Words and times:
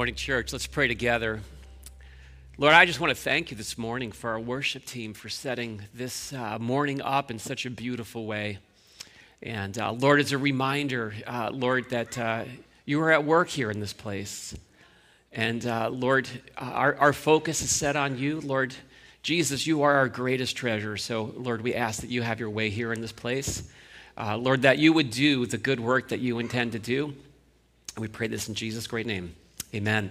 morning, 0.00 0.14
church. 0.14 0.50
Let's 0.50 0.66
pray 0.66 0.88
together. 0.88 1.40
Lord, 2.56 2.72
I 2.72 2.86
just 2.86 3.00
want 3.00 3.14
to 3.14 3.22
thank 3.22 3.50
you 3.50 3.56
this 3.58 3.76
morning 3.76 4.12
for 4.12 4.30
our 4.30 4.40
worship 4.40 4.86
team 4.86 5.12
for 5.12 5.28
setting 5.28 5.82
this 5.92 6.32
uh, 6.32 6.58
morning 6.58 7.02
up 7.02 7.30
in 7.30 7.38
such 7.38 7.66
a 7.66 7.70
beautiful 7.70 8.24
way. 8.24 8.60
And 9.42 9.78
uh, 9.78 9.92
Lord, 9.92 10.20
as 10.20 10.32
a 10.32 10.38
reminder, 10.38 11.12
uh, 11.26 11.50
Lord, 11.52 11.90
that 11.90 12.16
uh, 12.16 12.44
you 12.86 12.98
are 13.02 13.10
at 13.10 13.26
work 13.26 13.50
here 13.50 13.70
in 13.70 13.78
this 13.78 13.92
place. 13.92 14.56
And 15.32 15.66
uh, 15.66 15.90
Lord, 15.90 16.26
our, 16.56 16.96
our 16.96 17.12
focus 17.12 17.60
is 17.60 17.70
set 17.70 17.94
on 17.94 18.16
you. 18.16 18.40
Lord, 18.40 18.74
Jesus, 19.22 19.66
you 19.66 19.82
are 19.82 19.96
our 19.96 20.08
greatest 20.08 20.56
treasure. 20.56 20.96
So, 20.96 21.34
Lord, 21.36 21.60
we 21.60 21.74
ask 21.74 22.00
that 22.00 22.08
you 22.08 22.22
have 22.22 22.40
your 22.40 22.48
way 22.48 22.70
here 22.70 22.94
in 22.94 23.02
this 23.02 23.12
place. 23.12 23.70
Uh, 24.16 24.38
Lord, 24.38 24.62
that 24.62 24.78
you 24.78 24.94
would 24.94 25.10
do 25.10 25.44
the 25.44 25.58
good 25.58 25.78
work 25.78 26.08
that 26.08 26.20
you 26.20 26.38
intend 26.38 26.72
to 26.72 26.78
do. 26.78 27.14
We 27.98 28.08
pray 28.08 28.28
this 28.28 28.48
in 28.48 28.54
Jesus' 28.54 28.86
great 28.86 29.04
name. 29.04 29.34
Amen. 29.72 30.10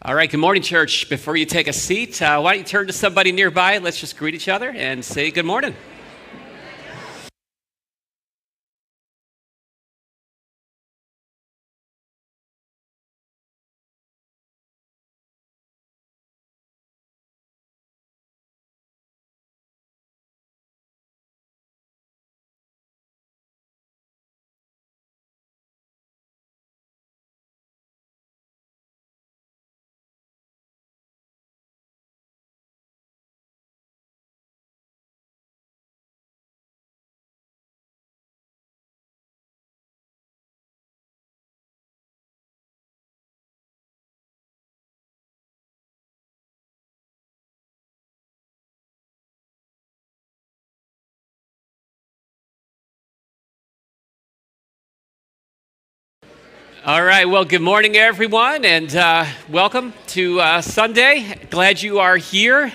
All 0.00 0.14
right, 0.14 0.30
good 0.30 0.40
morning, 0.40 0.62
church. 0.62 1.10
Before 1.10 1.36
you 1.36 1.44
take 1.44 1.68
a 1.68 1.74
seat, 1.74 2.22
uh, 2.22 2.40
why 2.40 2.54
don't 2.54 2.60
you 2.60 2.64
turn 2.64 2.86
to 2.86 2.92
somebody 2.94 3.30
nearby? 3.30 3.76
Let's 3.76 4.00
just 4.00 4.16
greet 4.16 4.34
each 4.34 4.48
other 4.48 4.70
and 4.70 5.04
say 5.04 5.30
good 5.30 5.44
morning. 5.44 5.74
All 56.86 57.02
right, 57.02 57.28
well, 57.28 57.44
good 57.44 57.62
morning, 57.62 57.96
everyone, 57.96 58.64
and 58.64 58.94
uh, 58.94 59.26
welcome 59.48 59.92
to 60.06 60.40
uh, 60.40 60.60
Sunday. 60.60 61.34
Glad 61.50 61.82
you 61.82 61.98
are 61.98 62.16
here. 62.16 62.72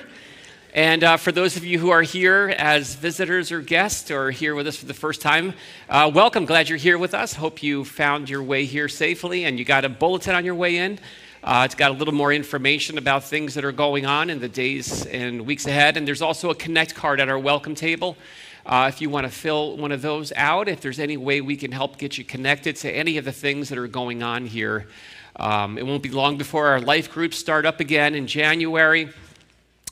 And 0.74 1.02
uh, 1.02 1.16
for 1.16 1.32
those 1.32 1.56
of 1.56 1.64
you 1.64 1.80
who 1.80 1.92
are 1.92 2.02
here 2.02 2.54
as 2.58 2.96
visitors 2.96 3.54
or 3.54 3.62
guests 3.62 4.12
or 4.12 4.30
here 4.30 4.54
with 4.54 4.68
us 4.68 4.76
for 4.76 4.86
the 4.86 4.94
first 4.94 5.22
time, 5.22 5.54
uh, 5.88 6.12
welcome. 6.14 6.44
Glad 6.44 6.68
you're 6.68 6.78
here 6.78 6.98
with 6.98 7.14
us. 7.14 7.36
Hope 7.36 7.64
you 7.64 7.86
found 7.86 8.30
your 8.30 8.44
way 8.44 8.66
here 8.66 8.90
safely 8.90 9.46
and 9.46 9.58
you 9.58 9.64
got 9.64 9.86
a 9.86 9.90
bulletin 9.90 10.36
on 10.36 10.44
your 10.44 10.56
way 10.56 10.76
in. 10.76 11.00
Uh, 11.42 11.64
it's 11.64 11.76
got 11.76 11.92
a 11.92 11.94
little 11.94 12.14
more 12.14 12.34
information 12.34 12.98
about 12.98 13.24
things 13.24 13.54
that 13.54 13.64
are 13.64 13.72
going 13.72 14.06
on 14.06 14.30
in 14.30 14.42
the 14.42 14.50
days 14.50 15.06
and 15.06 15.46
weeks 15.46 15.68
ahead. 15.68 15.96
And 15.96 16.06
there's 16.06 16.22
also 16.22 16.50
a 16.50 16.56
Connect 16.56 16.94
card 16.96 17.22
at 17.22 17.30
our 17.30 17.40
welcome 17.40 17.76
table. 17.76 18.18
Uh, 18.66 18.86
if 18.94 19.02
you 19.02 19.10
want 19.10 19.26
to 19.26 19.32
fill 19.32 19.78
one 19.78 19.92
of 19.92 20.02
those 20.02 20.32
out, 20.36 20.68
if 20.68 20.82
there's 20.82 21.00
any 21.00 21.18
way 21.18 21.42
we 21.42 21.56
can 21.56 21.72
help 21.72 21.98
get 21.98 22.18
you 22.18 22.24
connected 22.24 22.76
to 22.76 22.92
any 22.92 23.18
of 23.18 23.26
the 23.26 23.32
things 23.32 23.70
that 23.70 23.78
are 23.78 23.88
going 23.88 24.22
on 24.22 24.46
here, 24.46 24.88
um, 25.36 25.78
it 25.78 25.86
won't 25.86 26.04
be 26.04 26.10
long 26.10 26.38
before 26.38 26.68
our 26.68 26.80
life 26.80 27.12
groups 27.12 27.38
start 27.38 27.66
up 27.66 27.80
again 27.80 28.14
in 28.14 28.28
January. 28.28 29.10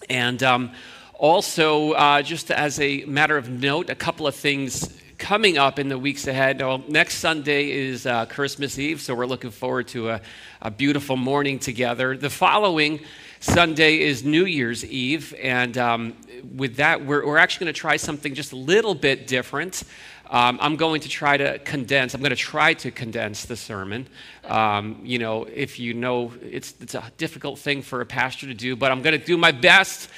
And 0.09 0.41
um, 0.43 0.71
also, 1.13 1.93
uh, 1.93 2.21
just 2.21 2.51
as 2.51 2.79
a 2.79 3.03
matter 3.05 3.37
of 3.37 3.49
note, 3.49 3.89
a 3.89 3.95
couple 3.95 4.27
of 4.27 4.35
things 4.35 4.99
coming 5.17 5.57
up 5.57 5.79
in 5.79 5.89
the 5.89 5.97
weeks 5.97 6.27
ahead. 6.27 6.63
Next 6.87 7.15
Sunday 7.15 7.71
is 7.71 8.05
uh, 8.05 8.25
Christmas 8.27 8.79
Eve, 8.79 9.01
so 9.01 9.13
we're 9.13 9.25
looking 9.25 9.51
forward 9.51 9.87
to 9.89 10.11
a, 10.11 10.21
a 10.61 10.71
beautiful 10.71 11.17
morning 11.17 11.59
together. 11.59 12.15
The 12.15 12.29
following 12.29 13.01
Sunday 13.41 14.01
is 14.01 14.25
New 14.25 14.43
Year's 14.43 14.83
Eve, 14.83 15.33
and 15.41 15.77
um, 15.77 16.13
with 16.57 16.75
that, 16.75 17.05
we're, 17.05 17.25
we're 17.25 17.37
actually 17.37 17.67
going 17.67 17.73
to 17.73 17.79
try 17.79 17.95
something 17.95 18.33
just 18.33 18.51
a 18.51 18.57
little 18.57 18.93
bit 18.93 19.27
different. 19.27 19.83
Um, 20.29 20.59
I'm 20.61 20.75
going 20.75 20.99
to 21.01 21.09
try 21.09 21.37
to 21.37 21.57
condense. 21.59 22.13
I'm 22.13 22.19
going 22.19 22.31
to 22.31 22.35
try 22.35 22.73
to 22.73 22.91
condense 22.91 23.45
the 23.45 23.55
sermon. 23.55 24.07
Um, 24.43 24.99
you 25.05 25.19
know, 25.19 25.45
if 25.45 25.79
you 25.79 25.93
know, 25.93 26.33
it's 26.41 26.73
it's 26.81 26.95
a 26.95 27.11
difficult 27.17 27.59
thing 27.59 27.81
for 27.81 28.01
a 28.01 28.05
pastor 28.05 28.45
to 28.45 28.53
do, 28.53 28.75
but 28.75 28.91
I'm 28.91 29.01
going 29.01 29.17
to 29.17 29.25
do 29.25 29.37
my 29.37 29.53
best. 29.53 30.09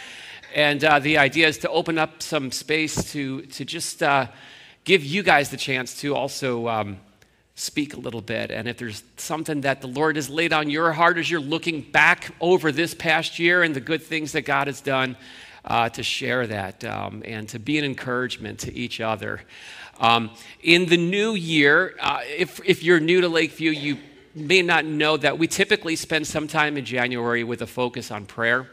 And 0.56 0.84
uh, 0.84 0.98
the 0.98 1.20
idea 1.20 1.48
is 1.48 1.60
to 1.60 1.70
open 1.70 2.00
up 2.00 2.24
some 2.24 2.52
space 2.52 3.12
to 3.12 3.44
to 3.44 3.66
just 3.66 4.02
uh, 4.02 4.28
give 4.84 5.06
you 5.06 5.22
guys 5.22 5.52
the 5.52 5.58
chance 5.58 6.02
to 6.02 6.16
also. 6.16 6.68
Um, 6.68 6.98
speak 7.62 7.94
a 7.94 8.00
little 8.00 8.22
bit. 8.22 8.50
And 8.50 8.68
if 8.68 8.78
there's 8.78 9.04
something 9.18 9.62
that 9.62 9.82
the 9.82 9.88
Lord 9.88 10.16
has 10.16 10.30
laid 10.30 10.52
on 10.52 10.70
your 10.70 10.92
heart 10.92 11.18
as 11.18 11.30
you're 11.30 11.40
looking 11.40 11.82
back 11.82 12.34
over 12.42 12.72
this 12.72 12.96
past 12.96 13.38
year 13.38 13.62
and 13.62 13.76
the 13.76 13.80
good 13.80 14.02
things 14.02 14.32
that 14.32 14.42
God 14.42 14.68
has 14.68 14.82
done, 14.82 15.16
uh, 15.64 15.90
to 15.90 16.02
share 16.02 16.48
that 16.48 16.84
um, 16.84 17.22
and 17.26 17.48
to 17.50 17.60
be 17.60 17.78
an 17.78 17.86
encouragement 17.86 18.60
to 18.60 18.74
each 18.74 19.00
other. 19.00 19.42
Um, 20.00 20.32
in 20.64 20.88
the 20.88 20.98
new 20.98 21.36
year, 21.36 21.96
uh, 22.00 22.22
if, 22.26 22.60
if 22.66 22.84
you're 22.84 23.00
new 23.00 23.22
to 23.22 23.30
Lakeview, 23.30 23.72
you 23.72 23.98
may 24.34 24.64
not 24.64 24.86
know 24.86 25.18
that 25.18 25.38
we 25.38 25.48
typically 25.48 25.96
spend 25.96 26.26
some 26.26 26.48
time 26.48 26.78
in 26.78 26.86
January 26.86 27.44
with 27.44 27.62
a 27.62 27.68
focus 27.68 28.10
on 28.10 28.26
prayer. 28.26 28.68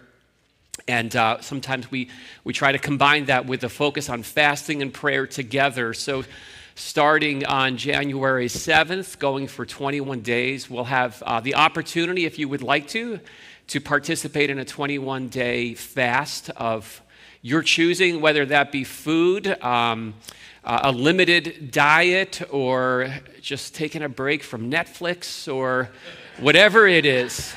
And 0.86 1.14
uh, 1.14 1.42
sometimes 1.42 1.90
we, 1.90 2.08
we 2.44 2.54
try 2.54 2.72
to 2.72 2.78
combine 2.78 3.26
that 3.26 3.44
with 3.44 3.64
a 3.64 3.68
focus 3.68 4.08
on 4.08 4.22
fasting 4.22 4.80
and 4.80 4.94
prayer 4.94 5.26
together. 5.26 5.92
So, 5.92 6.24
starting 6.78 7.44
on 7.44 7.76
January 7.76 8.46
7th, 8.46 9.18
going 9.18 9.48
for 9.48 9.66
21 9.66 10.20
days, 10.20 10.70
we'll 10.70 10.84
have 10.84 11.20
uh, 11.26 11.40
the 11.40 11.56
opportunity, 11.56 12.24
if 12.24 12.38
you 12.38 12.48
would 12.48 12.62
like 12.62 12.86
to, 12.86 13.18
to 13.66 13.80
participate 13.80 14.48
in 14.48 14.60
a 14.60 14.64
21 14.64 15.26
day 15.28 15.74
fast 15.74 16.50
of 16.50 17.02
your 17.42 17.62
choosing, 17.62 18.20
whether 18.20 18.46
that 18.46 18.70
be 18.70 18.84
food, 18.84 19.60
um, 19.60 20.14
uh, 20.62 20.80
a 20.84 20.92
limited 20.92 21.72
diet, 21.72 22.42
or 22.48 23.12
just 23.40 23.74
taking 23.74 24.02
a 24.02 24.08
break 24.08 24.44
from 24.44 24.70
Netflix, 24.70 25.52
or 25.52 25.90
whatever 26.38 26.86
it 26.86 27.04
is. 27.04 27.52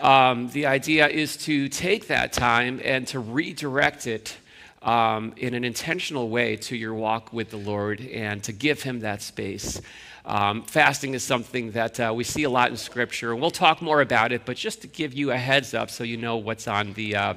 Um, 0.00 0.48
the 0.50 0.64
idea 0.66 1.06
is 1.06 1.36
to 1.44 1.68
take 1.68 2.06
that 2.06 2.32
time 2.32 2.80
and 2.82 3.06
to 3.08 3.18
redirect 3.20 4.06
it 4.06 4.38
um, 4.84 5.32
in 5.36 5.54
an 5.54 5.64
intentional 5.64 6.28
way 6.28 6.56
to 6.56 6.76
your 6.76 6.94
walk 6.94 7.32
with 7.32 7.50
the 7.50 7.56
Lord 7.56 8.00
and 8.00 8.42
to 8.44 8.52
give 8.52 8.82
Him 8.82 9.00
that 9.00 9.22
space. 9.22 9.80
Um, 10.26 10.62
fasting 10.62 11.14
is 11.14 11.22
something 11.22 11.72
that 11.72 11.98
uh, 11.98 12.12
we 12.14 12.24
see 12.24 12.44
a 12.44 12.50
lot 12.50 12.70
in 12.70 12.76
Scripture, 12.76 13.32
and 13.32 13.40
we'll 13.40 13.50
talk 13.50 13.82
more 13.82 14.00
about 14.00 14.30
it. 14.32 14.42
But 14.44 14.56
just 14.56 14.82
to 14.82 14.86
give 14.86 15.12
you 15.12 15.32
a 15.32 15.36
heads 15.36 15.74
up, 15.74 15.90
so 15.90 16.04
you 16.04 16.16
know 16.16 16.36
what's 16.36 16.68
on 16.68 16.92
the 16.92 17.16
uh, 17.16 17.34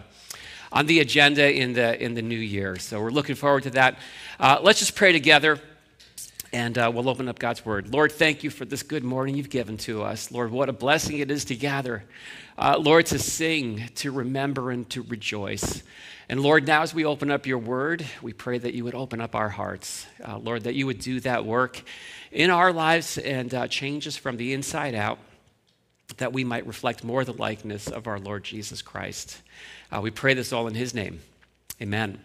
on 0.71 0.85
the 0.85 0.99
agenda 0.99 1.51
in 1.51 1.73
the 1.73 2.01
in 2.01 2.13
the 2.13 2.21
new 2.21 2.37
year. 2.37 2.77
So 2.77 3.01
we're 3.01 3.09
looking 3.09 3.35
forward 3.35 3.63
to 3.63 3.71
that. 3.71 3.97
Uh, 4.39 4.59
let's 4.61 4.79
just 4.79 4.95
pray 4.95 5.11
together. 5.11 5.59
And 6.57 6.75
uh, 6.75 6.91
we'll 6.91 7.07
open 7.07 7.27
up 7.27 7.37
God's 7.37 7.63
Word. 7.63 7.93
Lord, 7.93 8.11
thank 8.11 8.43
you 8.43 8.49
for 8.49 8.65
this 8.65 8.81
good 8.81 9.03
morning 9.03 9.35
you've 9.35 9.51
given 9.51 9.77
to 9.77 10.01
us. 10.01 10.31
Lord, 10.31 10.49
what 10.49 10.69
a 10.69 10.73
blessing 10.73 11.19
it 11.19 11.29
is 11.29 11.45
to 11.45 11.55
gather. 11.55 12.03
Uh, 12.57 12.79
Lord, 12.79 13.05
to 13.05 13.19
sing, 13.19 13.87
to 13.93 14.11
remember, 14.11 14.71
and 14.71 14.89
to 14.89 15.03
rejoice. 15.03 15.83
And 16.27 16.41
Lord, 16.41 16.65
now 16.65 16.81
as 16.81 16.95
we 16.95 17.05
open 17.05 17.29
up 17.29 17.45
your 17.45 17.59
Word, 17.59 18.07
we 18.23 18.33
pray 18.33 18.57
that 18.57 18.73
you 18.73 18.83
would 18.85 18.95
open 18.95 19.21
up 19.21 19.35
our 19.35 19.49
hearts. 19.49 20.07
Uh, 20.27 20.39
Lord, 20.39 20.63
that 20.63 20.73
you 20.73 20.87
would 20.87 20.97
do 20.97 21.19
that 21.19 21.45
work 21.45 21.83
in 22.31 22.49
our 22.49 22.73
lives 22.73 23.19
and 23.19 23.53
uh, 23.53 23.67
change 23.67 24.07
us 24.07 24.17
from 24.17 24.37
the 24.37 24.53
inside 24.53 24.95
out, 24.95 25.19
that 26.17 26.33
we 26.33 26.43
might 26.43 26.65
reflect 26.65 27.03
more 27.03 27.23
the 27.23 27.33
likeness 27.33 27.87
of 27.87 28.07
our 28.07 28.19
Lord 28.19 28.43
Jesus 28.43 28.81
Christ. 28.81 29.43
Uh, 29.91 30.01
we 30.01 30.09
pray 30.09 30.33
this 30.33 30.51
all 30.51 30.65
in 30.65 30.73
His 30.73 30.95
name. 30.95 31.19
Amen. 31.79 32.17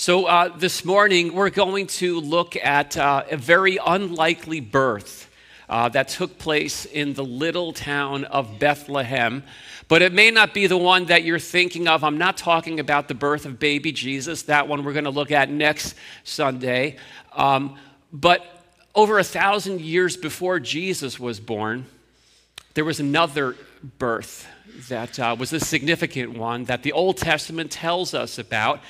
So, 0.00 0.26
uh, 0.26 0.56
this 0.56 0.84
morning, 0.84 1.34
we're 1.34 1.50
going 1.50 1.88
to 1.88 2.20
look 2.20 2.54
at 2.54 2.96
uh, 2.96 3.24
a 3.32 3.36
very 3.36 3.80
unlikely 3.84 4.60
birth 4.60 5.28
uh, 5.68 5.88
that 5.88 6.06
took 6.06 6.38
place 6.38 6.84
in 6.84 7.14
the 7.14 7.24
little 7.24 7.72
town 7.72 8.22
of 8.22 8.60
Bethlehem. 8.60 9.42
But 9.88 10.02
it 10.02 10.12
may 10.12 10.30
not 10.30 10.54
be 10.54 10.68
the 10.68 10.76
one 10.76 11.06
that 11.06 11.24
you're 11.24 11.40
thinking 11.40 11.88
of. 11.88 12.04
I'm 12.04 12.16
not 12.16 12.36
talking 12.36 12.78
about 12.78 13.08
the 13.08 13.14
birth 13.14 13.44
of 13.44 13.58
baby 13.58 13.90
Jesus. 13.90 14.42
That 14.42 14.68
one 14.68 14.84
we're 14.84 14.92
going 14.92 15.02
to 15.02 15.10
look 15.10 15.32
at 15.32 15.50
next 15.50 15.96
Sunday. 16.22 16.96
Um, 17.32 17.76
but 18.12 18.46
over 18.94 19.18
a 19.18 19.24
thousand 19.24 19.80
years 19.80 20.16
before 20.16 20.60
Jesus 20.60 21.18
was 21.18 21.40
born, 21.40 21.86
there 22.74 22.84
was 22.84 23.00
another 23.00 23.56
birth 23.98 24.46
that 24.88 25.18
uh, 25.18 25.34
was 25.36 25.52
a 25.52 25.58
significant 25.58 26.38
one 26.38 26.64
that 26.64 26.84
the 26.84 26.92
Old 26.92 27.16
Testament 27.16 27.72
tells 27.72 28.14
us 28.14 28.38
about. 28.38 28.80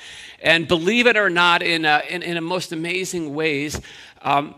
And 0.41 0.69
believe 0.69 1.07
it 1.07 1.17
or 1.17 1.31
not, 1.31 1.63
in 1.63 1.85
a, 1.85 2.03
in, 2.09 2.23
in 2.23 2.37
a 2.37 2.41
most 2.41 2.73
amazing 2.73 3.35
ways, 3.35 3.81
um, 4.23 4.55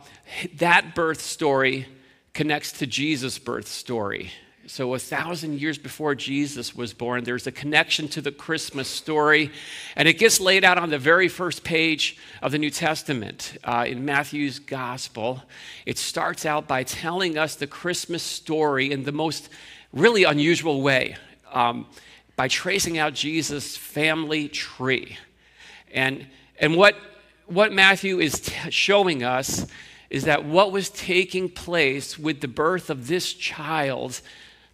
that 0.56 0.94
birth 0.94 1.20
story 1.20 1.86
connects 2.34 2.72
to 2.72 2.86
Jesus' 2.86 3.38
birth 3.38 3.68
story. 3.68 4.30
So, 4.66 4.94
a 4.94 5.00
thousand 5.00 5.58
years 5.58 5.78
before 5.78 6.14
Jesus 6.14 6.76
was 6.76 6.92
born, 6.92 7.24
there's 7.24 7.48
a 7.48 7.52
connection 7.52 8.06
to 8.08 8.20
the 8.20 8.30
Christmas 8.30 8.86
story, 8.86 9.50
and 9.96 10.06
it 10.06 10.18
gets 10.18 10.38
laid 10.38 10.64
out 10.64 10.78
on 10.78 10.90
the 10.90 10.98
very 10.98 11.26
first 11.26 11.64
page 11.64 12.18
of 12.40 12.52
the 12.52 12.58
New 12.58 12.70
Testament 12.70 13.58
uh, 13.64 13.84
in 13.88 14.04
Matthew's 14.04 14.60
Gospel. 14.60 15.42
It 15.86 15.98
starts 15.98 16.46
out 16.46 16.68
by 16.68 16.84
telling 16.84 17.36
us 17.36 17.56
the 17.56 17.66
Christmas 17.66 18.22
story 18.22 18.92
in 18.92 19.02
the 19.02 19.12
most 19.12 19.48
really 19.92 20.22
unusual 20.22 20.82
way 20.82 21.16
um, 21.52 21.86
by 22.36 22.46
tracing 22.46 22.96
out 22.96 23.12
Jesus' 23.12 23.76
family 23.76 24.48
tree. 24.48 25.16
And, 25.92 26.26
and 26.58 26.76
what, 26.76 26.96
what 27.46 27.72
Matthew 27.72 28.20
is 28.20 28.40
t- 28.40 28.70
showing 28.70 29.22
us 29.22 29.66
is 30.08 30.24
that 30.24 30.44
what 30.44 30.72
was 30.72 30.90
taking 30.90 31.48
place 31.48 32.18
with 32.18 32.40
the 32.40 32.48
birth 32.48 32.90
of 32.90 33.06
this 33.06 33.32
child, 33.32 34.20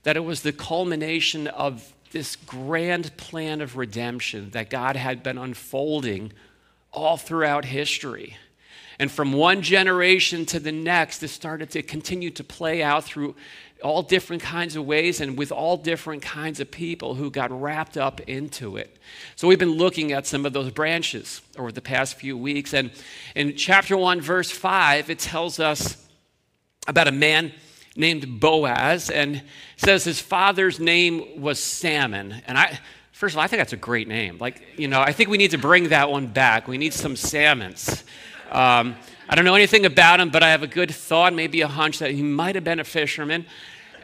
that 0.02 0.16
it 0.16 0.24
was 0.24 0.42
the 0.42 0.52
culmination 0.52 1.46
of 1.46 1.92
this 2.12 2.37
grand 2.37 3.14
plan 3.16 3.61
of 3.61 3.76
redemption 3.76 4.50
that 4.50 4.70
God 4.70 4.96
had 4.96 5.22
been 5.22 5.37
unfolding 5.37 6.33
all 6.92 7.16
throughout 7.16 7.66
history. 7.66 8.37
And 8.98 9.11
from 9.11 9.33
one 9.35 9.61
generation 9.61 10.46
to 10.46 10.59
the 10.59 10.72
next, 10.72 11.22
it 11.22 11.29
started 11.29 11.70
to 11.72 11.83
continue 11.83 12.31
to 12.31 12.42
play 12.42 12.83
out 12.83 13.05
through 13.05 13.35
all 13.82 14.02
different 14.02 14.42
kinds 14.42 14.76
of 14.76 14.86
ways 14.86 15.20
and 15.20 15.36
with 15.36 15.52
all 15.52 15.76
different 15.76 16.22
kinds 16.22 16.60
of 16.60 16.70
people 16.70 17.14
who 17.14 17.30
got 17.30 17.50
wrapped 17.50 17.96
up 17.96 18.20
into 18.22 18.76
it. 18.76 18.96
So 19.36 19.46
we've 19.48 19.58
been 19.58 19.76
looking 19.76 20.12
at 20.12 20.26
some 20.26 20.46
of 20.46 20.52
those 20.52 20.70
branches 20.70 21.42
over 21.58 21.70
the 21.70 21.82
past 21.82 22.16
few 22.16 22.36
weeks. 22.36 22.72
And 22.74 22.90
in 23.34 23.56
chapter 23.56 23.96
1, 23.96 24.20
verse 24.20 24.50
5, 24.50 25.10
it 25.10 25.18
tells 25.18 25.60
us 25.60 26.06
about 26.88 27.08
a 27.08 27.12
man 27.12 27.52
named 27.96 28.40
Boaz 28.40 29.10
and 29.10 29.42
says 29.76 30.04
his 30.04 30.20
father's 30.20 30.80
name 30.80 31.40
was 31.40 31.58
Salmon. 31.58 32.42
And 32.46 32.58
I 32.58 32.78
first 33.16 33.34
of 33.34 33.38
all, 33.38 33.44
I 33.44 33.46
think 33.46 33.60
that's 33.60 33.72
a 33.72 33.78
great 33.78 34.08
name. 34.08 34.36
Like, 34.38 34.62
you 34.76 34.88
know, 34.88 35.00
I 35.00 35.12
think 35.12 35.30
we 35.30 35.38
need 35.38 35.52
to 35.52 35.58
bring 35.58 35.88
that 35.88 36.10
one 36.10 36.27
back. 36.27 36.68
We 36.68 36.77
need 36.77 36.92
some 36.92 37.16
salmons. 37.16 38.04
Um, 38.50 38.94
I 39.29 39.35
don't 39.35 39.44
know 39.44 39.56
anything 39.56 39.85
about 39.85 40.20
him, 40.20 40.31
but 40.31 40.44
I 40.44 40.50
have 40.50 40.62
a 40.62 40.68
good 40.68 40.94
thought, 40.94 41.35
maybe 41.35 41.60
a 41.60 41.66
hunch 41.66 41.98
that 41.98 42.12
he 42.12 42.22
might 42.22 42.54
have 42.54 42.62
been 42.62 42.79
a 42.79 42.85
fisherman. 42.85 43.44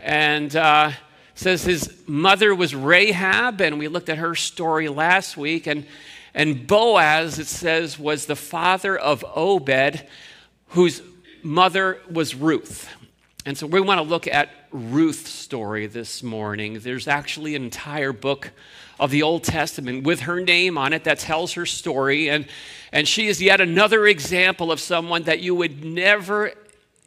And 0.02 0.54
uh, 0.56 0.90
says 1.36 1.62
his 1.62 1.94
mother 2.08 2.52
was 2.52 2.74
Rahab, 2.74 3.60
and 3.60 3.78
we 3.78 3.86
looked 3.86 4.08
at 4.08 4.18
her 4.18 4.34
story 4.34 4.88
last 4.88 5.36
week. 5.36 5.68
And, 5.68 5.86
and 6.34 6.66
Boaz, 6.66 7.38
it 7.38 7.46
says, 7.46 8.00
was 8.00 8.26
the 8.26 8.34
father 8.34 8.98
of 8.98 9.24
Obed, 9.36 10.04
whose 10.70 11.02
mother 11.44 12.00
was 12.10 12.34
Ruth. 12.34 12.88
And 13.46 13.56
so 13.56 13.68
we 13.68 13.80
want 13.80 13.98
to 13.98 14.02
look 14.02 14.26
at 14.26 14.50
Ruth's 14.72 15.30
story 15.30 15.86
this 15.86 16.24
morning. 16.24 16.80
There's 16.80 17.06
actually 17.06 17.54
an 17.54 17.62
entire 17.62 18.12
book 18.12 18.50
of 18.98 19.10
the 19.10 19.22
Old 19.22 19.44
Testament 19.44 20.04
with 20.04 20.20
her 20.20 20.40
name 20.40 20.78
on 20.78 20.92
it 20.92 21.04
that 21.04 21.18
tells 21.18 21.54
her 21.54 21.66
story. 21.66 22.28
And, 22.28 22.46
and 22.92 23.06
she 23.06 23.28
is 23.28 23.42
yet 23.42 23.60
another 23.60 24.06
example 24.06 24.70
of 24.70 24.80
someone 24.80 25.24
that 25.24 25.40
you 25.40 25.54
would 25.54 25.84
never 25.84 26.52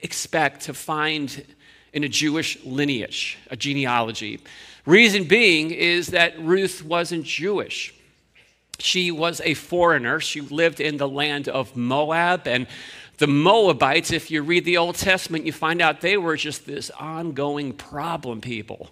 expect 0.01 0.61
to 0.61 0.73
find 0.73 1.45
in 1.93 2.03
a 2.03 2.09
Jewish 2.09 2.63
lineage, 2.65 3.37
a 3.49 3.55
genealogy. 3.55 4.41
Reason 4.85 5.23
being 5.23 5.71
is 5.71 6.07
that 6.07 6.39
Ruth 6.39 6.83
wasn't 6.83 7.25
Jewish. 7.25 7.93
She 8.79 9.09
was 9.09 9.41
a 9.43 9.53
foreigner. 9.53 10.19
She 10.19 10.41
lived 10.41 10.81
in 10.81 10.97
the 10.97 11.07
land 11.07 11.47
of 11.47 11.75
Moab. 11.75 12.47
And 12.47 12.67
the 13.17 13.27
Moabites, 13.27 14.11
if 14.11 14.29
you 14.29 14.41
read 14.41 14.65
the 14.65 14.77
Old 14.77 14.95
Testament, 14.95 15.45
you 15.45 15.53
find 15.53 15.81
out 15.81 16.01
they 16.01 16.17
were 16.17 16.35
just 16.35 16.65
this 16.65 16.89
ongoing 16.91 17.71
problem 17.73 18.41
people 18.41 18.89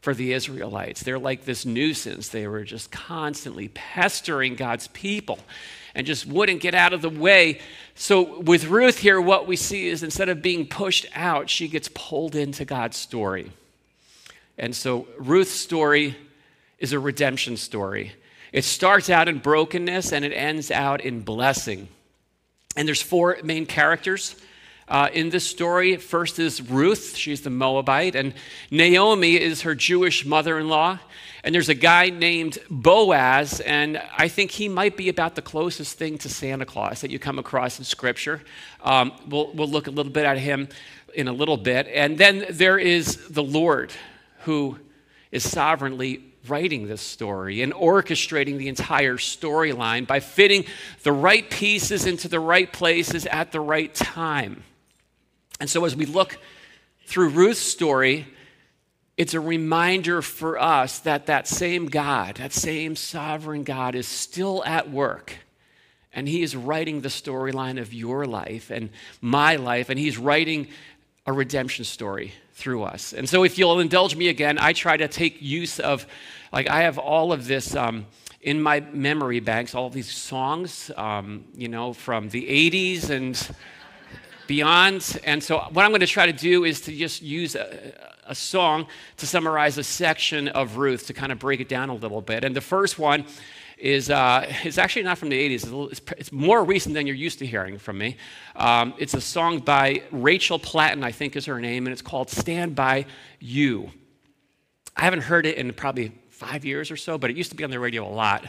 for 0.00 0.14
the 0.14 0.32
Israelites. 0.32 1.02
They're 1.02 1.18
like 1.18 1.44
this 1.44 1.66
nuisance. 1.66 2.28
They 2.28 2.46
were 2.46 2.64
just 2.64 2.90
constantly 2.90 3.68
pestering 3.68 4.54
God's 4.54 4.88
people 4.88 5.38
and 5.94 6.06
just 6.06 6.26
wouldn't 6.26 6.60
get 6.60 6.74
out 6.74 6.92
of 6.92 7.02
the 7.02 7.10
way. 7.10 7.60
So, 7.94 8.40
with 8.40 8.66
Ruth 8.66 8.98
here, 8.98 9.20
what 9.20 9.46
we 9.46 9.56
see 9.56 9.88
is 9.88 10.02
instead 10.02 10.28
of 10.28 10.42
being 10.42 10.66
pushed 10.66 11.06
out, 11.14 11.50
she 11.50 11.66
gets 11.66 11.88
pulled 11.92 12.36
into 12.36 12.64
God's 12.64 12.96
story. 12.96 13.50
And 14.56 14.74
so, 14.74 15.08
Ruth's 15.18 15.50
story 15.50 16.16
is 16.78 16.92
a 16.92 16.98
redemption 16.98 17.56
story. 17.56 18.12
It 18.52 18.64
starts 18.64 19.10
out 19.10 19.28
in 19.28 19.38
brokenness 19.38 20.12
and 20.12 20.24
it 20.24 20.32
ends 20.32 20.70
out 20.70 21.00
in 21.00 21.20
blessing. 21.20 21.88
And 22.76 22.86
there's 22.86 23.02
four 23.02 23.38
main 23.42 23.66
characters 23.66 24.36
uh, 24.88 25.08
in 25.12 25.30
this 25.30 25.46
story. 25.46 25.96
First 25.96 26.38
is 26.38 26.62
Ruth, 26.62 27.16
she's 27.16 27.42
the 27.42 27.50
Moabite, 27.50 28.14
and 28.14 28.34
Naomi 28.70 29.40
is 29.40 29.62
her 29.62 29.74
Jewish 29.74 30.24
mother 30.24 30.58
in 30.58 30.68
law. 30.68 30.98
And 31.44 31.54
there's 31.54 31.68
a 31.68 31.74
guy 31.74 32.10
named 32.10 32.58
Boaz, 32.68 33.60
and 33.60 34.02
I 34.16 34.28
think 34.28 34.50
he 34.50 34.68
might 34.68 34.96
be 34.96 35.08
about 35.08 35.36
the 35.36 35.42
closest 35.42 35.96
thing 35.96 36.18
to 36.18 36.28
Santa 36.28 36.66
Claus 36.66 37.00
that 37.00 37.10
you 37.10 37.18
come 37.18 37.38
across 37.38 37.78
in 37.78 37.84
Scripture. 37.84 38.42
Um, 38.82 39.12
we'll, 39.28 39.52
we'll 39.52 39.68
look 39.68 39.86
a 39.86 39.90
little 39.90 40.12
bit 40.12 40.24
at 40.24 40.38
him 40.38 40.68
in 41.14 41.28
a 41.28 41.32
little 41.32 41.56
bit. 41.56 41.86
And 41.86 42.18
then 42.18 42.44
there 42.50 42.78
is 42.78 43.28
the 43.28 43.42
Lord, 43.42 43.92
who 44.40 44.78
is 45.30 45.48
sovereignly 45.48 46.24
writing 46.48 46.88
this 46.88 47.02
story 47.02 47.62
and 47.62 47.72
orchestrating 47.72 48.58
the 48.58 48.68
entire 48.68 49.16
storyline 49.16 50.06
by 50.06 50.20
fitting 50.20 50.64
the 51.02 51.12
right 51.12 51.48
pieces 51.50 52.06
into 52.06 52.28
the 52.28 52.40
right 52.40 52.72
places 52.72 53.26
at 53.26 53.52
the 53.52 53.60
right 53.60 53.94
time. 53.94 54.64
And 55.60 55.68
so, 55.68 55.84
as 55.84 55.96
we 55.96 56.06
look 56.06 56.38
through 57.06 57.30
Ruth's 57.30 57.60
story, 57.60 58.26
it's 59.16 59.34
a 59.34 59.40
reminder 59.40 60.22
for 60.22 60.60
us 60.60 61.00
that 61.00 61.26
that 61.26 61.48
same 61.48 61.86
God, 61.86 62.36
that 62.36 62.52
same 62.52 62.94
sovereign 62.94 63.64
God, 63.64 63.94
is 63.94 64.06
still 64.06 64.64
at 64.64 64.90
work. 64.90 65.36
And 66.12 66.28
He 66.28 66.42
is 66.42 66.54
writing 66.54 67.00
the 67.00 67.08
storyline 67.08 67.80
of 67.80 67.92
your 67.92 68.24
life 68.24 68.70
and 68.70 68.90
my 69.20 69.56
life, 69.56 69.88
and 69.88 69.98
He's 69.98 70.18
writing 70.18 70.68
a 71.26 71.32
redemption 71.32 71.84
story 71.84 72.32
through 72.54 72.84
us. 72.84 73.12
And 73.12 73.28
so, 73.28 73.42
if 73.42 73.58
you'll 73.58 73.80
indulge 73.80 74.14
me 74.14 74.28
again, 74.28 74.58
I 74.60 74.72
try 74.72 74.96
to 74.96 75.08
take 75.08 75.42
use 75.42 75.80
of, 75.80 76.06
like, 76.52 76.68
I 76.68 76.82
have 76.82 76.98
all 76.98 77.32
of 77.32 77.46
this. 77.46 77.74
Um, 77.74 78.06
in 78.40 78.62
my 78.62 78.78
memory 78.80 79.40
banks, 79.40 79.74
all 79.74 79.90
these 79.90 80.10
songs, 80.10 80.92
um, 80.96 81.44
you 81.56 81.68
know, 81.68 81.92
from 81.92 82.28
the 82.28 82.70
80s 82.70 83.10
and 83.10 83.36
beyond. 84.48 85.20
And 85.22 85.40
so, 85.40 85.58
what 85.72 85.84
I'm 85.84 85.92
going 85.92 86.00
to 86.00 86.06
try 86.06 86.26
to 86.26 86.32
do 86.32 86.64
is 86.64 86.80
to 86.82 86.92
just 86.92 87.22
use 87.22 87.54
a, 87.54 87.92
a 88.26 88.34
song 88.34 88.88
to 89.18 89.26
summarize 89.26 89.78
a 89.78 89.84
section 89.84 90.48
of 90.48 90.76
Ruth 90.76 91.06
to 91.06 91.14
kind 91.14 91.30
of 91.30 91.38
break 91.38 91.60
it 91.60 91.68
down 91.68 91.90
a 91.90 91.94
little 91.94 92.20
bit. 92.20 92.42
And 92.42 92.56
the 92.56 92.60
first 92.60 92.98
one 92.98 93.24
is, 93.78 94.10
uh, 94.10 94.52
actually 94.76 95.04
not 95.04 95.18
from 95.18 95.28
the 95.28 95.38
80s, 95.38 95.54
it's, 95.54 95.64
little, 95.64 95.88
it's, 95.88 96.00
it's, 96.16 96.32
more 96.32 96.64
recent 96.64 96.94
than 96.94 97.06
you're 97.06 97.14
used 97.14 97.38
to 97.38 97.46
hearing 97.46 97.78
from 97.78 97.98
me. 97.98 98.16
Um, 98.56 98.94
it's 98.98 99.14
a 99.14 99.20
song 99.20 99.60
by 99.60 100.02
Rachel 100.10 100.58
Platten, 100.58 101.04
I 101.04 101.12
think 101.12 101.36
is 101.36 101.46
her 101.46 101.60
name, 101.60 101.86
and 101.86 101.92
it's 101.92 102.02
called 102.02 102.28
Stand 102.28 102.74
By 102.74 103.06
You. 103.38 103.90
I 104.96 105.02
haven't 105.02 105.22
heard 105.22 105.46
it 105.46 105.56
in 105.58 105.72
probably 105.74 106.12
five 106.28 106.64
years 106.64 106.90
or 106.90 106.96
so, 106.96 107.18
but 107.18 107.30
it 107.30 107.36
used 107.36 107.50
to 107.50 107.56
be 107.56 107.62
on 107.62 107.70
the 107.70 107.78
radio 107.78 108.04
a 108.06 108.10
lot. 108.10 108.44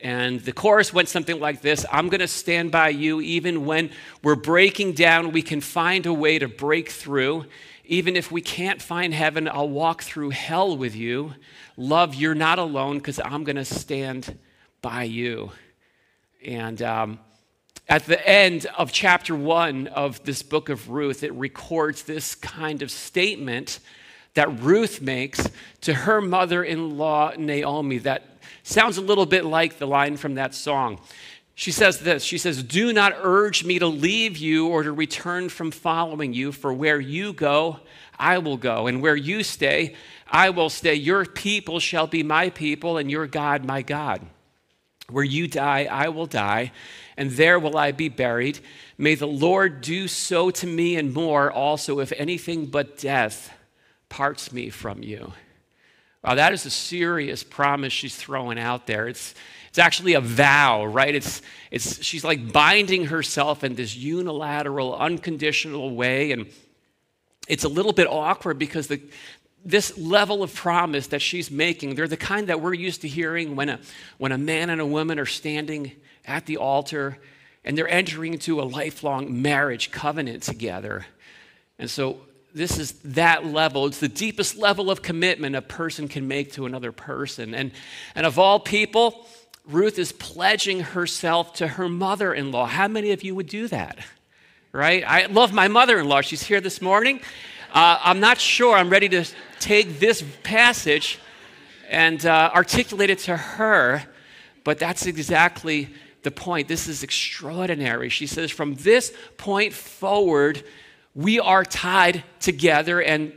And 0.00 0.40
the 0.40 0.52
chorus 0.52 0.92
went 0.92 1.08
something 1.08 1.40
like 1.40 1.60
this 1.60 1.84
I'm 1.90 2.08
going 2.08 2.20
to 2.20 2.28
stand 2.28 2.70
by 2.70 2.90
you 2.90 3.20
even 3.20 3.64
when 3.64 3.90
we're 4.22 4.36
breaking 4.36 4.92
down. 4.92 5.32
We 5.32 5.42
can 5.42 5.60
find 5.60 6.06
a 6.06 6.12
way 6.12 6.38
to 6.38 6.48
break 6.48 6.90
through. 6.90 7.46
Even 7.84 8.16
if 8.16 8.30
we 8.30 8.42
can't 8.42 8.82
find 8.82 9.14
heaven, 9.14 9.48
I'll 9.48 9.68
walk 9.68 10.02
through 10.02 10.30
hell 10.30 10.76
with 10.76 10.94
you. 10.94 11.34
Love, 11.76 12.14
you're 12.14 12.34
not 12.34 12.58
alone 12.58 12.98
because 12.98 13.18
I'm 13.18 13.44
going 13.44 13.56
to 13.56 13.64
stand 13.64 14.38
by 14.82 15.04
you. 15.04 15.52
And 16.44 16.80
um, 16.82 17.18
at 17.88 18.04
the 18.04 18.24
end 18.28 18.66
of 18.76 18.92
chapter 18.92 19.34
one 19.34 19.86
of 19.88 20.22
this 20.24 20.42
book 20.42 20.68
of 20.68 20.90
Ruth, 20.90 21.22
it 21.22 21.32
records 21.32 22.02
this 22.02 22.34
kind 22.34 22.82
of 22.82 22.90
statement 22.90 23.80
that 24.34 24.60
Ruth 24.60 25.00
makes 25.00 25.48
to 25.80 25.94
her 25.94 26.20
mother 26.20 26.62
in 26.62 26.98
law, 26.98 27.32
Naomi, 27.36 27.98
that 27.98 28.37
sounds 28.68 28.98
a 28.98 29.02
little 29.02 29.26
bit 29.26 29.44
like 29.44 29.78
the 29.78 29.86
line 29.86 30.16
from 30.16 30.34
that 30.34 30.54
song. 30.54 31.00
she 31.54 31.72
says 31.72 32.00
this 32.00 32.22
She 32.22 32.38
says, 32.38 32.62
Do 32.62 32.92
not 32.92 33.14
urge 33.16 33.64
me 33.64 33.78
to 33.78 33.86
leave 33.86 34.36
you 34.36 34.68
or 34.68 34.82
to 34.82 34.92
return 34.92 35.48
from 35.48 35.70
following 35.70 36.32
you, 36.32 36.52
for 36.52 36.72
where 36.72 37.00
you 37.00 37.32
go, 37.32 37.80
I 38.18 38.38
will 38.38 38.56
go, 38.56 38.86
and 38.86 39.00
where 39.00 39.16
you 39.16 39.42
stay, 39.42 39.94
I 40.30 40.50
will 40.50 40.70
stay. 40.70 40.94
Your 40.94 41.24
people 41.24 41.80
shall 41.80 42.06
be 42.06 42.22
my 42.22 42.50
people, 42.50 42.98
and 42.98 43.10
your 43.10 43.26
God, 43.26 43.64
my 43.64 43.82
God. 43.82 44.26
Where 45.10 45.24
you 45.24 45.48
die, 45.48 45.88
I 45.90 46.10
will 46.10 46.26
die, 46.26 46.72
and 47.16 47.30
there 47.30 47.58
will 47.58 47.78
I 47.78 47.92
be 47.92 48.10
buried. 48.10 48.58
May 48.98 49.14
the 49.14 49.26
Lord 49.26 49.80
do 49.80 50.06
so 50.06 50.50
to 50.50 50.66
me 50.66 50.96
and 50.96 51.14
more 51.14 51.50
also, 51.50 52.00
if 52.00 52.12
anything 52.12 52.66
but 52.66 52.98
death 52.98 53.50
parts 54.10 54.52
me 54.52 54.68
from 54.68 55.02
you. 55.02 55.32
Wow, 56.24 56.34
that 56.34 56.52
is 56.52 56.66
a 56.66 56.70
serious 56.70 57.44
promise 57.44 57.92
she's 57.92 58.16
throwing 58.16 58.58
out 58.58 58.86
there. 58.86 59.06
It's, 59.06 59.34
it's 59.68 59.78
actually 59.78 60.14
a 60.14 60.20
vow, 60.20 60.84
right? 60.84 61.14
It's, 61.14 61.42
it's, 61.70 62.02
she's 62.02 62.24
like 62.24 62.52
binding 62.52 63.06
herself 63.06 63.62
in 63.62 63.74
this 63.74 63.94
unilateral, 63.96 64.96
unconditional 64.96 65.94
way. 65.94 66.32
And 66.32 66.46
it's 67.46 67.64
a 67.64 67.68
little 67.68 67.92
bit 67.92 68.08
awkward 68.08 68.58
because 68.58 68.88
the, 68.88 69.00
this 69.64 69.96
level 69.96 70.42
of 70.42 70.54
promise 70.54 71.08
that 71.08 71.22
she's 71.22 71.50
making, 71.50 71.94
they're 71.94 72.08
the 72.08 72.16
kind 72.16 72.48
that 72.48 72.60
we're 72.60 72.74
used 72.74 73.02
to 73.02 73.08
hearing 73.08 73.54
when 73.54 73.68
a, 73.68 73.80
when 74.16 74.32
a 74.32 74.38
man 74.38 74.70
and 74.70 74.80
a 74.80 74.86
woman 74.86 75.18
are 75.18 75.26
standing 75.26 75.92
at 76.24 76.46
the 76.46 76.56
altar 76.56 77.18
and 77.64 77.76
they're 77.76 77.88
entering 77.88 78.32
into 78.32 78.60
a 78.60 78.64
lifelong 78.64 79.42
marriage 79.42 79.90
covenant 79.90 80.42
together. 80.42 81.06
And 81.78 81.88
so 81.88 82.20
this 82.58 82.78
is 82.78 82.92
that 83.04 83.46
level. 83.46 83.86
It's 83.86 84.00
the 84.00 84.08
deepest 84.08 84.56
level 84.56 84.90
of 84.90 85.00
commitment 85.00 85.54
a 85.56 85.62
person 85.62 86.08
can 86.08 86.26
make 86.26 86.52
to 86.54 86.66
another 86.66 86.92
person. 86.92 87.54
And, 87.54 87.70
and 88.14 88.26
of 88.26 88.38
all 88.38 88.58
people, 88.58 89.26
Ruth 89.64 89.98
is 89.98 90.12
pledging 90.12 90.80
herself 90.80 91.52
to 91.54 91.68
her 91.68 91.88
mother 91.88 92.34
in 92.34 92.50
law. 92.50 92.66
How 92.66 92.88
many 92.88 93.12
of 93.12 93.22
you 93.22 93.34
would 93.34 93.48
do 93.48 93.68
that? 93.68 93.98
Right? 94.72 95.04
I 95.06 95.26
love 95.26 95.52
my 95.52 95.68
mother 95.68 95.98
in 95.98 96.08
law. 96.08 96.20
She's 96.20 96.42
here 96.42 96.60
this 96.60 96.82
morning. 96.82 97.20
Uh, 97.72 97.98
I'm 98.02 98.20
not 98.20 98.38
sure 98.38 98.76
I'm 98.76 98.90
ready 98.90 99.08
to 99.10 99.24
take 99.60 100.00
this 100.00 100.24
passage 100.42 101.18
and 101.88 102.24
uh, 102.26 102.50
articulate 102.54 103.10
it 103.10 103.20
to 103.20 103.36
her, 103.36 104.02
but 104.64 104.78
that's 104.78 105.06
exactly 105.06 105.88
the 106.22 106.30
point. 106.30 106.66
This 106.66 106.88
is 106.88 107.02
extraordinary. 107.02 108.08
She 108.08 108.26
says, 108.26 108.50
from 108.50 108.74
this 108.74 109.12
point 109.36 109.72
forward, 109.72 110.64
we 111.18 111.40
are 111.40 111.64
tied 111.64 112.22
together, 112.38 113.02
and 113.02 113.32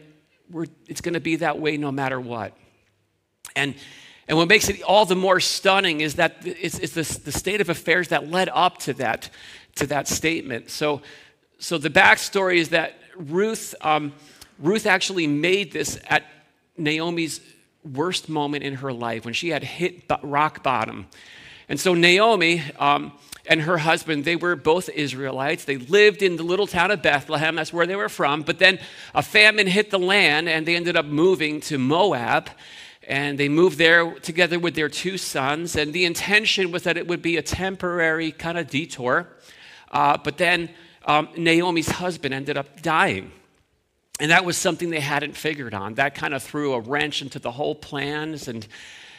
it's 0.88 1.02
going 1.02 1.16
to 1.16 1.20
be 1.20 1.38
that 1.38 1.58
way 1.58 1.78
no 1.78 1.92
matter 1.92 2.20
what. 2.20 2.56
And 3.56 3.74
and 4.28 4.38
what 4.38 4.48
makes 4.48 4.70
it 4.70 4.84
all 4.84 5.06
the 5.06 5.16
more 5.16 5.40
stunning 5.40 6.02
is 6.02 6.16
that 6.16 6.38
it's, 6.46 6.78
it's 6.78 6.94
the, 6.94 7.20
the 7.26 7.32
state 7.32 7.60
of 7.60 7.70
affairs 7.70 8.10
that 8.10 8.30
led 8.30 8.50
up 8.54 8.78
to 8.78 8.94
that, 8.94 9.30
to 9.76 9.88
that 9.88 10.08
statement. 10.08 10.70
So, 10.70 11.02
so 11.60 11.78
the 11.78 11.90
backstory 11.90 12.58
is 12.58 12.70
that 12.70 12.94
Ruth, 13.18 13.76
um, 13.82 14.14
Ruth 14.60 14.86
actually 14.86 15.28
made 15.28 15.74
this 15.74 16.00
at 16.08 16.24
Naomi's 16.78 17.42
worst 17.84 18.30
moment 18.30 18.64
in 18.64 18.76
her 18.76 18.94
life 18.94 19.26
when 19.26 19.34
she 19.34 19.50
had 19.50 19.64
hit 19.64 20.04
rock 20.22 20.64
bottom. 20.64 21.08
And 21.68 21.78
so 21.78 21.94
Naomi 21.94 22.62
um, 22.80 23.12
and 23.52 23.64
her 23.64 23.80
husband, 23.80 24.24
they 24.24 24.38
were 24.38 24.56
both 24.56 24.88
Israelites. 24.88 25.66
They 25.66 25.76
lived 25.76 26.22
in 26.22 26.38
the 26.38 26.44
little 26.44 26.68
town 26.68 26.90
of 26.90 27.02
Bethlehem. 27.02 27.58
That's 27.58 27.74
where 27.74 27.86
they 27.86 27.98
were 27.98 28.08
from. 28.08 28.44
But 28.44 28.60
then 28.60 28.80
a 29.14 29.22
famine 29.22 29.68
hit 29.68 29.92
the 29.92 30.00
land 30.00 30.48
and 30.48 30.66
they 30.66 30.78
ended 30.78 30.96
up 30.96 31.06
moving 31.06 31.60
to 31.68 31.78
Moab 31.78 32.50
and 33.06 33.38
they 33.38 33.50
moved 33.50 33.78
there 33.78 34.14
together 34.22 34.58
with 34.58 34.76
their 34.76 34.88
two 34.88 35.18
sons. 35.18 35.76
And 35.76 35.92
the 35.92 36.06
intention 36.06 36.72
was 36.72 36.84
that 36.84 36.96
it 36.96 37.10
would 37.10 37.22
be 37.22 37.36
a 37.36 37.42
temporary 37.42 38.32
kind 38.32 38.58
of 38.58 38.70
detour. 38.70 39.28
Uh, 39.92 40.18
but 40.24 40.38
then 40.38 40.70
um, 41.04 41.28
Naomi's 41.36 41.90
husband 41.90 42.34
ended 42.34 42.56
up 42.56 42.82
dying. 42.82 43.34
And 44.22 44.32
that 44.32 44.46
was 44.46 44.56
something 44.56 44.92
they 44.92 45.02
hadn't 45.02 45.36
figured 45.36 45.74
on. 45.74 45.96
That 45.96 46.16
kind 46.16 46.34
of 46.34 46.42
threw 46.42 46.72
a 46.72 46.80
wrench 46.80 47.22
into 47.22 47.38
the 47.38 47.52
whole 47.52 47.76
plans. 47.76 48.48
And, 48.48 48.66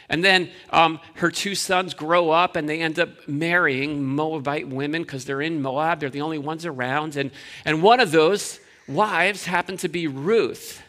and 0.09 0.23
then 0.23 0.49
um, 0.69 0.99
her 1.15 1.31
two 1.31 1.55
sons 1.55 1.93
grow 1.93 2.29
up 2.29 2.55
and 2.55 2.67
they 2.67 2.81
end 2.81 2.99
up 2.99 3.27
marrying 3.27 4.03
Moabite 4.03 4.67
women 4.67 5.03
because 5.03 5.25
they're 5.25 5.41
in 5.41 5.61
Moab. 5.61 5.99
They're 5.99 6.09
the 6.09 6.21
only 6.21 6.37
ones 6.37 6.65
around. 6.65 7.15
And, 7.15 7.31
and 7.65 7.81
one 7.81 7.99
of 7.99 8.11
those 8.11 8.59
wives 8.87 9.45
happened 9.45 9.79
to 9.79 9.87
be 9.87 10.07
Ruth. 10.07 10.81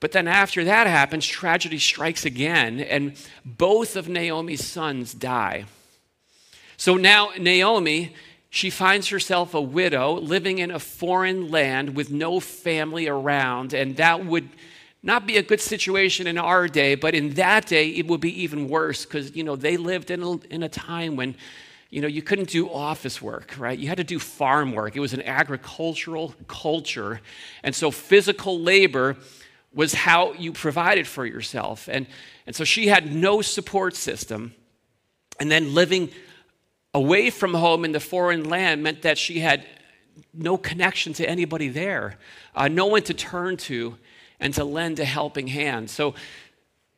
But 0.00 0.12
then 0.12 0.28
after 0.28 0.64
that 0.64 0.86
happens, 0.86 1.26
tragedy 1.26 1.78
strikes 1.78 2.26
again, 2.26 2.80
and 2.80 3.16
both 3.44 3.96
of 3.96 4.08
Naomi's 4.08 4.64
sons 4.64 5.14
die. 5.14 5.64
So 6.76 6.96
now 6.96 7.30
Naomi, 7.38 8.14
she 8.50 8.68
finds 8.68 9.08
herself 9.08 9.54
a 9.54 9.60
widow 9.60 10.14
living 10.14 10.58
in 10.58 10.70
a 10.70 10.78
foreign 10.78 11.48
land 11.48 11.96
with 11.96 12.10
no 12.10 12.38
family 12.40 13.08
around, 13.08 13.72
and 13.72 13.96
that 13.96 14.26
would 14.26 14.48
not 15.04 15.26
be 15.26 15.36
a 15.36 15.42
good 15.42 15.60
situation 15.60 16.26
in 16.26 16.38
our 16.38 16.66
day, 16.66 16.94
but 16.94 17.14
in 17.14 17.30
that 17.34 17.66
day 17.66 17.88
it 17.90 18.06
would 18.06 18.20
be 18.20 18.42
even 18.42 18.68
worse 18.68 19.04
because 19.04 19.36
you 19.36 19.44
know 19.44 19.54
they 19.54 19.76
lived 19.76 20.10
in 20.10 20.22
a, 20.22 20.32
in 20.46 20.62
a 20.62 20.68
time 20.68 21.14
when 21.14 21.36
you 21.90 22.00
know 22.00 22.08
you 22.08 22.22
couldn't 22.22 22.48
do 22.48 22.68
office 22.70 23.20
work, 23.20 23.54
right? 23.58 23.78
You 23.78 23.86
had 23.88 23.98
to 23.98 24.04
do 24.04 24.18
farm 24.18 24.72
work. 24.72 24.96
It 24.96 25.00
was 25.00 25.12
an 25.12 25.22
agricultural 25.22 26.34
culture, 26.48 27.20
and 27.62 27.74
so 27.74 27.90
physical 27.90 28.58
labor 28.58 29.16
was 29.74 29.92
how 29.92 30.32
you 30.32 30.52
provided 30.52 31.06
for 31.06 31.26
yourself. 31.26 31.88
And, 31.88 32.06
and 32.46 32.54
so 32.54 32.64
she 32.64 32.86
had 32.86 33.14
no 33.14 33.42
support 33.42 33.96
system. 33.96 34.54
And 35.40 35.50
then 35.50 35.74
living 35.74 36.10
away 36.94 37.30
from 37.30 37.54
home 37.54 37.84
in 37.84 37.92
the 37.92 38.00
foreign 38.00 38.48
land 38.48 38.82
meant 38.82 39.02
that 39.02 39.18
she 39.18 39.40
had 39.40 39.66
no 40.32 40.56
connection 40.56 41.12
to 41.14 41.28
anybody 41.28 41.68
there, 41.68 42.18
uh, 42.54 42.68
no 42.68 42.86
one 42.86 43.02
to 43.02 43.14
turn 43.14 43.56
to 43.56 43.96
and 44.40 44.52
to 44.54 44.64
lend 44.64 44.98
a 44.98 45.04
helping 45.04 45.48
hand. 45.48 45.90
So, 45.90 46.14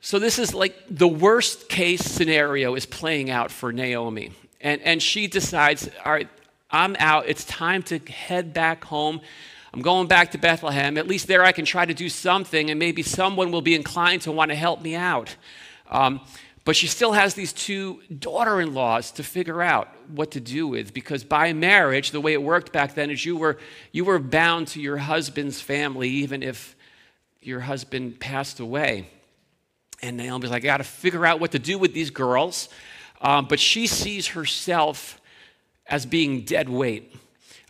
so 0.00 0.18
this 0.18 0.38
is 0.38 0.54
like 0.54 0.74
the 0.88 1.08
worst 1.08 1.68
case 1.68 2.02
scenario 2.02 2.74
is 2.74 2.86
playing 2.86 3.30
out 3.30 3.50
for 3.50 3.72
Naomi. 3.72 4.32
And, 4.60 4.80
and 4.82 5.02
she 5.02 5.26
decides, 5.26 5.88
all 6.04 6.12
right, 6.12 6.28
I'm 6.70 6.96
out. 6.98 7.26
It's 7.28 7.44
time 7.44 7.82
to 7.84 7.98
head 7.98 8.52
back 8.52 8.84
home. 8.84 9.20
I'm 9.72 9.82
going 9.82 10.06
back 10.06 10.30
to 10.32 10.38
Bethlehem. 10.38 10.96
At 10.96 11.06
least 11.06 11.26
there 11.26 11.44
I 11.44 11.52
can 11.52 11.64
try 11.64 11.84
to 11.84 11.94
do 11.94 12.08
something, 12.08 12.70
and 12.70 12.78
maybe 12.78 13.02
someone 13.02 13.52
will 13.52 13.62
be 13.62 13.74
inclined 13.74 14.22
to 14.22 14.32
want 14.32 14.50
to 14.50 14.54
help 14.54 14.80
me 14.80 14.94
out. 14.94 15.36
Um, 15.90 16.20
but 16.64 16.74
she 16.74 16.88
still 16.88 17.12
has 17.12 17.34
these 17.34 17.52
two 17.52 18.00
daughter 18.18 18.60
in 18.60 18.74
laws 18.74 19.12
to 19.12 19.22
figure 19.22 19.62
out 19.62 19.88
what 20.08 20.32
to 20.32 20.40
do 20.40 20.66
with 20.66 20.92
because 20.92 21.24
by 21.24 21.52
marriage, 21.52 22.10
the 22.10 22.20
way 22.20 22.32
it 22.32 22.42
worked 22.42 22.72
back 22.72 22.94
then 22.94 23.10
is 23.10 23.24
you 23.24 23.36
were, 23.36 23.58
you 23.92 24.04
were 24.04 24.18
bound 24.18 24.66
to 24.68 24.80
your 24.80 24.96
husband's 24.96 25.60
family 25.60 26.08
even 26.08 26.42
if 26.42 26.75
your 27.46 27.60
husband 27.60 28.18
passed 28.18 28.60
away. 28.60 29.08
And 30.02 30.16
Naomi's 30.16 30.50
like, 30.50 30.64
I 30.64 30.66
got 30.66 30.76
to 30.78 30.84
figure 30.84 31.24
out 31.24 31.40
what 31.40 31.52
to 31.52 31.58
do 31.58 31.78
with 31.78 31.94
these 31.94 32.10
girls. 32.10 32.68
Um, 33.20 33.46
but 33.48 33.60
she 33.60 33.86
sees 33.86 34.28
herself 34.28 35.20
as 35.86 36.04
being 36.04 36.42
dead 36.42 36.68
weight. 36.68 37.14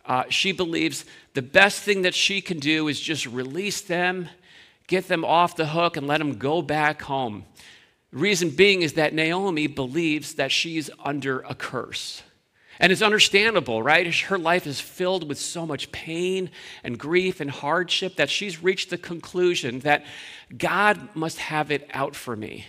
Uh, 0.05 0.23
she 0.29 0.51
believes 0.51 1.05
the 1.33 1.41
best 1.41 1.81
thing 1.81 2.01
that 2.01 2.15
she 2.15 2.41
can 2.41 2.59
do 2.59 2.87
is 2.87 2.99
just 2.99 3.25
release 3.27 3.81
them, 3.81 4.29
get 4.87 5.07
them 5.07 5.23
off 5.23 5.55
the 5.55 5.67
hook, 5.67 5.97
and 5.97 6.07
let 6.07 6.17
them 6.17 6.37
go 6.37 6.61
back 6.61 7.03
home. 7.03 7.45
reason 8.11 8.49
being 8.49 8.81
is 8.81 8.93
that 8.93 9.13
Naomi 9.13 9.67
believes 9.67 10.35
that 10.35 10.51
she's 10.51 10.89
under 11.03 11.41
a 11.41 11.53
curse. 11.53 12.23
And 12.79 12.91
it's 12.91 13.01
understandable, 13.01 13.81
right? 13.81 14.13
Her 14.13 14.37
life 14.37 14.67
is 14.67 14.79
filled 14.79 15.27
with 15.27 15.39
so 15.39 15.65
much 15.65 15.91
pain 15.91 16.51
and 16.83 16.97
grief 16.97 17.41
and 17.41 17.49
hardship 17.49 18.17
that 18.17 18.29
she's 18.29 18.61
reached 18.61 18.89
the 18.89 18.97
conclusion 18.97 19.79
that 19.79 20.05
God 20.55 21.15
must 21.15 21.39
have 21.39 21.71
it 21.71 21.89
out 21.93 22.15
for 22.15 22.35
me. 22.35 22.65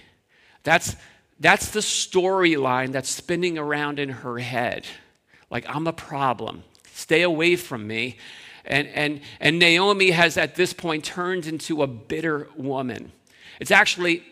That's, 0.63 0.97
that's 1.39 1.71
the 1.71 1.81
storyline 1.81 2.93
that's 2.93 3.11
spinning 3.11 3.59
around 3.59 3.99
in 3.99 4.09
her 4.09 4.39
head. 4.39 4.87
Like, 5.51 5.67
I'm 5.69 5.87
a 5.87 5.93
problem. 5.93 6.65
Stay 6.93 7.23
away 7.23 7.57
from 7.57 7.87
me. 7.87 8.17
And, 8.65 8.89
and, 8.89 9.21
and 9.41 9.59
Naomi 9.59 10.11
has 10.11 10.37
at 10.37 10.55
this 10.55 10.73
point 10.73 11.05
turned 11.05 11.47
into 11.47 11.83
a 11.83 11.87
bitter 11.87 12.49
woman. 12.57 13.13
It's 13.61 13.71
actually, 13.71 14.23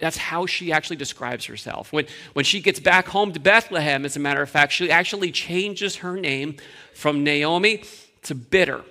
that's 0.00 0.16
how 0.16 0.46
she 0.46 0.72
actually 0.72 0.96
describes 0.96 1.44
herself. 1.46 1.92
When, 1.92 2.06
when 2.32 2.44
she 2.44 2.60
gets 2.60 2.78
back 2.78 3.08
home 3.08 3.32
to 3.32 3.40
Bethlehem, 3.40 4.04
as 4.04 4.16
a 4.16 4.20
matter 4.20 4.42
of 4.42 4.48
fact, 4.48 4.72
she 4.72 4.90
actually 4.90 5.32
changes 5.32 5.96
her 5.96 6.16
name 6.16 6.56
from 6.94 7.24
Naomi 7.24 7.82
to 8.22 8.34
bitter. 8.34 8.84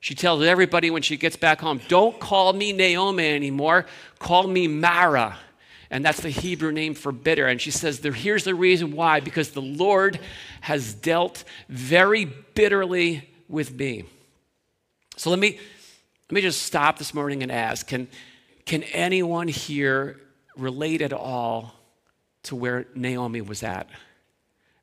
She 0.00 0.14
tells 0.14 0.42
everybody 0.42 0.90
when 0.90 1.02
she 1.02 1.16
gets 1.16 1.36
back 1.36 1.60
home, 1.60 1.80
don't 1.88 2.18
call 2.18 2.52
me 2.52 2.72
Naomi 2.72 3.28
anymore, 3.28 3.86
call 4.18 4.46
me 4.46 4.68
Mara. 4.68 5.38
And 5.90 6.04
that's 6.04 6.20
the 6.20 6.30
Hebrew 6.30 6.72
name 6.72 6.94
for 6.94 7.12
bitter. 7.12 7.46
And 7.46 7.60
she 7.60 7.70
says, 7.70 8.00
here's 8.00 8.44
the 8.44 8.54
reason 8.54 8.92
why 8.92 9.20
because 9.20 9.50
the 9.50 9.62
Lord 9.62 10.18
has 10.62 10.94
dealt 10.94 11.44
very 11.68 12.24
bitterly 12.24 13.30
with 13.48 13.72
me. 13.72 14.04
So 15.16 15.30
let 15.30 15.38
me, 15.38 15.58
let 16.28 16.34
me 16.34 16.40
just 16.40 16.62
stop 16.62 16.98
this 16.98 17.14
morning 17.14 17.42
and 17.42 17.52
ask 17.52 17.86
can, 17.86 18.08
can 18.66 18.82
anyone 18.84 19.46
here 19.46 20.18
relate 20.56 21.02
at 21.02 21.12
all 21.12 21.74
to 22.44 22.56
where 22.56 22.86
Naomi 22.94 23.40
was 23.40 23.62
at? 23.62 23.88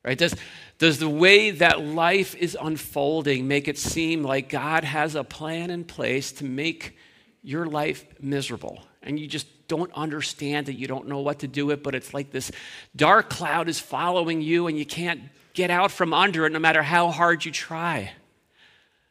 Right? 0.04 0.18
Does, 0.18 0.34
does 0.78 0.98
the 0.98 1.08
way 1.08 1.52
that 1.52 1.80
life 1.80 2.34
is 2.34 2.56
unfolding 2.60 3.46
make 3.46 3.68
it 3.68 3.78
seem 3.78 4.24
like 4.24 4.48
God 4.48 4.82
has 4.82 5.14
a 5.14 5.22
plan 5.22 5.70
in 5.70 5.84
place 5.84 6.32
to 6.32 6.44
make 6.44 6.96
your 7.42 7.66
life 7.66 8.04
miserable? 8.20 8.82
And 9.02 9.18
you 9.18 9.26
just 9.28 9.46
don't 9.68 9.92
understand 9.94 10.68
it, 10.68 10.76
you 10.76 10.86
don't 10.86 11.08
know 11.08 11.20
what 11.20 11.38
to 11.40 11.48
do 11.48 11.66
with 11.66 11.78
it, 11.78 11.84
but 11.84 11.94
it's 11.94 12.12
like 12.12 12.30
this 12.30 12.50
dark 12.96 13.30
cloud 13.30 13.68
is 13.68 13.78
following 13.78 14.42
you 14.42 14.66
and 14.66 14.76
you 14.76 14.84
can't 14.84 15.22
get 15.54 15.70
out 15.70 15.90
from 15.90 16.12
under 16.12 16.46
it 16.46 16.52
no 16.52 16.58
matter 16.58 16.82
how 16.82 17.10
hard 17.10 17.44
you 17.44 17.52
try. 17.52 18.12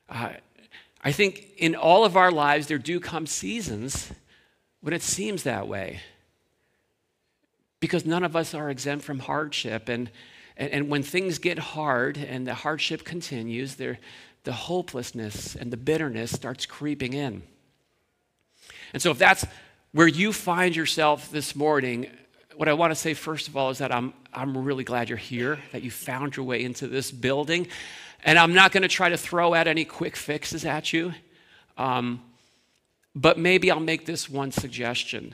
Uh, 0.09 0.33
I 1.03 1.11
think 1.11 1.53
in 1.57 1.75
all 1.75 2.05
of 2.05 2.17
our 2.17 2.31
lives, 2.31 2.67
there 2.67 2.77
do 2.77 2.99
come 2.99 3.25
seasons 3.25 4.11
when 4.81 4.93
it 4.93 5.01
seems 5.01 5.43
that 5.43 5.67
way. 5.67 6.01
Because 7.81 8.05
none 8.05 8.23
of 8.23 8.37
us 8.37 8.53
are 8.53 8.69
exempt 8.69 9.03
from 9.03 9.19
hardship. 9.19 9.89
And, 9.89 10.09
and, 10.55 10.71
and 10.71 10.89
when 10.89 11.03
things 11.03 11.37
get 11.37 11.59
hard 11.59 12.17
and 12.17 12.47
the 12.47 12.53
hardship 12.53 13.03
continues, 13.03 13.75
there, 13.75 13.99
the 14.43 14.53
hopelessness 14.53 15.55
and 15.55 15.71
the 15.71 15.77
bitterness 15.77 16.31
starts 16.31 16.65
creeping 16.65 17.13
in. 17.13 17.43
And 18.93 19.01
so, 19.01 19.11
if 19.11 19.17
that's 19.17 19.45
where 19.91 20.07
you 20.07 20.31
find 20.31 20.75
yourself 20.75 21.29
this 21.31 21.55
morning, 21.55 22.09
what 22.55 22.69
I 22.69 22.73
want 22.73 22.91
to 22.91 22.95
say 22.95 23.13
first 23.13 23.47
of 23.47 23.57
all 23.57 23.69
is 23.69 23.79
that 23.79 23.91
I'm, 23.91 24.13
I'm 24.33 24.57
really 24.57 24.83
glad 24.83 25.09
you're 25.09 25.17
here, 25.17 25.59
that 25.71 25.81
you 25.81 25.91
found 25.91 26.37
your 26.37 26.45
way 26.45 26.63
into 26.63 26.87
this 26.87 27.11
building. 27.11 27.67
And 28.23 28.37
I'm 28.37 28.53
not 28.53 28.71
going 28.71 28.83
to 28.83 28.87
try 28.87 29.09
to 29.09 29.17
throw 29.17 29.53
out 29.53 29.67
any 29.67 29.85
quick 29.85 30.15
fixes 30.15 30.65
at 30.65 30.93
you. 30.93 31.13
Um, 31.77 32.21
but 33.15 33.37
maybe 33.37 33.71
I'll 33.71 33.79
make 33.79 34.05
this 34.05 34.29
one 34.29 34.51
suggestion 34.51 35.33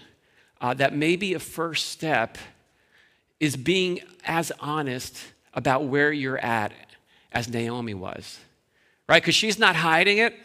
uh, 0.61 0.73
that 0.75 0.93
maybe 0.93 1.33
a 1.33 1.39
first 1.39 1.89
step 1.89 2.37
is 3.39 3.55
being 3.55 3.99
as 4.25 4.51
honest 4.59 5.17
about 5.53 5.85
where 5.85 6.11
you're 6.11 6.39
at 6.39 6.71
as 7.31 7.47
Naomi 7.49 7.93
was, 7.93 8.39
right? 9.07 9.21
Because 9.21 9.35
she's 9.35 9.59
not 9.59 9.75
hiding 9.75 10.17
it. 10.17 10.35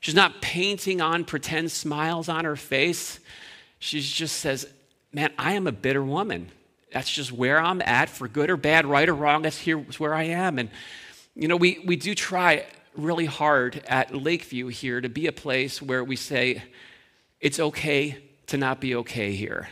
She's 0.00 0.14
not 0.14 0.42
painting 0.42 1.00
on 1.00 1.24
pretend 1.24 1.70
smiles 1.70 2.28
on 2.28 2.44
her 2.44 2.56
face. 2.56 3.20
She 3.78 4.00
just 4.00 4.38
says, 4.38 4.66
Man, 5.14 5.30
I 5.36 5.52
am 5.52 5.66
a 5.66 5.72
bitter 5.72 6.02
woman. 6.02 6.50
That's 6.92 7.10
just 7.10 7.32
where 7.32 7.60
I'm 7.60 7.82
at, 7.82 8.08
for 8.08 8.28
good 8.28 8.48
or 8.48 8.56
bad, 8.56 8.86
right 8.86 9.06
or 9.06 9.14
wrong. 9.14 9.42
That's 9.42 9.58
here's 9.58 10.00
where 10.00 10.14
I 10.14 10.24
am. 10.24 10.58
And, 10.58 10.70
you 11.34 11.48
know, 11.48 11.56
we, 11.56 11.82
we 11.84 11.96
do 11.96 12.14
try 12.14 12.64
really 12.96 13.26
hard 13.26 13.82
at 13.86 14.14
Lakeview 14.14 14.68
here 14.68 15.00
to 15.00 15.10
be 15.10 15.26
a 15.26 15.32
place 15.32 15.82
where 15.82 16.02
we 16.02 16.16
say, 16.16 16.62
it's 17.40 17.60
okay 17.60 18.18
to 18.52 18.58
not 18.58 18.82
be 18.82 18.94
okay 18.94 19.32
here, 19.32 19.70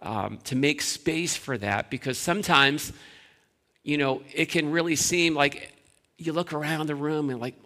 um, 0.00 0.38
to 0.44 0.54
make 0.54 0.80
space 0.80 1.36
for 1.36 1.58
that, 1.58 1.90
because 1.90 2.16
sometimes, 2.16 2.92
you 3.82 3.98
know, 3.98 4.22
it 4.32 4.46
can 4.46 4.70
really 4.70 4.94
seem 4.94 5.34
like 5.34 5.72
you 6.16 6.32
look 6.32 6.52
around 6.52 6.86
the 6.86 6.94
room 6.94 7.28
and 7.28 7.40
like, 7.40 7.56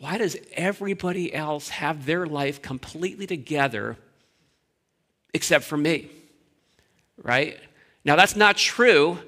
why 0.00 0.18
does 0.18 0.36
everybody 0.54 1.32
else 1.32 1.68
have 1.68 2.06
their 2.06 2.26
life 2.26 2.60
completely 2.60 3.24
together 3.24 3.96
except 5.32 5.64
for 5.64 5.76
me? 5.76 6.10
Right? 7.22 7.60
Now, 8.04 8.16
that's 8.16 8.34
not 8.34 8.56
true. 8.56 9.18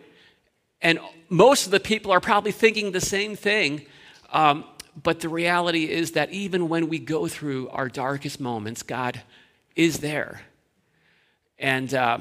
And 0.82 0.98
most 1.28 1.66
of 1.66 1.70
the 1.70 1.78
people 1.78 2.10
are 2.10 2.20
probably 2.20 2.50
thinking 2.50 2.90
the 2.90 3.00
same 3.00 3.36
thing. 3.36 3.86
Um, 4.32 4.64
but 5.00 5.20
the 5.20 5.28
reality 5.28 5.88
is 5.88 6.10
that 6.12 6.32
even 6.32 6.68
when 6.68 6.88
we 6.88 6.98
go 6.98 7.28
through 7.28 7.68
our 7.68 7.88
darkest 7.88 8.40
moments, 8.40 8.82
God 8.82 9.22
is 9.76 9.98
there. 9.98 10.40
And 11.59 11.92
uh, 11.94 12.18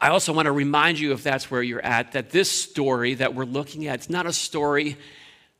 I 0.00 0.08
also 0.08 0.32
want 0.32 0.46
to 0.46 0.52
remind 0.52 0.98
you, 0.98 1.12
if 1.12 1.22
that's 1.22 1.50
where 1.50 1.62
you're 1.62 1.84
at, 1.84 2.12
that 2.12 2.30
this 2.30 2.50
story 2.50 3.14
that 3.14 3.34
we're 3.34 3.44
looking 3.44 3.86
at, 3.86 3.96
it's 3.96 4.10
not 4.10 4.26
a 4.26 4.32
story 4.32 4.96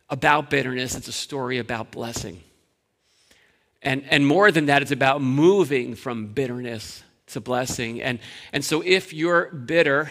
about 0.09 0.51
bitterness, 0.51 0.95
it's 0.95 1.09
a 1.09 1.13
story 1.13 1.59
about 1.59 1.91
blessing. 1.91 2.43
And, 3.83 4.05
and 4.11 4.27
more 4.27 4.51
than 4.51 4.67
that, 4.67 4.83
it's 4.83 4.91
about 4.91 5.23
moving 5.23 5.95
from 5.95 6.27
bitterness 6.29 7.03
to 7.29 7.41
blessing. 7.41 8.03
And, 8.03 8.19
and 8.53 8.65
so 8.65 8.83
if 8.85 9.13
you're 9.13 9.51
bitter, 9.51 10.11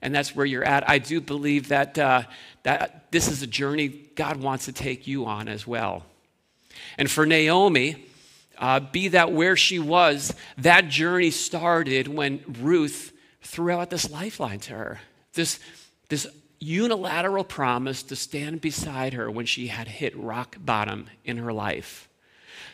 and 0.00 0.14
that's 0.14 0.34
where 0.34 0.46
you're 0.46 0.64
at, 0.64 0.88
I 0.88 0.98
do 0.98 1.20
believe 1.20 1.68
that, 1.68 1.98
uh, 1.98 2.22
that 2.64 3.10
this 3.10 3.28
is 3.28 3.42
a 3.42 3.46
journey 3.46 3.88
God 3.88 4.36
wants 4.36 4.64
to 4.66 4.72
take 4.72 5.06
you 5.06 5.26
on 5.26 5.48
as 5.48 5.66
well. 5.66 6.04
And 6.98 7.10
for 7.10 7.26
Naomi, 7.26 8.04
uh, 8.62 8.78
be 8.78 9.08
that 9.08 9.32
where 9.32 9.56
she 9.56 9.80
was, 9.80 10.32
that 10.56 10.88
journey 10.88 11.32
started 11.32 12.06
when 12.06 12.42
Ruth 12.60 13.12
threw 13.42 13.72
out 13.72 13.90
this 13.90 14.08
lifeline 14.08 14.60
to 14.60 14.74
her. 14.74 15.00
This, 15.34 15.58
this 16.08 16.28
unilateral 16.60 17.42
promise 17.42 18.04
to 18.04 18.14
stand 18.14 18.60
beside 18.60 19.14
her 19.14 19.28
when 19.28 19.46
she 19.46 19.66
had 19.66 19.88
hit 19.88 20.16
rock 20.16 20.56
bottom 20.60 21.08
in 21.24 21.38
her 21.38 21.52
life. 21.52 22.08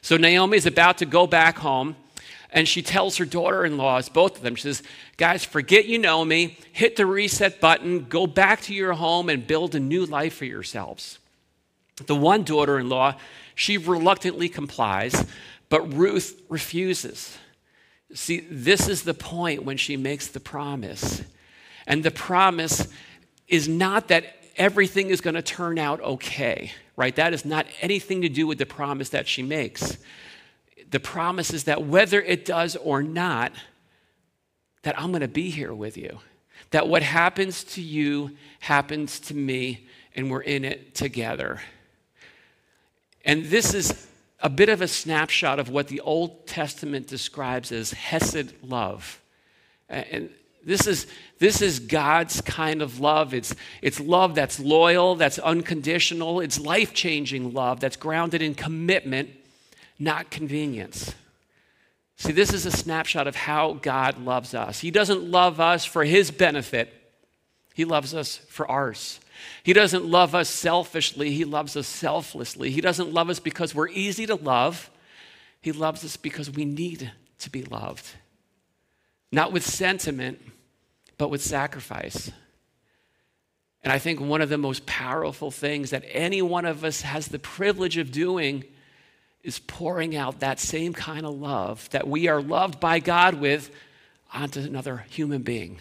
So 0.03 0.19
Naomi 0.19 0.59
is 0.59 0.67
about 0.67 0.99
to 0.99 1.07
go 1.07 1.27
back 1.27 1.57
home, 1.59 1.97
and 2.51 2.69
she 2.69 2.83
tells 2.83 3.17
her 3.17 3.25
daughter 3.25 3.65
in 3.65 3.79
laws, 3.79 4.11
both 4.11 4.37
of 4.37 4.43
them, 4.43 4.57
she 4.57 4.63
says, 4.63 4.83
Guys, 5.17 5.43
forget 5.43 5.87
you 5.87 5.99
know 5.99 6.23
me, 6.23 6.59
hit 6.71 6.97
the 6.97 7.07
reset 7.07 7.61
button, 7.63 8.05
go 8.05 8.27
back 8.27 8.61
to 8.63 8.75
your 8.75 8.93
home, 8.93 9.31
and 9.31 9.47
build 9.47 9.75
a 9.75 9.81
new 9.81 10.05
life 10.05 10.35
for 10.35 10.45
yourselves. 10.45 11.19
The 12.07 12.15
one 12.15 12.45
daughter 12.45 12.79
in 12.79 12.91
law, 12.91 13.15
she 13.55 13.77
reluctantly 13.77 14.49
complies, 14.49 15.27
but 15.69 15.95
Ruth 15.95 16.41
refuses. 16.49 17.37
See, 18.15 18.41
this 18.41 18.89
is 18.89 19.03
the 19.03 19.15
point 19.15 19.65
when 19.65 19.77
she 19.77 19.97
makes 19.97 20.29
the 20.29 20.41
promise. 20.41 21.23
And 21.87 22.03
the 22.03 22.11
promise 22.11 22.89
is 23.49 23.69
not 23.69 24.09
that 24.09 24.25
everything 24.57 25.11
is 25.11 25.21
going 25.21 25.35
to 25.35 25.43
turn 25.43 25.79
out 25.79 26.01
okay, 26.01 26.73
right? 26.97 27.15
That 27.17 27.33
is 27.33 27.45
not 27.45 27.67
anything 27.81 28.23
to 28.23 28.29
do 28.29 28.47
with 28.47 28.59
the 28.59 28.67
promise 28.67 29.11
that 29.11 29.29
she 29.29 29.43
makes. 29.43 29.99
The 30.91 31.01
promise 31.01 31.53
is 31.53 31.65
that 31.65 31.85
whether 31.85 32.21
it 32.21 32.45
does 32.45 32.77
or 32.77 33.03
not, 33.03 33.53
that 34.83 34.99
I'm 34.99 35.11
going 35.11 35.21
to 35.21 35.29
be 35.29 35.51
here 35.51 35.75
with 35.75 35.97
you. 35.97 36.19
That 36.71 36.89
what 36.89 37.03
happens 37.03 37.65
to 37.65 37.83
you 37.83 38.37
happens 38.61 39.21
to 39.21 39.35
me, 39.35 39.87
and 40.15 40.31
we're 40.31 40.43
in 40.43 40.65
it 40.65 40.95
together. 40.95 41.61
And 43.25 43.45
this 43.47 43.75
is 43.75 44.07
a 44.41 44.49
bit 44.49 44.69
of 44.69 44.81
a 44.81 44.89
snapshot 44.89 45.59
of 45.59 45.69
what 45.69 45.89
the 45.89 46.01
Old 46.01 46.47
Testament 46.47 47.07
describes 47.07 47.73
as 47.73 47.93
Hesed 47.93 48.53
love. 48.63 49.21
And 49.89 50.31
this 50.65 50.87
is, 50.87 51.07
this 51.39 51.63
is 51.63 51.81
God's 51.81 52.41
kind 52.43 52.83
of 52.83 53.01
love. 53.01 53.35
It's, 53.35 53.55
it's 53.83 53.99
love 53.99 54.35
that's 54.35 54.61
loyal, 54.61 55.15
that's 55.15 55.39
unconditional, 55.39 56.41
it's 56.41 56.61
life 56.61 56.93
changing 56.93 57.53
love 57.53 57.81
that's 57.81 57.97
grounded 57.97 58.43
in 58.43 58.55
commitment, 58.55 59.31
not 59.99 60.31
convenience. 60.31 61.15
See, 62.17 62.33
this 62.33 62.53
is 62.53 62.67
a 62.67 62.71
snapshot 62.71 63.27
of 63.27 63.37
how 63.37 63.75
God 63.75 64.19
loves 64.19 64.53
us. 64.53 64.81
He 64.81 64.91
doesn't 64.91 65.23
love 65.23 65.61
us 65.61 65.85
for 65.85 66.05
His 66.05 66.31
benefit, 66.31 66.93
He 67.75 67.85
loves 67.85 68.15
us 68.15 68.37
for 68.37 68.71
ours. 68.71 69.21
He 69.63 69.73
doesn't 69.73 70.05
love 70.05 70.35
us 70.35 70.49
selfishly, 70.49 71.31
He 71.31 71.45
loves 71.45 71.77
us 71.77 71.87
selflessly. 71.87 72.71
He 72.71 72.81
doesn't 72.81 73.13
love 73.13 73.31
us 73.31 73.41
because 73.41 73.75
we're 73.75 73.89
easy 73.89 74.27
to 74.27 74.35
love, 74.35 74.91
He 75.61 75.73
loves 75.73 76.05
us 76.05 76.17
because 76.17 76.51
we 76.51 76.65
need 76.65 77.11
to 77.41 77.51
be 77.51 77.63
loved. 77.63 78.07
Not 79.31 79.53
with 79.53 79.65
sentiment, 79.65 80.41
but 81.19 81.31
with 81.31 81.43
sacrifice. 81.43 82.31
And 83.83 83.93
I 83.93 83.99
think 83.99 84.21
one 84.21 84.41
of 84.41 84.49
the 84.49 84.59
most 84.59 84.87
powerful 84.87 85.51
things 85.51 85.91
that 85.91 86.05
any 86.11 86.43
one 86.43 86.65
of 86.65 86.85
us 86.85 87.03
has 87.03 87.29
the 87.29 87.39
privilege 87.39 87.97
of 87.97 88.11
doing 88.11 88.65
is 89.43 89.59
pouring 89.61 90.17
out 90.17 90.41
that 90.41 90.59
same 90.59 90.93
kind 90.93 91.25
of 91.25 91.39
love 91.39 91.89
that 91.91 92.09
we 92.09 92.29
are 92.29 92.43
loved 92.43 92.81
by 92.81 92.99
God 92.99 93.35
with 93.35 93.71
onto 94.33 94.61
another 94.61 95.05
human 95.09 95.43
being 95.43 95.81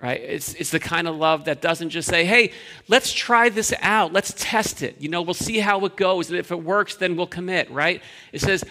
right? 0.00 0.20
It's, 0.20 0.54
it's 0.54 0.70
the 0.70 0.80
kind 0.80 1.08
of 1.08 1.16
love 1.16 1.46
that 1.46 1.60
doesn't 1.62 1.90
just 1.90 2.08
say, 2.08 2.24
hey, 2.24 2.52
let's 2.88 3.12
try 3.12 3.48
this 3.48 3.72
out, 3.80 4.12
let's 4.12 4.34
test 4.36 4.82
it. 4.82 5.00
You 5.00 5.08
know, 5.08 5.22
we'll 5.22 5.34
see 5.34 5.58
how 5.58 5.84
it 5.86 5.96
goes, 5.96 6.28
and 6.28 6.38
if 6.38 6.50
it 6.50 6.62
works, 6.62 6.96
then 6.96 7.16
we'll 7.16 7.26
commit, 7.26 7.70
right? 7.70 8.02
It 8.32 8.40
says, 8.40 8.64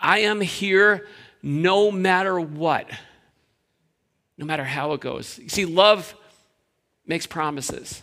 I 0.00 0.20
am 0.20 0.40
here 0.40 1.06
no 1.42 1.90
matter 1.90 2.38
what, 2.38 2.88
no 4.36 4.46
matter 4.46 4.64
how 4.64 4.92
it 4.92 5.00
goes. 5.00 5.38
You 5.38 5.48
see, 5.48 5.64
love 5.64 6.14
makes 7.06 7.26
promises, 7.26 8.02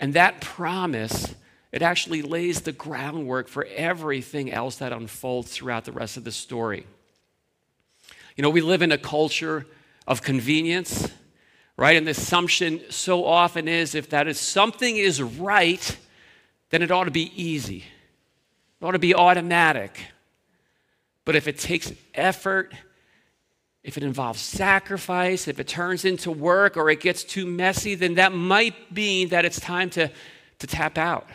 and 0.00 0.14
that 0.14 0.40
promise. 0.40 1.34
It 1.72 1.82
actually 1.82 2.22
lays 2.22 2.60
the 2.60 2.70
groundwork 2.70 3.48
for 3.48 3.64
everything 3.64 4.52
else 4.52 4.76
that 4.76 4.92
unfolds 4.92 5.50
throughout 5.50 5.84
the 5.84 5.90
rest 5.90 6.16
of 6.16 6.22
the 6.22 6.30
story. 6.30 6.86
You 8.36 8.42
know, 8.42 8.50
we 8.50 8.60
live 8.60 8.80
in 8.80 8.92
a 8.92 8.98
culture 8.98 9.66
of 10.06 10.22
convenience, 10.22 11.08
right? 11.76 11.96
And 11.96 12.06
the 12.06 12.12
assumption 12.12 12.80
so 12.90 13.24
often 13.24 13.68
is 13.68 13.94
if 13.94 14.10
that 14.10 14.28
is 14.28 14.38
something 14.38 14.96
is 14.96 15.22
right, 15.22 15.96
then 16.70 16.82
it 16.82 16.90
ought 16.90 17.04
to 17.04 17.10
be 17.10 17.32
easy. 17.40 17.84
It 18.80 18.84
ought 18.84 18.92
to 18.92 18.98
be 18.98 19.14
automatic. 19.14 19.98
But 21.24 21.36
if 21.36 21.48
it 21.48 21.58
takes 21.58 21.92
effort 22.14 22.74
if 23.84 23.98
it 23.98 24.02
involves 24.02 24.40
sacrifice, 24.40 25.46
if 25.46 25.60
it 25.60 25.68
turns 25.68 26.06
into 26.06 26.30
work 26.30 26.78
or 26.78 26.88
it 26.88 27.00
gets 27.00 27.22
too 27.22 27.44
messy, 27.44 27.94
then 27.94 28.14
that 28.14 28.32
might 28.32 28.90
mean 28.90 29.28
that 29.28 29.44
it's 29.44 29.60
time 29.60 29.90
to, 29.90 30.10
to 30.58 30.66
tap 30.66 30.96
out. 30.96 31.28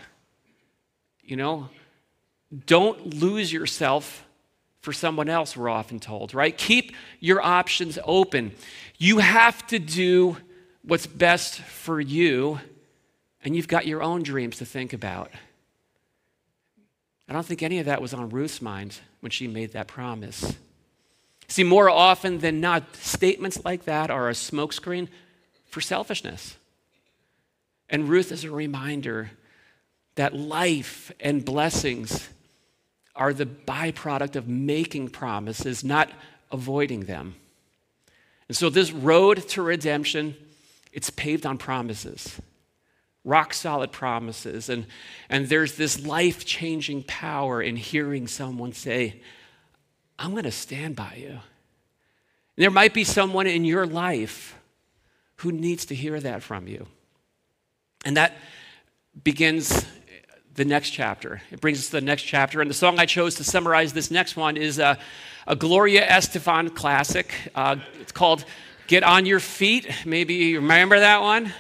You 1.22 1.36
know, 1.36 1.70
don't 2.66 3.14
lose 3.14 3.54
yourself 3.54 4.26
for 4.82 4.94
someone 4.94 5.30
else, 5.30 5.58
we're 5.58 5.70
often 5.70 6.00
told, 6.00 6.34
right? 6.34 6.58
Keep 6.58 6.96
your 7.20 7.42
options 7.42 8.00
open. 8.06 8.54
You 9.00 9.20
have 9.20 9.66
to 9.68 9.80
do 9.80 10.36
what's 10.84 11.08
best 11.08 11.62
for 11.62 12.02
you, 12.02 12.60
and 13.42 13.56
you've 13.56 13.70
got 13.70 13.88
your 13.88 14.04
own 14.04 14.24
dreams 14.24 14.58
to 14.58 14.66
think 14.66 14.92
about. 14.92 15.32
I 17.30 17.34
don't 17.34 17.46
think 17.46 17.64
any 17.64 17.80
of 17.80 17.86
that 17.86 18.02
was 18.02 18.14
on 18.14 18.30
Ruth's 18.30 18.62
mind 18.62 19.00
when 19.22 19.30
she 19.30 19.48
made 19.48 19.72
that 19.72 19.88
promise. 19.88 20.58
See, 21.48 21.64
more 21.64 21.90
often 21.90 22.40
than 22.40 22.60
not, 22.60 22.96
statements 22.98 23.64
like 23.64 23.86
that 23.86 24.12
are 24.12 24.28
a 24.28 24.34
smokescreen 24.34 25.08
for 25.70 25.80
selfishness. 25.80 26.58
And 27.90 28.10
Ruth 28.10 28.34
is 28.34 28.44
a 28.44 28.52
reminder 28.52 29.32
that 30.16 30.36
life 30.36 31.12
and 31.22 31.46
blessings 31.46 32.28
are 33.16 33.34
the 33.34 33.46
byproduct 33.46 34.36
of 34.36 34.48
making 34.50 35.10
promises, 35.10 35.84
not 35.84 36.10
avoiding 36.52 37.06
them. 37.06 37.36
And 38.50 38.58
so 38.58 38.70
this 38.70 38.92
road 38.92 39.48
to 39.50 39.62
redemption, 39.62 40.36
it's 40.92 41.10
paved 41.10 41.46
on 41.46 41.58
promises. 41.58 42.42
Rock 43.24 43.54
solid 43.54 43.92
promises. 43.92 44.70
And, 44.70 44.88
and 45.30 45.48
there's 45.48 45.76
this 45.76 46.06
life 46.06 46.46
changing 46.46 47.04
power 47.04 47.62
in 47.62 47.76
hearing 47.76 48.28
someone 48.28 48.74
say, 48.74 49.22
I'm 50.18 50.32
going 50.32 50.44
to 50.44 50.52
stand 50.52 50.96
by 50.96 51.16
you. 51.18 51.30
And 51.30 51.40
there 52.58 52.72
might 52.72 52.94
be 52.94 53.04
someone 53.06 53.48
in 53.48 53.64
your 53.64 53.86
life 53.86 54.58
who 55.38 55.52
needs 55.52 55.86
to 55.86 55.96
hear 55.96 56.20
that 56.20 56.44
from 56.44 56.68
you. 56.68 56.88
And 58.04 58.18
that 58.18 58.36
begins 59.24 59.86
the 60.56 60.66
next 60.66 60.90
chapter. 60.90 61.42
It 61.52 61.62
brings 61.62 61.80
us 61.80 61.86
to 61.88 61.94
the 61.94 62.02
next 62.02 62.24
chapter. 62.24 62.62
And 62.62 62.70
the 62.70 62.76
song 62.76 63.00
I 63.00 63.06
chose 63.06 63.36
to 63.36 63.44
summarize 63.44 63.94
this 63.94 64.12
next 64.12 64.36
one 64.36 64.58
is 64.58 64.80
a, 64.80 64.98
a 65.48 65.56
Gloria 65.56 66.06
Estefan 66.08 66.76
classic. 66.76 67.34
Uh, 67.56 67.78
it's 68.00 68.12
called 68.12 68.46
Get 68.88 69.04
on 69.04 69.26
Your 69.26 69.40
Feet. 69.40 69.90
Maybe 70.06 70.34
you 70.36 70.60
remember 70.60 71.00
that 71.00 71.22
one? 71.22 71.54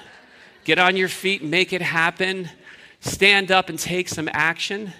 Get 0.65 0.77
on 0.77 0.95
your 0.95 1.07
feet, 1.07 1.43
make 1.43 1.73
it 1.73 1.81
happen, 1.81 2.47
stand 2.99 3.51
up 3.51 3.69
and 3.69 3.79
take 3.79 4.07
some 4.07 4.29
action. 4.31 4.93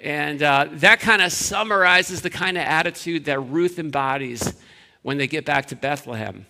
And 0.00 0.42
uh, 0.42 0.68
that 0.74 1.00
kind 1.00 1.22
of 1.22 1.32
summarizes 1.32 2.22
the 2.22 2.30
kind 2.30 2.56
of 2.56 2.64
attitude 2.64 3.24
that 3.24 3.40
Ruth 3.40 3.78
embodies 3.78 4.54
when 5.02 5.18
they 5.18 5.26
get 5.26 5.44
back 5.44 5.66
to 5.66 5.76
Bethlehem. 5.76 6.46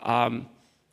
Um, 0.00 0.48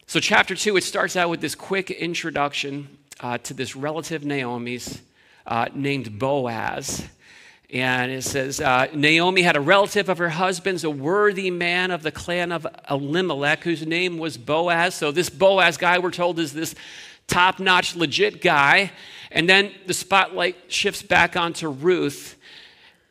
so, 0.08 0.20
chapter 0.20 0.56
two, 0.56 0.78
it 0.78 0.84
starts 0.84 1.16
out 1.16 1.30
with 1.30 1.42
this 1.42 1.54
quick 1.54 1.92
introduction 1.92 2.98
uh, 3.20 3.38
to 3.40 3.54
this 3.54 3.76
relative 3.76 4.24
Naomi's 4.24 5.02
uh, 5.48 5.70
named 5.74 6.20
Boaz. 6.20 7.08
And 7.70 8.12
it 8.12 8.24
says 8.24 8.62
uh, 8.62 8.88
Naomi 8.94 9.42
had 9.42 9.58
a 9.58 9.62
relative 9.62 10.08
of 10.10 10.20
her 10.20 10.30
husband's, 10.30 10.84
a 10.84 10.90
worthy 10.90 11.52
man 11.52 11.92
of 11.92 12.04
the 12.04 12.12
clan 12.12 12.52
of 12.52 12.66
Elimelech, 12.90 13.64
whose 13.64 13.86
name 13.86 14.18
was 14.18 14.38
Boaz. 14.38 14.96
So, 14.96 15.12
this 15.12 15.30
Boaz 15.30 15.78
guy, 15.78 16.00
we're 16.00 16.12
told, 16.12 16.40
is 16.40 16.54
this 16.54 16.76
top 17.28 17.60
notch, 17.60 17.96
legit 17.96 18.42
guy. 18.42 18.92
And 19.32 19.50
then 19.50 19.72
the 19.86 19.94
spotlight 19.94 20.56
shifts 20.70 21.02
back 21.02 21.36
onto 21.36 21.68
Ruth, 21.68 22.38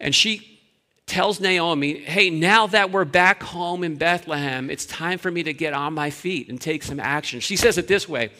and 0.00 0.14
she 0.14 0.58
tells 1.06 1.38
Naomi, 1.40 1.98
Hey, 1.98 2.30
now 2.30 2.66
that 2.68 2.90
we're 2.90 3.04
back 3.04 3.42
home 3.42 3.84
in 3.84 3.96
Bethlehem, 3.96 4.70
it's 4.70 4.86
time 4.86 5.18
for 5.18 5.30
me 5.30 5.42
to 5.42 5.52
get 5.52 5.74
on 5.74 5.92
my 5.92 6.08
feet 6.08 6.48
and 6.48 6.58
take 6.58 6.82
some 6.82 6.98
action. 6.98 7.40
She 7.40 7.56
says 7.56 7.76
it 7.76 7.88
this 7.88 8.08
way 8.08 8.30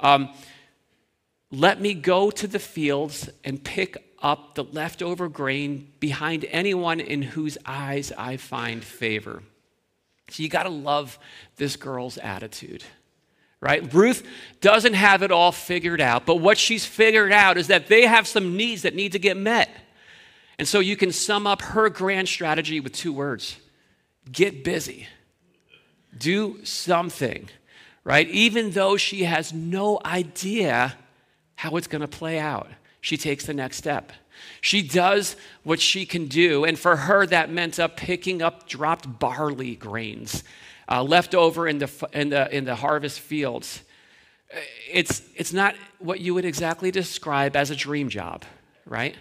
um, 0.00 0.30
Let 1.56 1.80
me 1.80 1.94
go 1.94 2.30
to 2.30 2.46
the 2.46 2.58
fields 2.58 3.30
and 3.42 3.64
pick 3.64 3.96
up 4.20 4.56
the 4.56 4.64
leftover 4.64 5.26
grain 5.30 5.90
behind 6.00 6.44
anyone 6.50 7.00
in 7.00 7.22
whose 7.22 7.56
eyes 7.64 8.12
I 8.12 8.36
find 8.36 8.84
favor. 8.84 9.42
So 10.28 10.42
you 10.42 10.50
got 10.50 10.64
to 10.64 10.68
love 10.68 11.18
this 11.56 11.76
girl's 11.76 12.18
attitude. 12.18 12.84
Right? 13.58 13.90
Ruth 13.94 14.22
doesn't 14.60 14.92
have 14.92 15.22
it 15.22 15.32
all 15.32 15.50
figured 15.50 16.02
out, 16.02 16.26
but 16.26 16.36
what 16.36 16.58
she's 16.58 16.84
figured 16.84 17.32
out 17.32 17.56
is 17.56 17.68
that 17.68 17.86
they 17.86 18.02
have 18.02 18.26
some 18.26 18.54
needs 18.58 18.82
that 18.82 18.94
need 18.94 19.12
to 19.12 19.18
get 19.18 19.38
met. 19.38 19.70
And 20.58 20.68
so 20.68 20.80
you 20.80 20.94
can 20.94 21.10
sum 21.10 21.46
up 21.46 21.62
her 21.62 21.88
grand 21.88 22.28
strategy 22.28 22.80
with 22.80 22.92
two 22.92 23.14
words 23.14 23.56
get 24.30 24.62
busy, 24.62 25.06
do 26.18 26.62
something, 26.64 27.48
right? 28.04 28.28
Even 28.28 28.72
though 28.72 28.98
she 28.98 29.24
has 29.24 29.54
no 29.54 29.98
idea 30.04 30.94
how 31.56 31.76
it's 31.76 31.86
going 31.86 32.02
to 32.02 32.08
play 32.08 32.38
out, 32.38 32.68
she 33.00 33.16
takes 33.16 33.46
the 33.46 33.54
next 33.54 33.76
step. 33.76 34.12
She 34.60 34.82
does 34.82 35.36
what 35.62 35.80
she 35.80 36.06
can 36.06 36.26
do, 36.26 36.64
and 36.64 36.78
for 36.78 36.96
her, 36.96 37.26
that 37.26 37.50
meant 37.50 37.78
up 37.78 37.96
picking 37.96 38.42
up 38.42 38.68
dropped 38.68 39.18
barley 39.18 39.74
grains 39.74 40.44
uh, 40.88 41.02
left 41.02 41.34
over 41.34 41.66
in 41.66 41.78
the, 41.78 42.08
in, 42.12 42.30
the, 42.30 42.54
in 42.54 42.64
the 42.64 42.74
harvest 42.74 43.20
fields. 43.20 43.82
It's, 44.90 45.22
it's 45.34 45.52
not 45.52 45.74
what 45.98 46.20
you 46.20 46.34
would 46.34 46.44
exactly 46.44 46.90
describe 46.90 47.56
as 47.56 47.70
a 47.70 47.76
dream 47.76 48.08
job, 48.08 48.44
right? 48.84 49.16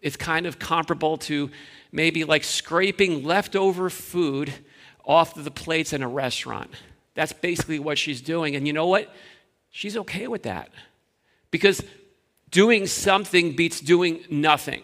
It's 0.00 0.16
kind 0.16 0.46
of 0.46 0.58
comparable 0.58 1.18
to 1.18 1.50
maybe 1.92 2.24
like 2.24 2.44
scraping 2.44 3.24
leftover 3.24 3.90
food 3.90 4.52
off 5.04 5.34
the 5.34 5.50
plates 5.50 5.92
in 5.92 6.02
a 6.02 6.08
restaurant. 6.08 6.70
That's 7.14 7.32
basically 7.32 7.78
what 7.78 7.98
she's 7.98 8.20
doing. 8.20 8.56
And 8.56 8.66
you 8.66 8.72
know 8.72 8.86
what? 8.86 9.12
She's 9.70 9.96
okay 9.96 10.26
with 10.26 10.42
that 10.42 10.70
because 11.56 11.82
doing 12.50 12.86
something 12.86 13.56
beats 13.56 13.80
doing 13.80 14.24
nothing, 14.30 14.82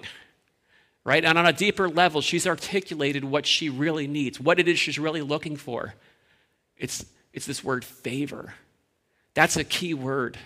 right? 1.05 1.25
And 1.25 1.39
on 1.39 1.47
a 1.47 1.53
deeper 1.53 1.89
level, 1.89 2.21
she's 2.21 2.47
articulated 2.47 3.25
what 3.25 3.47
she 3.47 3.69
really 3.69 4.07
needs, 4.07 4.41
what 4.41 4.59
it 4.59 4.69
is 4.69 4.79
she's 4.79 4.99
really 4.99 5.23
looking 5.23 5.57
for. 5.57 5.95
It's, 6.77 7.05
it's 7.33 7.47
this 7.47 7.63
word 7.63 7.85
favor. 7.85 8.55
That's 9.35 9.57
a 9.57 9.65
key 9.65 9.95
word. 9.95 10.39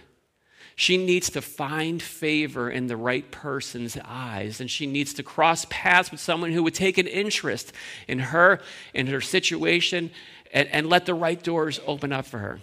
She 0.74 0.98
needs 0.98 1.30
to 1.30 1.40
find 1.40 2.02
favor 2.02 2.68
in 2.68 2.86
the 2.86 2.96
right 2.96 3.30
person's 3.30 3.96
eyes, 4.04 4.60
and 4.60 4.70
she 4.70 4.86
needs 4.86 5.14
to 5.14 5.22
cross 5.22 5.64
paths 5.70 6.10
with 6.10 6.20
someone 6.20 6.52
who 6.52 6.62
would 6.64 6.74
take 6.74 6.98
an 6.98 7.06
interest 7.06 7.72
in 8.06 8.18
her, 8.18 8.60
in 8.92 9.06
her 9.06 9.20
situation, 9.22 10.10
and, 10.52 10.68
and 10.68 10.88
let 10.88 11.06
the 11.06 11.14
right 11.14 11.42
doors 11.42 11.80
open 11.86 12.12
up 12.12 12.26
for 12.26 12.38
her. 12.38 12.60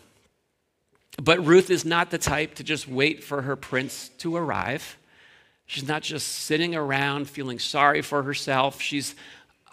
But 1.22 1.46
Ruth 1.46 1.70
is 1.70 1.86
not 1.86 2.10
the 2.10 2.18
type 2.18 2.56
to 2.56 2.64
just 2.64 2.88
wait 2.88 3.24
for 3.24 3.44
her 3.44 3.56
prince 3.56 4.10
to 4.20 4.36
arrive. 4.36 4.98
She's 5.66 5.88
not 5.88 6.02
just 6.02 6.28
sitting 6.28 6.76
around 6.76 7.30
feeling 7.30 7.60
sorry 7.60 8.02
for 8.02 8.24
herself, 8.24 8.82
she's 8.82 9.16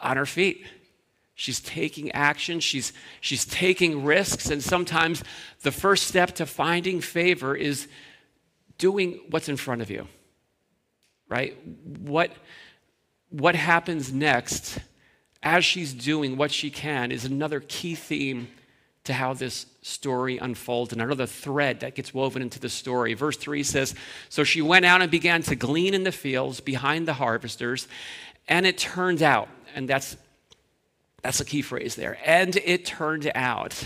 on 0.01 0.17
her 0.17 0.27
feet. 0.27 0.65
She's 1.35 1.61
taking 1.61 2.13
action, 2.13 2.61
she's, 2.61 2.93
she's 3.23 3.47
taking 3.47 4.05
risks, 4.05 4.51
and 4.51 4.63
sometimes 4.63 5.25
the 5.63 5.73
first 5.73 6.07
step 6.07 6.35
to 6.35 6.45
finding 6.45 7.01
favor 7.01 7.57
is 7.57 7.89
doing 8.77 9.21
what's 9.31 9.49
in 9.49 9.57
front 9.57 9.81
of 9.81 9.91
you. 9.91 10.07
Right? 11.31 11.57
What, 12.01 12.33
what 13.31 13.55
happens 13.55 14.13
next 14.13 14.81
as 15.43 15.65
she's 15.65 15.95
doing 15.95 16.37
what 16.37 16.51
she 16.51 16.71
can 16.71 17.11
is 17.11 17.25
another 17.25 17.61
key 17.61 17.95
theme 17.95 18.49
to 19.05 19.15
how 19.15 19.33
this 19.33 19.65
story 19.83 20.39
unfolds 20.39 20.93
another 20.93 21.27
thread 21.27 21.81
that 21.81 21.95
gets 21.95 22.13
woven 22.13 22.43
into 22.43 22.61
the 22.61 22.69
story. 22.69 23.15
Verse 23.15 23.37
3 23.37 23.63
says 23.63 23.95
So 24.29 24.45
she 24.45 24.63
went 24.63 24.85
out 24.85 25.03
and 25.03 25.11
began 25.11 25.43
to 25.43 25.57
glean 25.57 25.95
in 25.95 26.05
the 26.05 26.13
fields 26.13 26.61
behind 26.61 27.09
the 27.09 27.15
harvesters, 27.15 27.89
and 28.49 28.67
it 28.67 28.79
turned 28.79 29.23
out, 29.23 29.49
and 29.75 29.89
that's 29.89 30.17
that's 31.23 31.41
a 31.41 31.45
key 31.45 31.63
phrase 31.63 31.97
there. 31.97 32.19
And 32.25 32.57
it 32.57 32.87
turned 32.87 33.31
out 33.35 33.85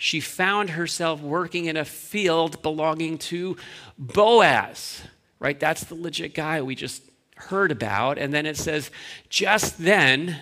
she 0.00 0.20
found 0.20 0.70
herself 0.70 1.20
working 1.20 1.64
in 1.64 1.76
a 1.76 1.84
field 1.84 2.62
belonging 2.62 3.18
to 3.18 3.56
Boaz, 3.98 5.02
right? 5.40 5.58
That's 5.58 5.84
the 5.84 5.96
legit 5.96 6.34
guy 6.34 6.62
we 6.62 6.76
just 6.76 7.02
heard 7.34 7.72
about. 7.72 8.16
And 8.16 8.32
then 8.32 8.46
it 8.46 8.56
says, 8.56 8.92
just 9.28 9.78
then, 9.78 10.40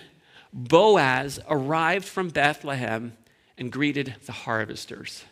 Boaz 0.53 1.39
arrived 1.49 2.05
from 2.05 2.29
Bethlehem 2.29 3.13
and 3.57 3.71
greeted 3.71 4.15
the 4.25 4.31
harvesters. 4.31 5.23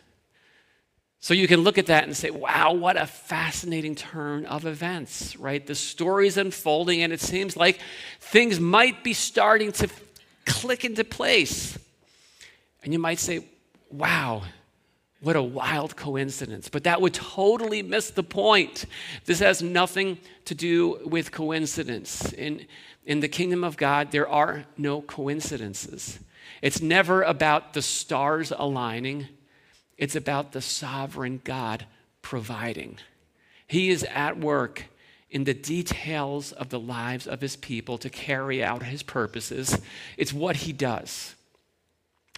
So 1.20 1.34
you 1.34 1.48
can 1.48 1.62
look 1.62 1.78
at 1.78 1.86
that 1.86 2.04
and 2.04 2.16
say, 2.16 2.30
wow, 2.30 2.72
what 2.72 2.96
a 2.96 3.06
fascinating 3.06 3.94
turn 3.94 4.46
of 4.46 4.66
events, 4.66 5.36
right? 5.36 5.66
The 5.66 5.74
story's 5.74 6.36
unfolding, 6.36 7.02
and 7.02 7.12
it 7.12 7.20
seems 7.20 7.56
like 7.56 7.80
things 8.20 8.60
might 8.60 9.02
be 9.02 9.12
starting 9.12 9.72
to 9.72 9.88
click 10.44 10.84
into 10.84 11.04
place. 11.04 11.78
And 12.84 12.92
you 12.92 12.98
might 12.98 13.18
say, 13.18 13.44
wow, 13.90 14.42
what 15.20 15.34
a 15.34 15.42
wild 15.42 15.96
coincidence. 15.96 16.68
But 16.68 16.84
that 16.84 17.00
would 17.00 17.14
totally 17.14 17.82
miss 17.82 18.10
the 18.10 18.22
point. 18.22 18.84
This 19.24 19.40
has 19.40 19.62
nothing 19.62 20.18
to 20.44 20.54
do 20.54 21.00
with 21.04 21.32
coincidence. 21.32 22.32
In, 22.34 22.66
in 23.04 23.20
the 23.20 23.28
kingdom 23.28 23.64
of 23.64 23.76
God, 23.76 24.12
there 24.12 24.28
are 24.28 24.66
no 24.76 25.00
coincidences. 25.02 26.20
It's 26.62 26.80
never 26.80 27.22
about 27.22 27.74
the 27.74 27.82
stars 27.82 28.52
aligning, 28.56 29.28
it's 29.96 30.16
about 30.16 30.52
the 30.52 30.60
sovereign 30.60 31.40
God 31.44 31.86
providing. 32.22 32.98
He 33.66 33.90
is 33.90 34.04
at 34.04 34.38
work 34.38 34.84
in 35.30 35.44
the 35.44 35.54
details 35.54 36.52
of 36.52 36.68
the 36.68 36.78
lives 36.78 37.26
of 37.26 37.40
his 37.40 37.56
people 37.56 37.98
to 37.98 38.10
carry 38.10 38.62
out 38.62 38.82
his 38.82 39.02
purposes. 39.02 39.80
It's 40.16 40.32
what 40.32 40.56
he 40.56 40.72
does. 40.72 41.34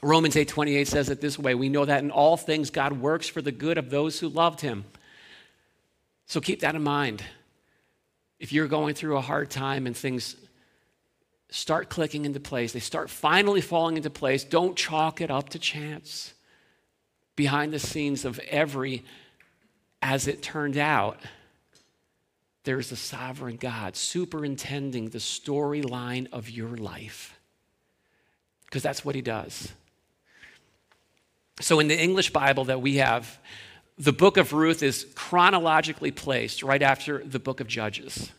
Romans 0.03 0.37
8:28 0.37 0.87
says 0.87 1.11
it 1.11 1.21
this 1.21 1.39
way, 1.39 1.55
we 1.55 1.69
know 1.69 1.85
that 1.85 2.03
in 2.03 2.11
all 2.11 2.37
things 2.37 2.71
God 2.71 2.93
works 2.95 3.29
for 3.29 3.43
the 3.43 3.53
good 3.53 3.79
of 3.79 3.91
those 3.91 4.21
who 4.21 4.29
loved 4.29 4.61
him. 4.61 4.85
So 6.27 6.41
keep 6.41 6.61
that 6.61 6.75
in 6.75 6.83
mind. 6.83 7.25
If 8.39 8.53
you're 8.53 8.69
going 8.69 8.95
through 8.95 9.17
a 9.17 9.23
hard 9.23 9.51
time 9.51 9.87
and 9.87 9.97
things 9.97 10.37
start 11.51 11.89
clicking 11.89 12.25
into 12.25 12.41
place, 12.41 12.73
they 12.73 12.81
start 12.81 13.11
finally 13.11 13.61
falling 13.61 13.97
into 13.97 14.11
place, 14.11 14.45
don't 14.45 14.77
chalk 14.77 15.21
it 15.21 15.31
up 15.31 15.49
to 15.51 15.59
chance. 15.59 16.35
Behind 17.37 17.73
the 17.73 17.79
scenes 17.79 18.25
of 18.25 18.39
every 18.51 19.05
as 20.03 20.29
it 20.29 20.43
turned 20.43 20.77
out, 20.77 21.21
there's 22.65 22.93
a 22.93 22.97
sovereign 22.97 23.57
God 23.57 23.97
superintending 23.97 25.09
the 25.09 25.19
storyline 25.19 26.31
of 26.33 26.51
your 26.51 26.77
life. 26.77 27.39
Because 28.67 28.83
that's 28.83 29.05
what 29.05 29.15
he 29.15 29.23
does. 29.23 29.73
So, 31.61 31.81
in 31.81 31.89
the 31.89 31.99
English 31.99 32.31
Bible 32.31 32.67
that 32.67 32.83
we 32.83 32.97
have, 32.97 33.39
the 33.97 34.13
book 34.13 34.37
of 34.37 34.53
Ruth 34.53 34.83
is 34.83 35.07
chronologically 35.15 36.11
placed 36.11 36.63
right 36.63 36.83
after 36.83 37.25
the 37.25 37.41
book 37.41 37.61
of 37.61 37.67
Judges. 37.67 38.31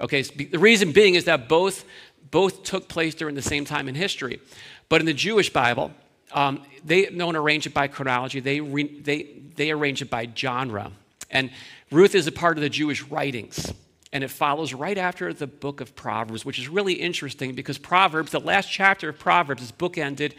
Okay, 0.00 0.22
the 0.22 0.58
reason 0.58 0.92
being 0.92 1.14
is 1.14 1.24
that 1.26 1.48
both, 1.48 1.84
both 2.32 2.64
took 2.64 2.88
place 2.88 3.14
during 3.14 3.36
the 3.36 3.42
same 3.42 3.64
time 3.64 3.88
in 3.88 3.94
history. 3.94 4.40
But 4.88 5.00
in 5.00 5.06
the 5.06 5.14
Jewish 5.14 5.52
Bible, 5.52 5.92
um, 6.32 6.62
they 6.84 7.06
don't 7.06 7.36
arrange 7.36 7.66
it 7.66 7.74
by 7.74 7.86
chronology, 7.86 8.40
they, 8.40 8.60
re, 8.60 9.00
they, 9.00 9.28
they 9.54 9.70
arrange 9.70 10.02
it 10.02 10.10
by 10.10 10.28
genre. 10.34 10.90
And 11.30 11.50
Ruth 11.92 12.16
is 12.16 12.26
a 12.26 12.32
part 12.32 12.58
of 12.58 12.62
the 12.62 12.70
Jewish 12.70 13.02
writings. 13.04 13.72
And 14.14 14.22
it 14.22 14.28
follows 14.28 14.74
right 14.74 14.98
after 14.98 15.32
the 15.32 15.46
book 15.46 15.80
of 15.80 15.94
Proverbs, 15.94 16.44
which 16.44 16.58
is 16.58 16.68
really 16.68 16.94
interesting 16.94 17.54
because 17.54 17.78
Proverbs, 17.78 18.32
the 18.32 18.40
last 18.40 18.70
chapter 18.70 19.08
of 19.08 19.18
Proverbs, 19.18 19.62
is 19.62 19.72
bookended 19.72 20.34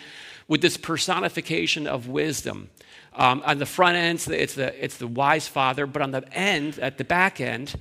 with 0.48 0.62
this 0.62 0.78
personification 0.78 1.88
of 1.88 2.08
wisdom. 2.08 2.70
Um, 3.16 3.42
on 3.46 3.58
the 3.58 3.66
front 3.66 3.96
end, 3.96 4.28
it's 4.30 4.56
the, 4.56 4.84
it's 4.84 4.98
the 4.98 5.08
wise 5.08 5.48
father, 5.48 5.88
but 5.88 6.02
on 6.02 6.12
the 6.12 6.32
end, 6.38 6.78
at 6.80 6.98
the 6.98 7.04
back 7.04 7.42
end, 7.42 7.76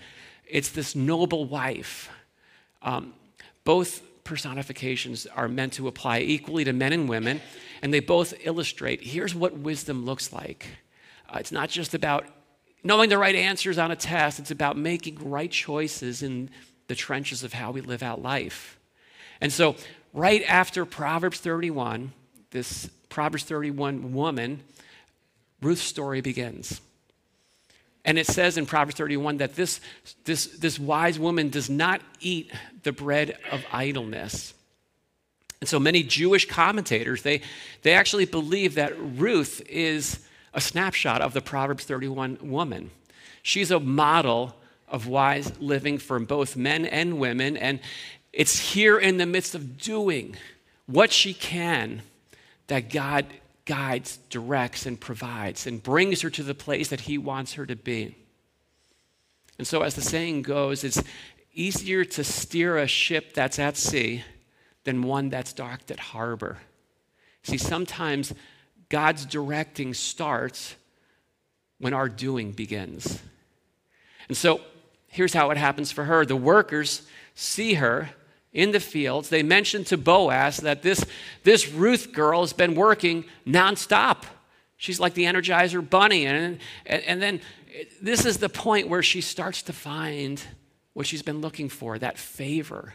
it's 0.46 0.70
this 0.70 0.94
noble 0.94 1.44
wife. 1.44 2.08
Um, 2.82 3.12
both 3.64 4.02
personifications 4.24 5.26
are 5.26 5.48
meant 5.48 5.72
to 5.74 5.88
apply 5.88 6.20
equally 6.20 6.64
to 6.64 6.72
men 6.72 6.92
and 6.92 7.08
women, 7.08 7.40
and 7.82 7.92
they 7.92 8.00
both 8.00 8.34
illustrate 8.44 9.02
here's 9.02 9.34
what 9.34 9.56
wisdom 9.56 10.04
looks 10.04 10.32
like. 10.32 10.66
Uh, 11.28 11.38
it's 11.38 11.52
not 11.52 11.68
just 11.68 11.94
about 11.94 12.26
knowing 12.84 13.08
the 13.08 13.18
right 13.18 13.34
answers 13.34 13.78
on 13.78 13.90
a 13.90 13.96
test, 13.96 14.38
it's 14.38 14.50
about 14.50 14.76
making 14.76 15.16
right 15.28 15.50
choices 15.50 16.22
in 16.22 16.50
the 16.88 16.94
trenches 16.94 17.42
of 17.42 17.52
how 17.52 17.70
we 17.70 17.80
live 17.80 18.02
out 18.02 18.22
life. 18.22 18.78
And 19.40 19.52
so, 19.52 19.76
right 20.12 20.42
after 20.46 20.84
Proverbs 20.84 21.40
31, 21.40 22.12
this 22.50 22.88
Proverbs 23.08 23.44
31 23.44 24.12
woman, 24.12 24.62
Ruth's 25.60 25.82
story 25.82 26.20
begins. 26.20 26.80
And 28.04 28.18
it 28.18 28.26
says 28.26 28.58
in 28.58 28.66
Proverbs 28.66 28.96
31 28.96 29.38
that 29.38 29.54
this, 29.54 29.80
this, 30.24 30.46
this 30.46 30.78
wise 30.78 31.18
woman 31.18 31.50
does 31.50 31.70
not 31.70 32.00
eat 32.20 32.52
the 32.82 32.92
bread 32.92 33.36
of 33.50 33.64
idleness. 33.72 34.54
And 35.60 35.68
so 35.68 35.78
many 35.78 36.02
Jewish 36.02 36.48
commentators, 36.48 37.22
they, 37.22 37.42
they 37.82 37.92
actually 37.92 38.24
believe 38.24 38.74
that 38.74 38.98
Ruth 38.98 39.62
is 39.68 40.18
a 40.52 40.60
snapshot 40.60 41.20
of 41.20 41.32
the 41.32 41.40
Proverbs 41.40 41.84
31 41.84 42.38
woman. 42.42 42.90
She's 43.42 43.70
a 43.70 43.78
model 43.78 44.56
of 44.88 45.06
wise 45.06 45.52
living 45.60 45.98
for 45.98 46.18
both 46.18 46.56
men 46.56 46.84
and 46.84 47.18
women, 47.18 47.56
and 47.56 47.78
it's 48.32 48.72
here 48.72 48.98
in 48.98 49.18
the 49.18 49.26
midst 49.26 49.54
of 49.54 49.78
doing 49.78 50.36
what 50.86 51.12
she 51.12 51.32
can 51.32 52.02
that 52.66 52.90
God 52.90 53.26
guides, 53.64 54.18
directs, 54.28 54.86
and 54.86 55.00
provides 55.00 55.66
and 55.66 55.82
brings 55.82 56.22
her 56.22 56.30
to 56.30 56.42
the 56.42 56.54
place 56.54 56.88
that 56.88 57.02
He 57.02 57.18
wants 57.18 57.54
her 57.54 57.66
to 57.66 57.76
be. 57.76 58.16
And 59.58 59.66
so, 59.66 59.82
as 59.82 59.94
the 59.94 60.02
saying 60.02 60.42
goes, 60.42 60.84
it's 60.84 61.02
easier 61.52 62.04
to 62.04 62.24
steer 62.24 62.78
a 62.78 62.86
ship 62.86 63.34
that's 63.34 63.58
at 63.58 63.76
sea 63.76 64.24
than 64.84 65.02
one 65.02 65.28
that's 65.28 65.52
docked 65.52 65.90
at 65.90 66.00
harbor. 66.00 66.58
See, 67.42 67.58
sometimes 67.58 68.32
God's 68.88 69.24
directing 69.24 69.94
starts 69.94 70.74
when 71.78 71.92
our 71.94 72.08
doing 72.08 72.52
begins. 72.52 73.20
And 74.28 74.36
so 74.36 74.60
here's 75.08 75.34
how 75.34 75.50
it 75.50 75.56
happens 75.56 75.90
for 75.92 76.04
her 76.04 76.24
the 76.24 76.36
workers 76.36 77.02
see 77.34 77.74
her 77.74 78.10
in 78.52 78.72
the 78.72 78.80
fields. 78.80 79.28
They 79.28 79.42
mention 79.42 79.84
to 79.84 79.96
Boaz 79.96 80.58
that 80.58 80.82
this, 80.82 81.04
this 81.42 81.68
Ruth 81.68 82.12
girl 82.12 82.40
has 82.40 82.52
been 82.52 82.74
working 82.74 83.24
nonstop. 83.46 84.24
She's 84.76 85.00
like 85.00 85.14
the 85.14 85.24
Energizer 85.24 85.88
Bunny. 85.88 86.26
And, 86.26 86.58
and, 86.86 87.02
and 87.02 87.22
then 87.22 87.40
this 88.00 88.24
is 88.24 88.38
the 88.38 88.48
point 88.48 88.88
where 88.88 89.02
she 89.02 89.20
starts 89.20 89.62
to 89.62 89.72
find 89.72 90.42
what 90.92 91.06
she's 91.06 91.22
been 91.22 91.40
looking 91.40 91.68
for 91.68 91.98
that 91.98 92.18
favor 92.18 92.94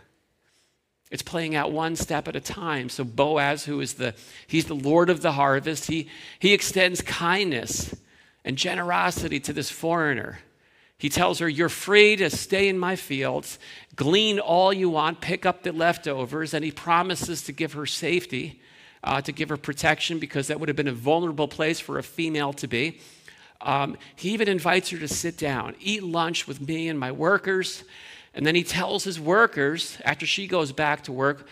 it's 1.10 1.22
playing 1.22 1.55
out 1.55 1.72
one 1.72 1.95
step 1.95 2.28
at 2.28 2.36
a 2.36 2.41
time. 2.41 2.89
So 2.89 3.03
Boaz, 3.03 3.66
who 3.66 3.80
is 3.80 3.93
the 3.93 4.14
he's 4.45 4.66
the 4.66 4.76
Lord 4.76 5.10
of 5.10 5.22
the 5.22 5.34
harvest, 5.34 5.88
he, 5.88 6.10
he 6.39 6.53
extends 6.53 7.01
kindness 7.01 7.95
and 8.43 8.58
generosity 8.58 9.39
to 9.41 9.53
this 9.53 9.70
foreigner. 9.70 10.39
He 10.98 11.10
tells 11.10 11.39
her, 11.39 11.48
You're 11.48 11.70
free 11.70 12.16
to 12.16 12.30
stay 12.30 12.68
in 12.68 12.80
my 12.80 12.95
fields, 12.95 13.60
glean 13.95 14.39
all 14.39 14.74
you 14.74 14.89
want, 14.89 15.22
pick 15.22 15.45
up 15.45 15.64
the 15.64 15.72
leftovers, 15.72 16.54
and 16.54 16.66
he 16.66 16.72
promises 16.72 17.43
to 17.43 17.52
give 17.52 17.74
her 17.74 17.86
safety, 17.86 18.62
uh, 19.04 19.22
to 19.22 19.32
give 19.32 19.50
her 19.50 19.58
protection, 19.58 20.18
because 20.18 20.48
that 20.48 20.60
would 20.60 20.70
have 20.70 20.76
been 20.76 20.88
a 20.88 20.93
vulnerable 20.93 21.48
place 21.48 21.80
for 21.80 22.00
a 22.00 22.04
female 22.04 22.52
to 22.54 22.68
be. 22.68 23.00
Um, 23.62 23.98
he 24.16 24.32
even 24.32 24.48
invites 24.48 24.89
her 24.89 24.98
to 24.98 25.08
sit 25.08 25.38
down, 25.38 25.76
eat 25.80 26.04
lunch 26.04 26.48
with 26.48 26.62
me 26.62 26.89
and 26.89 27.00
my 27.00 27.12
workers. 27.12 27.84
And 28.34 28.45
then 28.45 28.56
he 28.56 28.64
tells 28.64 29.04
his 29.04 29.20
workers, 29.20 29.98
after 30.06 30.26
she 30.26 30.48
goes 30.48 30.72
back 30.72 31.04
to 31.04 31.12
work, 31.12 31.48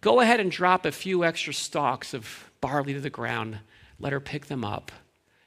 go 0.00 0.20
ahead 0.20 0.40
and 0.40 0.50
drop 0.50 0.86
a 0.86 0.92
few 0.92 1.22
extra 1.22 1.52
stalks 1.52 2.14
of 2.14 2.50
barley 2.62 2.94
to 2.94 3.00
the 3.00 3.10
ground. 3.10 3.58
Let 3.98 4.12
her 4.12 4.20
pick 4.20 4.46
them 4.46 4.64
up. 4.64 4.90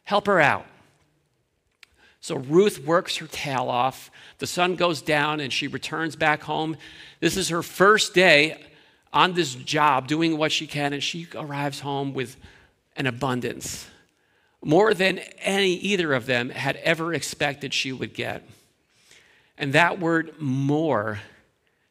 Help 0.03 0.27
her 0.27 0.39
out. 0.39 0.67
So 2.23 2.37
Ruth 2.37 2.85
works 2.85 3.17
her 3.17 3.27
tail 3.27 3.69
off. 3.69 4.09
The 4.37 4.47
sun 4.47 4.77
goes 4.77 5.01
down 5.01 5.41
and 5.41 5.51
she 5.51 5.67
returns 5.67 6.15
back 6.15 6.43
home. 6.43 6.77
This 7.19 7.35
is 7.35 7.49
her 7.49 7.61
first 7.61 8.13
day 8.13 8.63
on 9.11 9.33
this 9.33 9.53
job, 9.53 10.07
doing 10.07 10.37
what 10.37 10.53
she 10.53 10.65
can, 10.65 10.93
and 10.93 11.03
she 11.03 11.27
arrives 11.35 11.81
home 11.81 12.13
with 12.13 12.37
an 12.95 13.07
abundance. 13.07 13.89
More 14.63 14.93
than 14.93 15.19
any 15.39 15.73
either 15.73 16.13
of 16.13 16.25
them 16.25 16.49
had 16.49 16.77
ever 16.77 17.13
expected 17.13 17.73
she 17.73 17.91
would 17.91 18.13
get. 18.13 18.47
And 19.57 19.73
that 19.73 19.99
word 19.99 20.31
more, 20.39 21.19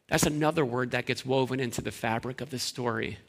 that's 0.07 0.25
another 0.25 0.65
word 0.65 0.89
that 0.91 1.05
gets 1.05 1.23
woven 1.23 1.59
into 1.59 1.81
the 1.81 1.91
fabric 1.91 2.41
of 2.41 2.49
the 2.49 2.57
story. 2.57 3.19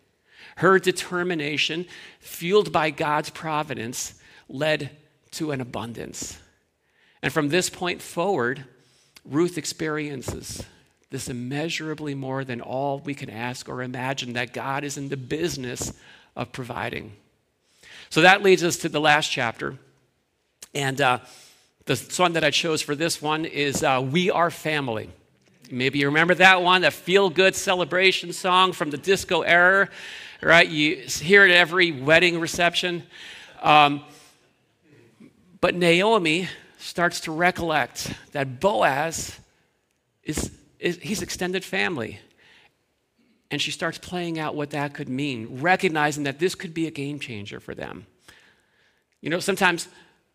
Her 0.57 0.79
determination, 0.79 1.85
fueled 2.19 2.73
by 2.73 2.89
God's 2.89 3.29
providence, 3.29 4.15
led 4.49 4.89
to 5.33 5.51
an 5.51 5.61
abundance. 5.61 6.39
And 7.25 7.33
from 7.33 7.49
this 7.49 7.71
point 7.71 8.03
forward, 8.03 8.67
Ruth 9.25 9.57
experiences 9.57 10.63
this 11.09 11.31
immeasurably 11.31 12.15
more 12.15 12.45
than 12.45 12.61
all 12.61 12.99
we 12.99 13.15
can 13.15 13.31
ask 13.31 13.67
or 13.67 13.83
imagine 13.83 14.35
that 14.35 14.53
God 14.53 14.85
is 14.85 14.99
in 14.99 15.09
the 15.09 15.17
business 15.17 15.95
of 16.37 16.53
providing. 16.53 17.13
So 18.11 18.21
that 18.21 18.43
leads 18.43 18.63
us 18.63 18.77
to 18.77 18.91
the 18.91 19.01
last 19.01 19.31
chapter. 19.31 19.79
And 20.75 21.01
uh, 21.01 21.21
the 21.87 21.97
song 21.97 22.35
that 22.35 22.45
I 22.45 22.51
chose 22.51 22.83
for 22.83 22.95
this 22.95 23.23
one 23.23 23.47
is 23.47 23.83
uh, 23.83 24.07
We 24.07 24.31
Are 24.31 24.51
Family. 24.51 25.09
Maybe 25.71 26.01
you 26.01 26.09
remember 26.09 26.35
that 26.35 26.61
one, 26.61 26.83
that 26.83 26.93
feel 26.93 27.31
good 27.31 27.57
celebration 27.57 28.35
song 28.35 28.73
from 28.73 28.91
the 28.91 28.99
disco 28.99 29.41
era, 29.41 29.89
right? 30.43 30.69
You 30.69 30.97
hear 30.97 31.47
it 31.47 31.53
at 31.53 31.57
every 31.57 31.91
wedding 31.91 32.39
reception. 32.39 33.03
Um, 33.63 34.03
but 35.63 35.75
Naomi 35.75 36.51
starts 36.85 37.21
to 37.21 37.33
recollect 37.33 38.13
that 38.33 38.61
Boaz 38.61 39.41
is, 40.23 40.51
is 40.79 41.23
extended 41.23 41.65
family. 41.65 42.21
And 43.51 43.61
she 43.61 43.71
starts 43.71 43.97
playing 43.97 44.39
out 44.39 44.55
what 44.55 44.71
that 44.71 44.93
could 44.93 45.09
mean, 45.09 45.61
recognizing 45.61 46.25
that 46.25 46.39
this 46.39 46.55
could 46.55 46.75
be 46.75 46.87
a 46.87 46.91
game 46.91 47.19
changer 47.19 47.59
for 47.59 47.75
them. 47.75 48.07
You 49.23 49.31
know, 49.31 49.41
sometimes 49.41 49.89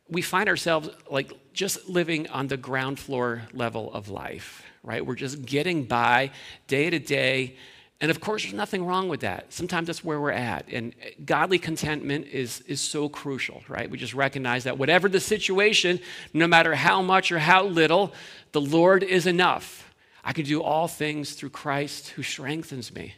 we 0.10 0.24
find 0.24 0.50
ourselves 0.50 0.89
like 1.12 1.34
just 1.54 1.88
living 1.88 2.28
on 2.30 2.47
the 2.47 2.58
ground 2.58 2.97
floor 2.97 3.43
level 3.54 3.93
of 3.93 4.10
life, 4.10 4.64
right? 4.82 5.06
We're 5.06 5.16
just 5.16 5.45
getting 5.45 5.84
by 5.84 6.32
day 6.68 6.89
to 6.89 6.97
day, 6.97 7.58
And 8.02 8.10
of 8.10 8.22
course, 8.22 8.43
there's 8.43 8.54
nothing 8.54 8.86
wrong 8.86 9.10
with 9.10 9.22
that. 9.22 9.52
Sometimes 9.52 9.88
that's 9.88 10.04
where 10.04 10.22
we're 10.22 10.32
at. 10.32 10.68
And 10.72 10.93
godly 11.26 11.60
contentment 11.60 12.28
is, 12.28 12.62
is 12.62 12.80
so 12.80 13.10
crucial, 13.10 13.62
right? 13.68 13.89
We 13.89 13.97
just 13.97 14.14
recognize 14.14 14.64
that 14.64 14.78
whatever 14.78 15.10
the 15.10 15.20
situation, 15.20 16.00
no 16.34 16.47
matter 16.47 16.76
how 16.76 17.02
much 17.02 17.32
or 17.32 17.39
how 17.39 17.66
little, 17.66 18.14
the 18.54 18.62
Lord 18.62 19.04
is 19.04 19.28
enough. 19.28 19.93
I 20.24 20.32
can 20.32 20.45
do 20.45 20.64
all 20.64 20.88
things 20.88 21.34
through 21.34 21.50
Christ 21.50 22.10
who 22.10 22.24
strengthens 22.24 22.93
me. 22.93 23.16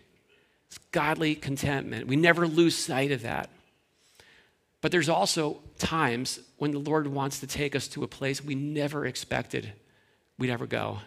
It's 0.68 0.80
godly 0.92 1.36
contentment. 1.36 2.08
We 2.08 2.16
never 2.16 2.48
lose 2.48 2.76
sight 2.76 3.12
of 3.12 3.22
that. 3.22 3.50
But 4.82 4.92
there's 4.92 5.10
also 5.10 5.60
times 5.78 6.40
when 6.58 6.72
the 6.72 6.80
Lord 6.80 7.06
wants 7.08 7.40
to 7.42 7.48
take 7.48 7.76
us 7.76 7.88
to 7.90 8.04
a 8.04 8.08
place 8.08 8.44
we 8.44 8.56
never 8.56 9.06
expected 9.06 9.74
we'd 10.40 10.50
ever 10.50 10.66
go. 10.66 11.00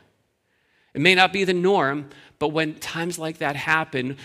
It 0.94 1.00
may 1.00 1.14
not 1.14 1.32
be 1.32 1.44
the 1.44 1.52
norm, 1.52 2.08
but 2.38 2.48
when 2.48 2.74
times 2.74 3.18
like 3.18 3.38
that 3.38 3.56
happen, 3.56 4.16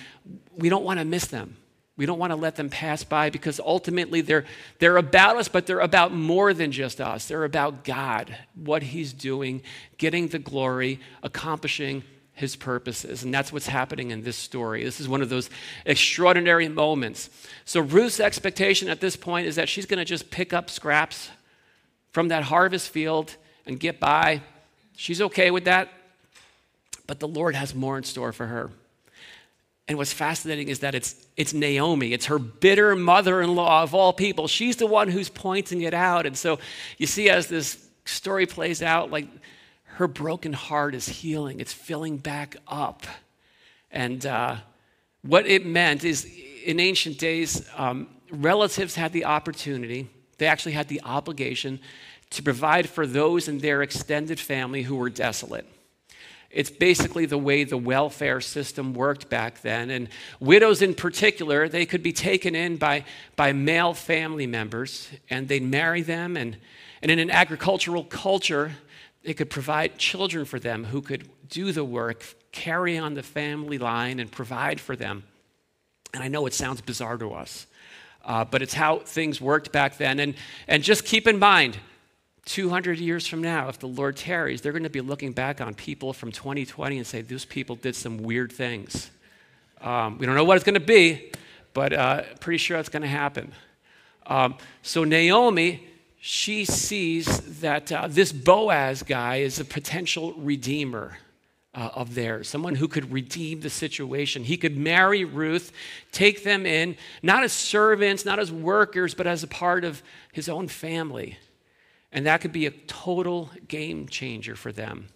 we 0.56 0.70
don't 0.70 0.84
want 0.84 1.00
to 1.00 1.06
miss 1.06 1.28
them. 1.28 1.58
We 2.00 2.06
don't 2.06 2.18
want 2.18 2.32
to 2.32 2.38
let 2.38 2.56
them 2.56 2.70
pass 2.70 3.04
by 3.04 3.30
because 3.30 3.60
ultimately 3.60 4.22
they're, 4.22 4.46
they're 4.78 4.96
about 4.96 5.36
us, 5.36 5.50
but 5.50 5.68
they're 5.68 5.82
about 5.82 6.14
more 6.14 6.54
than 6.54 6.72
just 6.72 7.02
us. 7.02 7.28
They're 7.28 7.44
about 7.44 7.84
God, 7.84 8.34
what 8.56 8.84
He's 8.84 9.12
doing, 9.12 9.62
getting 9.98 10.30
the 10.30 10.40
glory, 10.40 11.02
accomplishing 11.24 12.04
His 12.32 12.56
purposes. 12.56 13.24
And 13.24 13.34
that's 13.34 13.52
what's 13.52 13.68
happening 13.68 14.12
in 14.12 14.24
this 14.24 14.38
story. 14.38 14.82
This 14.82 15.02
is 15.02 15.10
one 15.10 15.22
of 15.22 15.28
those 15.28 15.50
extraordinary 15.86 16.70
moments. 16.70 17.30
So 17.66 17.82
Ruth's 17.82 18.22
expectation 18.22 18.88
at 18.88 19.02
this 19.02 19.18
point 19.18 19.48
is 19.48 19.58
that 19.58 19.68
she's 19.68 19.86
going 19.86 20.00
to 20.00 20.06
just 20.06 20.32
pick 20.32 20.54
up 20.54 20.70
scraps 20.70 21.30
from 22.12 22.30
that 22.30 22.44
harvest 22.44 22.92
field 22.92 23.36
and 23.66 23.78
get 23.78 24.00
by. 24.00 24.42
She's 24.96 25.22
okay 25.22 25.52
with 25.52 25.66
that. 25.66 25.90
But 27.10 27.20
the 27.20 27.28
Lord 27.28 27.56
has 27.56 27.74
more 27.74 27.98
in 27.98 28.04
store 28.04 28.32
for 28.32 28.46
her. 28.46 28.70
And 29.88 29.98
what's 29.98 30.14
fascinating 30.14 30.68
is 30.68 30.82
that 30.82 30.94
it's, 30.94 31.16
it's 31.36 31.56
Naomi. 31.56 32.14
It's 32.14 32.28
her 32.28 32.38
bitter 32.38 32.96
mother 32.96 33.42
in 33.42 33.56
law 33.56 33.82
of 33.82 33.96
all 33.96 34.14
people. 34.14 34.48
She's 34.48 34.76
the 34.76 34.86
one 34.86 35.08
who's 35.08 35.28
pointing 35.28 35.82
it 35.82 35.96
out. 35.96 36.28
And 36.28 36.38
so 36.38 36.60
you 37.00 37.08
see, 37.08 37.28
as 37.28 37.48
this 37.48 37.84
story 38.06 38.46
plays 38.46 38.84
out, 38.84 39.10
like 39.10 39.28
her 39.86 40.08
broken 40.08 40.54
heart 40.54 40.94
is 40.94 41.10
healing, 41.10 41.60
it's 41.60 41.74
filling 41.74 42.18
back 42.18 42.58
up. 42.68 43.08
And 43.90 44.24
uh, 44.24 44.58
what 45.24 45.48
it 45.48 45.66
meant 45.66 46.04
is 46.04 46.32
in 46.64 46.80
ancient 46.80 47.18
days, 47.18 47.68
um, 47.76 48.08
relatives 48.30 48.94
had 48.94 49.14
the 49.14 49.26
opportunity, 49.26 50.12
they 50.38 50.46
actually 50.46 50.74
had 50.74 50.90
the 50.90 51.02
obligation 51.04 51.80
to 52.30 52.44
provide 52.44 52.88
for 52.88 53.08
those 53.08 53.48
in 53.48 53.58
their 53.58 53.82
extended 53.82 54.40
family 54.40 54.84
who 54.84 54.96
were 54.96 55.10
desolate. 55.10 55.66
It's 56.52 56.72
basically 56.72 57.26
the 57.28 57.38
way 57.38 57.64
the 57.64 57.78
welfare 57.78 58.42
system 58.42 58.94
worked 58.94 59.30
back 59.30 59.62
then. 59.62 59.92
And 59.92 60.10
widows, 60.40 60.82
in 60.82 60.96
particular, 60.96 61.70
they 61.70 61.86
could 61.86 62.02
be 62.02 62.12
taken 62.12 62.56
in 62.56 62.78
by, 62.78 63.06
by 63.36 63.54
male 63.54 63.94
family 63.94 64.48
members 64.48 65.10
and 65.30 65.48
they'd 65.48 65.64
marry 65.64 66.02
them. 66.02 66.36
And, 66.36 66.58
and 67.02 67.12
in 67.12 67.20
an 67.20 67.30
agricultural 67.30 68.04
culture, 68.04 68.72
they 69.24 69.34
could 69.36 69.50
provide 69.50 69.98
children 69.98 70.46
for 70.46 70.60
them 70.60 70.86
who 70.86 71.02
could 71.02 71.30
do 71.50 71.72
the 71.72 71.84
work, 71.84 72.26
carry 72.52 72.98
on 72.98 73.14
the 73.14 73.24
family 73.24 73.78
line, 73.78 74.20
and 74.20 74.32
provide 74.32 74.80
for 74.80 74.96
them. 74.96 75.24
And 76.14 76.24
I 76.24 76.30
know 76.30 76.48
it 76.48 76.54
sounds 76.54 76.82
bizarre 76.82 77.18
to 77.18 77.34
us, 77.34 77.68
uh, 78.26 78.46
but 78.46 78.64
it's 78.64 78.74
how 78.74 79.00
things 79.00 79.40
worked 79.40 79.72
back 79.72 79.98
then. 79.98 80.20
And, 80.20 80.34
and 80.68 80.82
just 80.82 81.06
keep 81.06 81.28
in 81.28 81.38
mind, 81.38 81.78
200 82.50 82.98
years 82.98 83.28
from 83.28 83.44
now, 83.44 83.70
if 83.70 83.78
the 83.78 83.88
Lord 83.88 84.18
tarries, 84.18 84.60
they're 84.60 84.72
going 84.72 84.82
to 84.82 84.90
be 84.90 85.02
looking 85.02 85.34
back 85.34 85.62
on 85.62 85.76
people 85.76 86.14
from 86.14 86.32
2020 86.32 86.98
and 86.98 87.06
say, 87.06 87.22
those 87.22 87.46
people 87.46 87.76
did 87.76 87.96
some 87.96 88.18
weird 88.18 88.52
things. 88.52 89.12
Um, 89.82 90.18
we 90.18 90.26
don't 90.26 90.34
know 90.34 90.44
what 90.44 90.56
it's 90.56 90.64
going 90.64 90.74
to 90.74 90.80
be, 90.80 91.32
but 91.76 91.94
uh, 91.94 92.24
pretty 92.40 92.58
sure 92.58 92.80
it's 92.80 92.90
going 92.90 93.04
to 93.04 93.08
happen. 93.08 93.54
Um, 94.26 94.56
so 94.82 95.04
Naomi, 95.04 95.88
she 96.20 96.66
sees 96.66 97.60
that 97.62 97.92
uh, 97.92 98.08
this 98.10 98.32
Boaz 98.32 99.04
guy 99.04 99.38
is 99.38 99.60
a 99.60 99.66
potential 99.66 100.34
redeemer. 100.34 101.18
Uh, 101.72 101.88
of 101.94 102.16
theirs, 102.16 102.50
someone 102.50 102.74
who 102.74 102.88
could 102.88 103.14
redeem 103.14 103.62
the 103.62 103.70
situation. 103.70 104.44
He 104.44 104.58
could 104.58 104.76
marry 104.76 105.24
Ruth, 105.24 105.72
take 106.12 106.44
them 106.44 106.66
in, 106.66 106.98
not 107.22 107.44
as 107.44 107.54
servants, 107.54 108.26
not 108.26 108.40
as 108.40 108.52
workers, 108.52 109.14
but 109.14 109.28
as 109.28 109.44
a 109.44 109.48
part 109.48 109.86
of 109.86 110.02
his 110.32 110.50
own 110.50 110.68
family. 110.68 111.38
And 112.12 112.26
that 112.26 112.42
could 112.42 112.52
be 112.52 112.66
a 112.66 112.72
total 112.72 113.52
game 113.68 114.08
changer 114.08 114.56
for 114.56 114.72
them. 114.72 115.10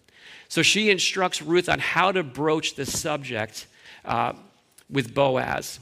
So 0.48 0.62
she 0.62 0.90
instructs 0.90 1.42
Ruth 1.42 1.68
on 1.68 1.78
how 1.80 2.12
to 2.12 2.22
broach 2.22 2.76
this 2.76 2.98
subject 2.98 3.66
uh, 4.04 4.34
with 4.88 5.14
Boaz. 5.14 5.80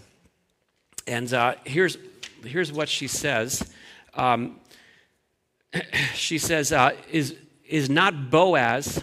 And 1.06 1.32
uh, 1.32 1.56
here's, 1.64 1.98
here's 2.44 2.72
what 2.72 2.88
she 2.88 3.06
says. 3.06 3.70
Um, 4.14 4.60
she 6.14 6.38
says, 6.38 6.72
uh, 6.72 6.92
is, 7.10 7.36
is 7.68 7.90
not 7.90 8.30
Boaz 8.30 9.02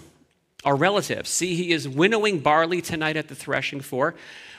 our 0.63 0.75
relative? 0.75 1.27
See, 1.27 1.55
he 1.55 1.71
is 1.71 1.87
winnowing 1.87 2.39
barley 2.39 2.81
tonight 2.81 3.17
at 3.17 3.27
the 3.27 3.35
threshing 3.35 3.81
floor. 3.81 4.15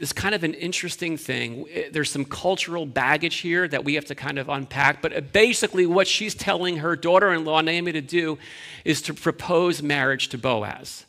it's 0.00 0.12
kind 0.12 0.34
of 0.34 0.44
an 0.44 0.54
interesting 0.54 1.16
thing. 1.16 1.66
There's 1.92 2.10
some 2.10 2.24
cultural 2.24 2.86
baggage 2.86 3.36
here 3.36 3.68
that 3.68 3.84
we 3.84 3.94
have 3.94 4.04
to 4.06 4.14
kind 4.14 4.38
of 4.38 4.48
unpack. 4.48 5.00
But 5.02 5.32
basically, 5.32 5.86
what 5.86 6.06
she's 6.06 6.34
telling 6.34 6.78
her 6.78 6.96
daughter 6.96 7.32
in 7.32 7.44
law, 7.44 7.60
Naomi, 7.60 7.92
to 7.92 8.00
do 8.00 8.38
is 8.84 9.02
to 9.02 9.14
propose 9.14 9.82
marriage 9.82 10.28
to 10.30 10.38
Boaz. 10.38 11.06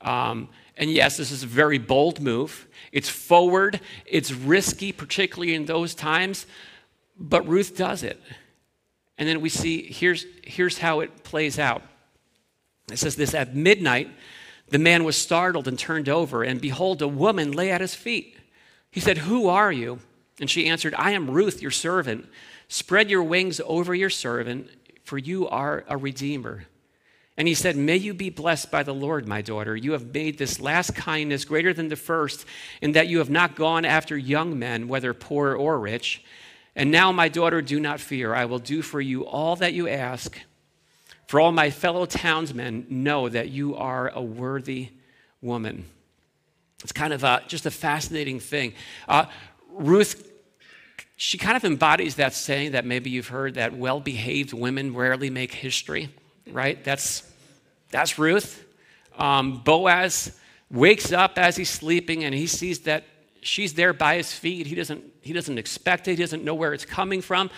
Um, 0.00 0.48
and 0.76 0.90
yes, 0.90 1.16
this 1.16 1.30
is 1.30 1.42
a 1.42 1.46
very 1.46 1.78
bold 1.78 2.20
move. 2.20 2.66
It's 2.92 3.08
forward, 3.08 3.80
it's 4.06 4.32
risky, 4.32 4.92
particularly 4.92 5.54
in 5.54 5.66
those 5.66 5.94
times. 5.94 6.46
But 7.18 7.46
Ruth 7.46 7.76
does 7.76 8.02
it. 8.02 8.20
And 9.18 9.28
then 9.28 9.40
we 9.40 9.48
see 9.48 9.82
here's, 9.92 10.24
here's 10.42 10.78
how 10.78 11.00
it 11.00 11.22
plays 11.22 11.58
out. 11.58 11.82
It 12.90 12.98
says 12.98 13.14
this 13.16 13.34
at 13.34 13.54
midnight, 13.54 14.10
the 14.72 14.78
man 14.78 15.04
was 15.04 15.16
startled 15.16 15.68
and 15.68 15.78
turned 15.78 16.08
over, 16.08 16.42
and 16.42 16.58
behold, 16.58 17.02
a 17.02 17.08
woman 17.08 17.52
lay 17.52 17.70
at 17.70 17.82
his 17.82 17.94
feet. 17.94 18.38
He 18.90 19.00
said, 19.00 19.18
Who 19.18 19.46
are 19.48 19.70
you? 19.70 19.98
And 20.40 20.48
she 20.48 20.66
answered, 20.66 20.94
I 20.96 21.10
am 21.10 21.30
Ruth, 21.30 21.60
your 21.60 21.70
servant. 21.70 22.26
Spread 22.68 23.10
your 23.10 23.22
wings 23.22 23.60
over 23.66 23.94
your 23.94 24.08
servant, 24.08 24.70
for 25.04 25.18
you 25.18 25.46
are 25.46 25.84
a 25.88 25.98
redeemer. 25.98 26.64
And 27.36 27.46
he 27.46 27.52
said, 27.52 27.76
May 27.76 27.98
you 27.98 28.14
be 28.14 28.30
blessed 28.30 28.70
by 28.70 28.82
the 28.82 28.94
Lord, 28.94 29.28
my 29.28 29.42
daughter. 29.42 29.76
You 29.76 29.92
have 29.92 30.14
made 30.14 30.38
this 30.38 30.58
last 30.58 30.94
kindness 30.94 31.44
greater 31.44 31.74
than 31.74 31.88
the 31.88 31.96
first, 31.96 32.46
in 32.80 32.92
that 32.92 33.08
you 33.08 33.18
have 33.18 33.30
not 33.30 33.54
gone 33.54 33.84
after 33.84 34.16
young 34.16 34.58
men, 34.58 34.88
whether 34.88 35.12
poor 35.12 35.54
or 35.54 35.78
rich. 35.78 36.24
And 36.74 36.90
now, 36.90 37.12
my 37.12 37.28
daughter, 37.28 37.60
do 37.60 37.78
not 37.78 38.00
fear. 38.00 38.34
I 38.34 38.46
will 38.46 38.58
do 38.58 38.80
for 38.80 39.02
you 39.02 39.26
all 39.26 39.54
that 39.56 39.74
you 39.74 39.86
ask. 39.86 40.38
For 41.32 41.40
all 41.40 41.50
my 41.50 41.70
fellow 41.70 42.04
townsmen 42.04 42.84
know 42.90 43.26
that 43.26 43.48
you 43.48 43.74
are 43.74 44.10
a 44.10 44.20
worthy 44.20 44.90
woman. 45.40 45.86
It's 46.82 46.92
kind 46.92 47.14
of 47.14 47.24
a, 47.24 47.42
just 47.48 47.64
a 47.64 47.70
fascinating 47.70 48.38
thing. 48.38 48.74
Uh, 49.08 49.24
Ruth, 49.70 50.30
she 51.16 51.38
kind 51.38 51.56
of 51.56 51.64
embodies 51.64 52.16
that 52.16 52.34
saying 52.34 52.72
that 52.72 52.84
maybe 52.84 53.08
you've 53.08 53.28
heard 53.28 53.54
that 53.54 53.72
well 53.72 53.98
behaved 53.98 54.52
women 54.52 54.94
rarely 54.94 55.30
make 55.30 55.54
history, 55.54 56.10
right? 56.50 56.84
That's, 56.84 57.22
that's 57.90 58.18
Ruth. 58.18 58.66
Um, 59.16 59.62
Boaz 59.64 60.38
wakes 60.70 61.12
up 61.12 61.38
as 61.38 61.56
he's 61.56 61.70
sleeping 61.70 62.24
and 62.24 62.34
he 62.34 62.46
sees 62.46 62.80
that 62.80 63.04
she's 63.40 63.72
there 63.72 63.94
by 63.94 64.16
his 64.16 64.30
feet. 64.34 64.66
He 64.66 64.74
doesn't, 64.74 65.02
he 65.22 65.32
doesn't 65.32 65.56
expect 65.56 66.08
it, 66.08 66.10
he 66.10 66.22
doesn't 66.22 66.44
know 66.44 66.54
where 66.54 66.74
it's 66.74 66.84
coming 66.84 67.22
from, 67.22 67.48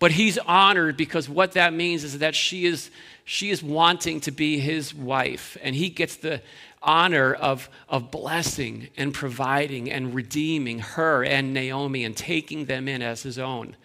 but 0.00 0.10
he's 0.10 0.38
honored 0.38 0.96
because 0.96 1.28
what 1.28 1.52
that 1.52 1.72
means 1.72 2.02
is 2.02 2.18
that 2.18 2.34
she 2.34 2.66
is 2.66 2.90
she 3.24 3.50
is 3.50 3.62
wanting 3.62 4.20
to 4.22 4.32
be 4.32 4.58
his 4.58 4.92
wife, 4.92 5.56
and 5.62 5.76
he 5.76 5.88
gets 5.88 6.16
the 6.16 6.42
honor 6.82 7.32
of, 7.32 7.68
of 7.88 8.10
blessing 8.10 8.88
and 8.96 9.14
providing 9.14 9.88
and 9.88 10.14
redeeming 10.14 10.80
her 10.80 11.22
and 11.22 11.54
Naomi 11.54 12.04
and 12.04 12.16
taking 12.16 12.64
them 12.64 12.88
in 12.88 13.02
as 13.02 13.22
his 13.22 13.38
own. 13.38 13.76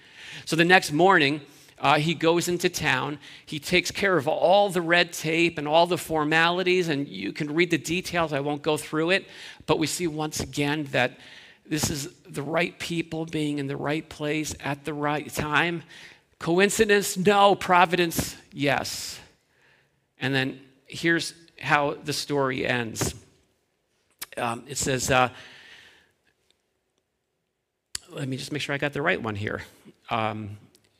So 0.45 0.55
the 0.55 0.66
next 0.66 0.91
morning, 0.91 1.41
uh, 1.78 1.99
he 1.99 2.13
goes 2.13 2.47
into 2.47 2.70
town. 2.70 3.20
He 3.45 3.59
takes 3.59 3.91
care 3.91 4.18
of 4.18 4.28
all 4.28 4.70
the 4.70 4.82
red 4.82 5.13
tape 5.13 5.57
and 5.57 5.68
all 5.68 5.86
the 5.86 5.97
formalities, 5.97 6.88
and 6.88 7.07
you 7.07 7.34
can 7.34 7.53
read 7.53 7.70
the 7.70 7.78
details. 7.78 8.34
I 8.34 8.39
won't 8.39 8.61
go 8.61 8.78
through 8.78 9.11
it, 9.11 9.28
but 9.66 9.78
we 9.78 9.88
see 9.88 10.07
once 10.07 10.39
again 10.39 10.86
that 10.91 11.20
this 11.68 11.89
is 11.89 12.09
the 12.28 12.41
right 12.41 12.78
people 12.80 13.26
being 13.26 13.59
in 13.59 13.68
the 13.68 13.78
right 13.78 14.07
place 14.07 14.55
at 14.63 14.86
the 14.86 14.93
right 14.93 15.32
time. 15.34 15.84
Coincidence? 16.39 17.18
No. 17.18 17.55
Providence? 17.55 18.36
Yes. 18.51 19.20
And 20.20 20.34
then 20.34 20.59
here's 20.86 21.34
how 21.59 21.95
the 22.03 22.13
story 22.13 22.66
ends. 22.66 23.16
Um, 24.38 24.63
it 24.68 24.78
says, 24.78 25.09
uh, 25.09 25.30
let 28.09 28.28
me 28.28 28.38
just 28.38 28.51
make 28.51 28.61
sure 28.61 28.76
I 28.76 28.78
got 28.78 28.93
the 28.93 29.01
right 29.01 29.22
one 29.22 29.36
here. 29.36 29.63
Um, 30.09 30.57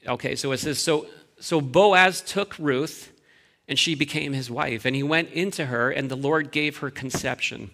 okay, 0.08 0.36
so 0.36 0.52
it 0.52 0.58
says, 0.58 0.80
so, 0.80 1.08
so 1.40 1.62
Boaz 1.62 2.22
took 2.22 2.58
Ruth, 2.58 3.12
and 3.68 3.78
she 3.78 3.96
became 3.96 4.34
his 4.34 4.50
wife, 4.50 4.86
and 4.86 4.96
he 4.96 5.04
went 5.04 5.32
into 5.32 5.66
her, 5.66 5.92
and 5.92 6.10
the 6.10 6.16
Lord 6.16 6.52
gave 6.52 6.78
her 6.78 6.90
conception. 6.90 7.72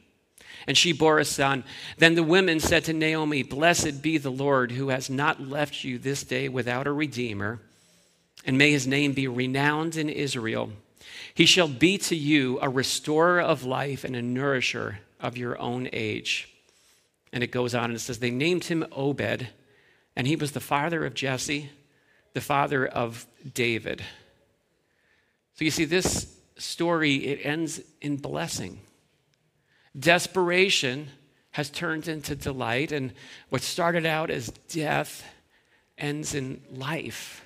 And 0.68 0.78
she 0.78 0.94
bore 0.94 1.20
a 1.20 1.26
son. 1.26 1.64
Then 1.98 2.16
the 2.16 2.24
women 2.24 2.60
said 2.60 2.86
to 2.86 2.94
Naomi, 2.94 3.44
Blessed 3.44 4.02
be 4.02 4.18
the 4.18 4.32
Lord 4.32 4.72
who 4.72 4.90
has 4.90 5.10
not 5.10 5.42
left 5.42 5.84
you 5.84 5.98
this 5.98 6.24
day 6.24 6.50
without 6.50 6.88
a 6.88 6.92
redeemer, 6.92 7.60
and 8.46 8.58
may 8.58 8.72
his 8.72 8.88
name 8.88 9.14
be 9.14 9.28
renowned 9.28 9.96
in 9.98 10.10
Israel. 10.10 10.72
He 11.34 11.46
shall 11.46 11.68
be 11.68 11.98
to 12.00 12.16
you 12.16 12.60
a 12.62 12.70
restorer 12.70 13.42
of 13.42 13.64
life 13.64 14.04
and 14.04 14.16
a 14.16 14.22
nourisher 14.22 15.00
of 15.20 15.38
your 15.38 15.60
own 15.60 15.90
age. 15.94 16.50
And 17.34 17.44
it 17.44 17.52
goes 17.52 17.74
on 17.74 17.86
and 17.86 17.96
it 17.96 18.00
says, 18.00 18.20
They 18.20 18.32
named 18.32 18.66
him 18.66 18.86
Obed, 18.92 19.48
and 20.16 20.28
he 20.28 20.36
was 20.36 20.52
the 20.52 20.60
father 20.60 21.06
of 21.06 21.14
Jesse, 21.14 21.70
the 22.34 22.42
father 22.42 22.86
of 22.86 23.26
David. 23.54 24.04
So 25.56 25.66
you 25.66 25.72
see, 25.72 25.86
this 25.86 26.36
story, 26.58 27.16
it 27.26 27.40
ends 27.44 27.82
in 28.02 28.18
blessing. 28.18 28.82
Desperation 29.98 31.10
has 31.52 31.70
turned 31.70 32.08
into 32.08 32.36
delight, 32.36 32.92
and 32.92 33.14
what 33.50 33.62
started 33.62 34.06
out 34.06 34.30
as 34.30 34.50
death 34.70 35.24
ends 35.98 36.34
in 36.34 36.62
life. 36.72 37.46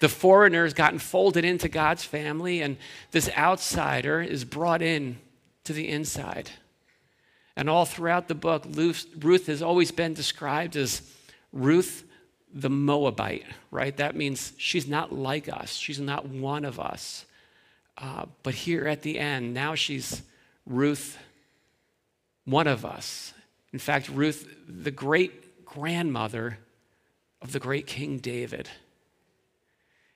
The 0.00 0.08
foreigner 0.08 0.64
has 0.64 0.74
gotten 0.74 0.98
folded 0.98 1.44
into 1.44 1.68
God's 1.68 2.04
family, 2.04 2.62
and 2.62 2.76
this 3.10 3.30
outsider 3.36 4.20
is 4.20 4.44
brought 4.44 4.82
in 4.82 5.18
to 5.64 5.72
the 5.72 5.88
inside. 5.88 6.50
And 7.56 7.70
all 7.70 7.84
throughout 7.84 8.28
the 8.28 8.34
book, 8.34 8.64
Ruth 8.74 9.46
has 9.46 9.62
always 9.62 9.90
been 9.90 10.14
described 10.14 10.76
as 10.76 11.02
Ruth 11.52 12.04
the 12.52 12.70
Moabite, 12.70 13.46
right? 13.70 13.96
That 13.96 14.14
means 14.14 14.52
she's 14.56 14.86
not 14.86 15.12
like 15.12 15.48
us, 15.48 15.72
she's 15.74 16.00
not 16.00 16.28
one 16.28 16.64
of 16.64 16.78
us. 16.78 17.24
Uh, 17.96 18.26
but 18.42 18.54
here 18.54 18.86
at 18.86 19.02
the 19.02 19.18
end, 19.18 19.54
now 19.54 19.74
she's 19.74 20.22
Ruth, 20.66 21.16
one 22.44 22.66
of 22.66 22.84
us. 22.84 23.32
In 23.72 23.78
fact, 23.78 24.08
Ruth, 24.08 24.48
the 24.68 24.90
great 24.90 25.64
grandmother 25.64 26.58
of 27.42 27.52
the 27.52 27.60
great 27.60 27.86
King 27.86 28.18
David. 28.18 28.68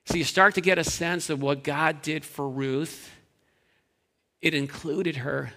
So 0.07 0.17
you 0.17 0.25
start 0.25 0.55
to 0.55 0.61
get 0.61 0.79
a 0.79 0.85
sense 0.85 1.29
of 1.29 1.43
what 1.43 1.63
God 1.63 2.01
did 2.01 2.25
for 2.25 2.49
Ruth. 2.49 3.11
It 4.41 4.55
included 4.55 5.17
her, 5.17 5.53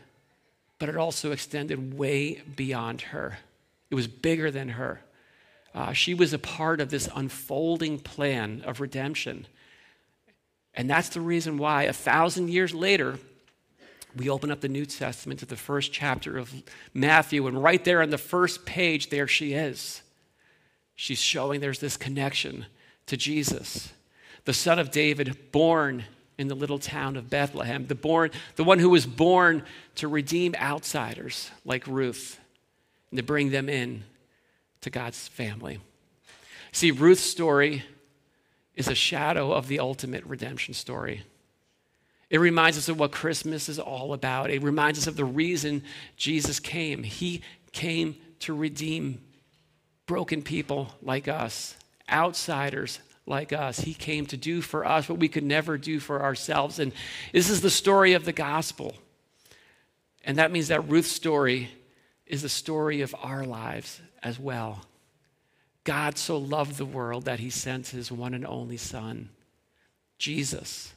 but 0.79 0.89
it 0.89 0.97
also 0.97 1.31
extended 1.31 1.97
way 1.97 2.41
beyond 2.55 3.01
her. 3.01 3.37
It 3.89 3.95
was 3.95 4.07
bigger 4.07 4.51
than 4.51 4.69
her. 4.69 5.01
Uh, 5.73 5.93
she 5.93 6.13
was 6.13 6.33
a 6.33 6.39
part 6.39 6.81
of 6.81 6.89
this 6.89 7.07
unfolding 7.15 7.99
plan 7.99 8.61
of 8.65 8.81
redemption. 8.81 9.47
And 10.73 10.89
that's 10.89 11.09
the 11.09 11.21
reason 11.21 11.57
why, 11.57 11.83
a 11.83 11.93
thousand 11.93 12.49
years 12.49 12.73
later, 12.73 13.19
we 14.15 14.29
open 14.29 14.51
up 14.51 14.61
the 14.61 14.69
New 14.69 14.85
Testament 14.85 15.39
to 15.39 15.45
the 15.45 15.55
first 15.55 15.91
chapter 15.91 16.37
of 16.37 16.53
Matthew, 16.93 17.47
and 17.47 17.61
right 17.61 17.83
there 17.83 18.01
on 18.01 18.09
the 18.09 18.17
first 18.17 18.65
page, 18.65 19.09
there 19.09 19.27
she 19.27 19.53
is. 19.53 20.01
She's 20.95 21.21
showing 21.21 21.61
there's 21.61 21.79
this 21.79 21.97
connection 21.97 22.65
to 23.07 23.17
Jesus 23.17 23.93
the 24.45 24.53
son 24.53 24.79
of 24.79 24.91
David, 24.91 25.51
born 25.51 26.03
in 26.37 26.47
the 26.47 26.55
little 26.55 26.79
town 26.79 27.15
of 27.15 27.29
Bethlehem, 27.29 27.85
the, 27.85 27.95
born, 27.95 28.31
the 28.55 28.63
one 28.63 28.79
who 28.79 28.89
was 28.89 29.05
born 29.05 29.63
to 29.95 30.07
redeem 30.07 30.55
outsiders 30.55 31.51
like 31.63 31.85
Ruth 31.85 32.39
and 33.11 33.17
to 33.17 33.23
bring 33.23 33.51
them 33.51 33.69
in 33.69 34.03
to 34.81 34.89
God's 34.89 35.27
family. 35.27 35.79
See, 36.71 36.89
Ruth's 36.89 37.21
story 37.21 37.83
is 38.75 38.87
a 38.87 38.95
shadow 38.95 39.51
of 39.51 39.67
the 39.67 39.79
ultimate 39.79 40.23
redemption 40.25 40.73
story. 40.73 41.23
It 42.31 42.39
reminds 42.39 42.77
us 42.77 42.87
of 42.87 42.97
what 42.97 43.11
Christmas 43.11 43.67
is 43.67 43.77
all 43.77 44.13
about. 44.13 44.49
It 44.49 44.63
reminds 44.63 44.97
us 44.97 45.05
of 45.05 45.17
the 45.17 45.25
reason 45.25 45.83
Jesus 46.15 46.61
came. 46.61 47.03
He 47.03 47.41
came 47.73 48.15
to 48.39 48.55
redeem 48.55 49.21
broken 50.05 50.41
people 50.41 50.95
like 51.01 51.27
us, 51.27 51.75
outsiders 52.09 52.99
like 53.25 53.51
us. 53.51 53.81
He 53.81 53.93
came 53.93 54.25
to 54.27 54.37
do 54.37 54.61
for 54.61 54.85
us 54.85 55.09
what 55.09 55.19
we 55.19 55.27
could 55.27 55.43
never 55.43 55.77
do 55.77 55.99
for 55.99 56.23
ourselves. 56.23 56.79
And 56.79 56.93
this 57.33 57.49
is 57.49 57.59
the 57.59 57.69
story 57.69 58.13
of 58.13 58.23
the 58.23 58.31
gospel. 58.31 58.95
And 60.23 60.37
that 60.37 60.53
means 60.53 60.69
that 60.69 60.89
Ruth's 60.89 61.11
story 61.11 61.69
is 62.25 62.43
the 62.43 62.49
story 62.49 63.01
of 63.01 63.13
our 63.21 63.43
lives 63.43 63.99
as 64.23 64.39
well. 64.39 64.85
God 65.83 66.17
so 66.17 66.37
loved 66.37 66.77
the 66.77 66.85
world 66.85 67.25
that 67.25 67.41
he 67.41 67.49
sent 67.49 67.87
his 67.87 68.09
one 68.09 68.33
and 68.33 68.45
only 68.45 68.77
Son, 68.77 69.29
Jesus, 70.17 70.93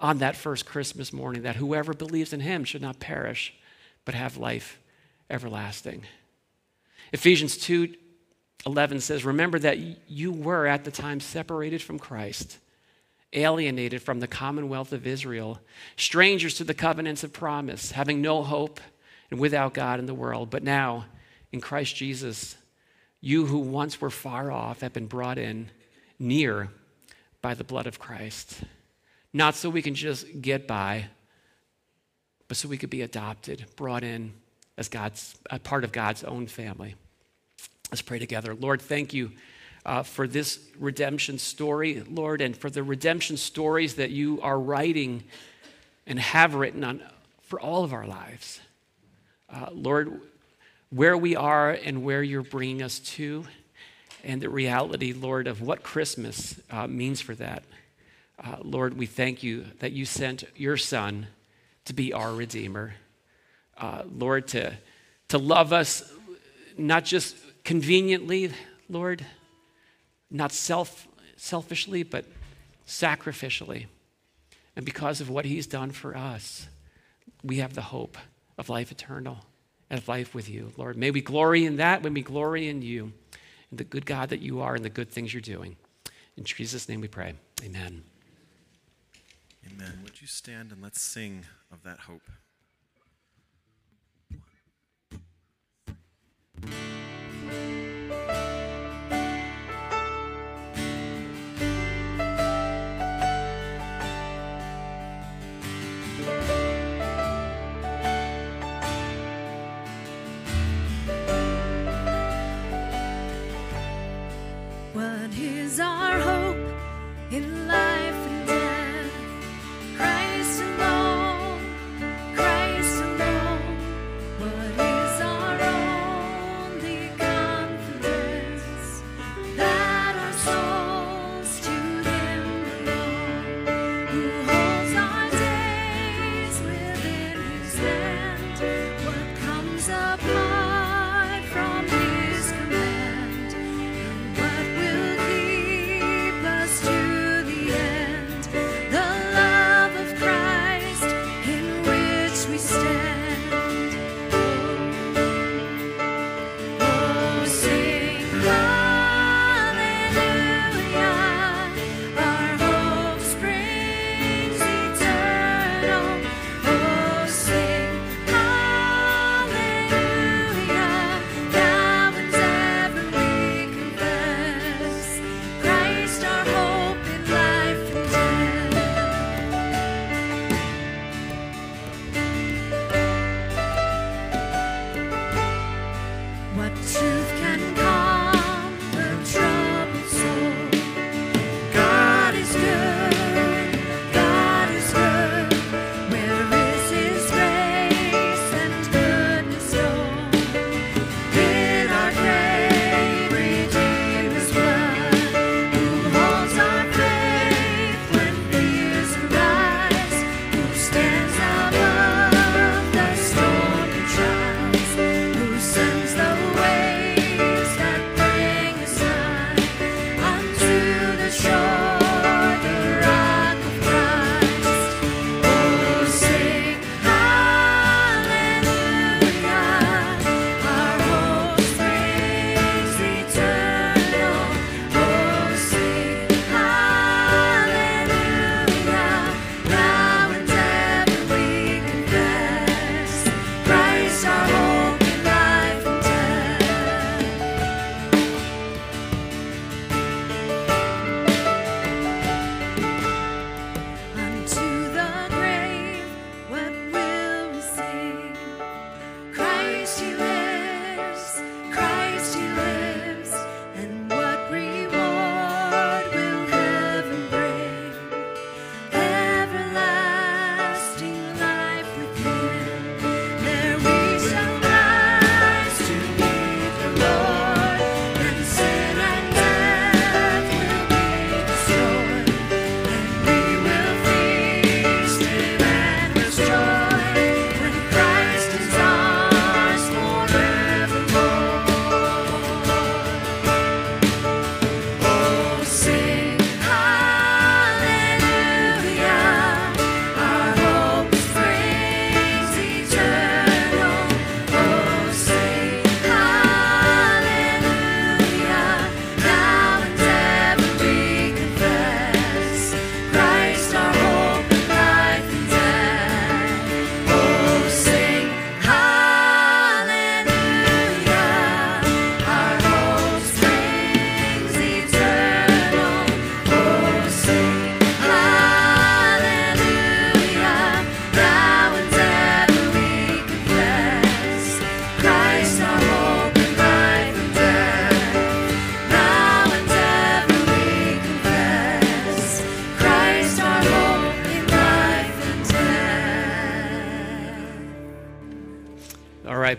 on 0.00 0.18
that 0.18 0.36
first 0.36 0.66
Christmas 0.66 1.12
morning, 1.12 1.42
that 1.42 1.56
whoever 1.56 1.94
believes 1.94 2.32
in 2.32 2.40
him 2.40 2.64
should 2.64 2.82
not 2.82 3.00
perish, 3.00 3.54
but 4.04 4.14
have 4.14 4.36
life 4.36 4.78
everlasting. 5.30 6.04
Ephesians 7.12 7.56
2 7.56 7.94
11 8.66 9.00
says, 9.00 9.24
Remember 9.24 9.58
that 9.58 9.78
you 10.08 10.32
were 10.32 10.66
at 10.66 10.84
the 10.84 10.90
time 10.90 11.20
separated 11.20 11.82
from 11.82 11.98
Christ, 11.98 12.58
alienated 13.34 14.02
from 14.02 14.20
the 14.20 14.26
commonwealth 14.26 14.92
of 14.92 15.06
Israel, 15.06 15.60
strangers 15.96 16.54
to 16.54 16.64
the 16.64 16.72
covenants 16.72 17.22
of 17.22 17.32
promise, 17.32 17.90
having 17.90 18.22
no 18.22 18.42
hope 18.42 18.80
and 19.30 19.38
without 19.38 19.74
God 19.74 19.98
in 19.98 20.06
the 20.06 20.14
world. 20.14 20.48
But 20.48 20.62
now, 20.62 21.04
in 21.52 21.60
Christ 21.60 21.94
Jesus, 21.96 22.56
you 23.20 23.46
who 23.46 23.58
once 23.58 24.00
were 24.00 24.10
far 24.10 24.50
off 24.50 24.80
have 24.80 24.92
been 24.92 25.06
brought 25.06 25.38
in 25.38 25.70
near 26.18 26.70
by 27.42 27.54
the 27.54 27.64
blood 27.64 27.86
of 27.86 27.98
Christ. 27.98 28.62
Not 29.36 29.56
so 29.56 29.68
we 29.68 29.82
can 29.82 29.96
just 29.96 30.40
get 30.40 30.68
by, 30.68 31.06
but 32.46 32.56
so 32.56 32.68
we 32.68 32.78
could 32.78 32.88
be 32.88 33.02
adopted, 33.02 33.66
brought 33.74 34.04
in 34.04 34.32
as 34.78 34.88
God's 34.88 35.34
a 35.50 35.58
part 35.58 35.82
of 35.82 35.90
God's 35.90 36.22
own 36.22 36.46
family. 36.46 36.94
Let's 37.90 38.00
pray 38.00 38.20
together. 38.20 38.54
Lord, 38.54 38.80
thank 38.80 39.12
you 39.12 39.32
uh, 39.84 40.04
for 40.04 40.28
this 40.28 40.60
redemption 40.78 41.38
story, 41.38 42.04
Lord, 42.08 42.40
and 42.40 42.56
for 42.56 42.70
the 42.70 42.84
redemption 42.84 43.36
stories 43.36 43.96
that 43.96 44.10
you 44.10 44.40
are 44.40 44.58
writing 44.58 45.24
and 46.06 46.20
have 46.20 46.54
written 46.54 46.84
on 46.84 47.02
for 47.42 47.60
all 47.60 47.82
of 47.82 47.92
our 47.92 48.06
lives. 48.06 48.60
Uh, 49.52 49.66
Lord, 49.72 50.20
where 50.90 51.16
we 51.18 51.34
are 51.34 51.72
and 51.72 52.04
where 52.04 52.22
you're 52.22 52.42
bringing 52.42 52.82
us 52.82 53.00
to, 53.00 53.44
and 54.22 54.40
the 54.40 54.48
reality, 54.48 55.12
Lord, 55.12 55.48
of 55.48 55.60
what 55.60 55.82
Christmas 55.82 56.60
uh, 56.70 56.86
means 56.86 57.20
for 57.20 57.34
that. 57.34 57.64
Uh, 58.42 58.56
Lord, 58.62 58.96
we 58.96 59.06
thank 59.06 59.42
you 59.42 59.66
that 59.78 59.92
you 59.92 60.04
sent 60.04 60.44
your 60.56 60.76
Son 60.76 61.28
to 61.84 61.92
be 61.92 62.12
our 62.12 62.32
Redeemer. 62.32 62.94
Uh, 63.76 64.02
Lord, 64.10 64.48
to, 64.48 64.74
to 65.28 65.38
love 65.38 65.72
us 65.72 66.02
not 66.76 67.04
just 67.04 67.36
conveniently, 67.64 68.50
Lord, 68.88 69.24
not 70.30 70.52
self, 70.52 71.06
selfishly, 71.36 72.02
but 72.02 72.24
sacrificially. 72.86 73.86
And 74.76 74.84
because 74.84 75.20
of 75.20 75.30
what 75.30 75.44
he's 75.44 75.66
done 75.66 75.92
for 75.92 76.16
us, 76.16 76.66
we 77.42 77.58
have 77.58 77.74
the 77.74 77.82
hope 77.82 78.18
of 78.58 78.68
life 78.68 78.90
eternal 78.90 79.38
and 79.90 79.98
of 79.98 80.08
life 80.08 80.34
with 80.34 80.48
you, 80.48 80.72
Lord. 80.76 80.96
May 80.96 81.10
we 81.10 81.20
glory 81.20 81.64
in 81.64 81.76
that 81.76 82.02
when 82.02 82.14
we 82.14 82.22
glory 82.22 82.68
in 82.68 82.82
you, 82.82 83.12
in 83.70 83.76
the 83.76 83.84
good 83.84 84.06
God 84.06 84.30
that 84.30 84.40
you 84.40 84.60
are 84.60 84.74
and 84.74 84.84
the 84.84 84.90
good 84.90 85.10
things 85.10 85.32
you're 85.32 85.40
doing. 85.40 85.76
In 86.36 86.44
Jesus' 86.44 86.88
name 86.88 87.00
we 87.00 87.08
pray. 87.08 87.34
Amen. 87.62 88.02
Amen. 89.66 90.00
Would 90.04 90.20
you 90.20 90.26
stand 90.26 90.72
and 90.72 90.82
let's 90.82 91.00
sing 91.00 91.44
of 91.72 91.82
that 91.82 92.00
hope? 92.00 92.22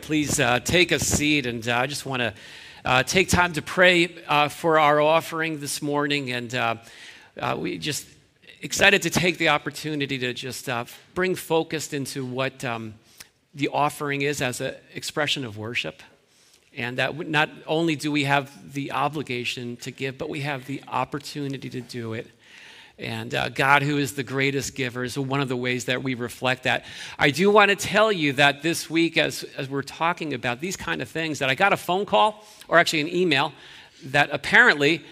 Please 0.05 0.39
uh, 0.39 0.59
take 0.59 0.91
a 0.91 0.99
seat, 0.99 1.47
and 1.47 1.67
uh, 1.67 1.77
I 1.77 1.87
just 1.87 2.05
want 2.05 2.19
to 2.19 2.31
uh, 2.85 3.01
take 3.01 3.27
time 3.27 3.53
to 3.53 3.61
pray 3.63 4.23
uh, 4.27 4.49
for 4.49 4.77
our 4.77 5.01
offering 5.01 5.59
this 5.59 5.81
morning, 5.81 6.31
and 6.31 6.53
uh, 6.53 6.75
uh, 7.41 7.55
we 7.57 7.79
just 7.79 8.05
excited 8.61 9.01
to 9.01 9.09
take 9.09 9.39
the 9.39 9.49
opportunity 9.49 10.19
to 10.19 10.31
just 10.31 10.69
bring 11.15 11.33
focus 11.33 11.91
into 11.91 12.23
what 12.23 12.63
um, 12.63 12.93
the 13.55 13.67
offering 13.69 14.21
is 14.21 14.43
as 14.43 14.61
an 14.61 14.75
expression 14.93 15.43
of 15.43 15.57
worship, 15.57 16.03
and 16.77 16.99
that 16.99 17.27
not 17.27 17.49
only 17.65 17.95
do 17.95 18.11
we 18.11 18.25
have 18.25 18.73
the 18.75 18.91
obligation 18.91 19.75
to 19.77 19.89
give, 19.89 20.19
but 20.19 20.29
we 20.29 20.41
have 20.41 20.67
the 20.67 20.83
opportunity 20.87 21.67
to 21.71 21.81
do 21.81 22.13
it. 22.13 22.27
And 22.97 23.35
uh, 23.35 23.49
God, 23.49 23.81
who 23.81 23.97
is 23.97 24.13
the 24.13 24.23
greatest 24.23 24.73
giver, 24.73 25.03
is 25.03 25.17
one 25.17 25.41
of 25.41 25.49
the 25.49 25.57
ways 25.57 25.85
that 25.85 26.01
we 26.01 26.13
reflect 26.13 26.63
that. 26.63 26.85
I 27.19 27.29
do 27.29 27.51
want 27.51 27.69
to 27.69 27.75
tell 27.75 28.09
you 28.09 28.33
that 28.33 28.61
this 28.61 28.89
week, 28.89 29.17
as, 29.17 29.43
as 29.57 29.69
we're 29.69 29.81
talking 29.81 30.33
about 30.33 30.61
these 30.61 30.77
kind 30.77 31.01
of 31.01 31.09
things, 31.09 31.39
that 31.39 31.49
I 31.49 31.55
got 31.55 31.73
a 31.73 31.77
phone 31.77 32.05
call, 32.05 32.45
or 32.69 32.77
actually 32.77 33.01
an 33.01 33.09
email, 33.09 33.51
that 34.05 34.29
apparently 34.31 35.03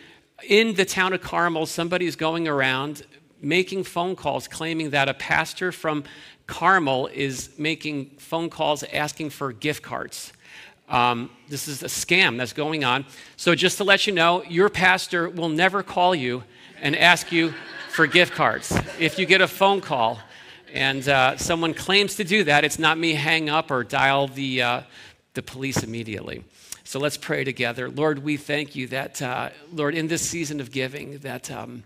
in 0.48 0.76
the 0.76 0.86
town 0.86 1.12
of 1.12 1.22
Carmel, 1.22 1.66
somebody 1.66 2.06
is 2.06 2.16
going 2.16 2.48
around 2.48 3.06
making 3.42 3.84
phone 3.84 4.16
calls 4.16 4.48
claiming 4.48 4.92
that 4.92 5.10
a 5.10 5.14
pastor 5.14 5.74
from 5.74 6.06
Carmel 6.48 7.08
is 7.08 7.50
making 7.58 8.12
phone 8.18 8.50
calls 8.50 8.84
asking 8.84 9.30
for 9.30 9.52
gift 9.52 9.84
cards. 9.84 10.32
Um, 10.90 11.30
this 11.50 11.68
is 11.68 11.84
a 11.84 11.88
scam 11.88 12.38
that's 12.38 12.54
going 12.54 12.84
on. 12.84 13.06
So, 13.36 13.56
just 13.56 13.78
to 13.78 13.84
let 13.84 14.06
you 14.06 14.14
know, 14.14 14.44
your 14.44 14.70
pastor 14.70 15.30
will 15.30 15.50
never 15.50 15.82
call 15.84 16.14
you 16.14 16.44
and 16.82 16.96
ask 16.96 17.32
you 17.32 17.54
for 17.94 18.08
gift 18.08 18.34
cards. 18.34 18.76
If 19.00 19.20
you 19.20 19.28
get 19.28 19.42
a 19.42 19.48
phone 19.48 19.80
call 19.80 20.20
and 20.74 21.08
uh, 21.08 21.38
someone 21.38 21.76
claims 21.76 22.16
to 22.16 22.24
do 22.24 22.44
that, 22.46 22.64
it's 22.64 22.80
not 22.80 22.98
me 22.98 23.14
hang 23.14 23.52
up 23.52 23.70
or 23.70 23.84
dial 23.84 24.28
the, 24.28 24.64
uh, 24.64 24.82
the 25.36 25.44
police 25.44 25.84
immediately. 25.84 26.44
So 26.84 27.00
let's 27.00 27.18
pray 27.18 27.44
together. 27.44 27.92
Lord, 27.92 28.20
we 28.24 28.36
thank 28.36 28.76
you 28.76 28.88
that, 28.88 29.22
uh, 29.22 29.50
Lord, 29.72 29.94
in 29.94 30.08
this 30.08 30.28
season 30.28 30.60
of 30.60 30.72
giving, 30.72 31.20
that, 31.20 31.52
um, 31.52 31.84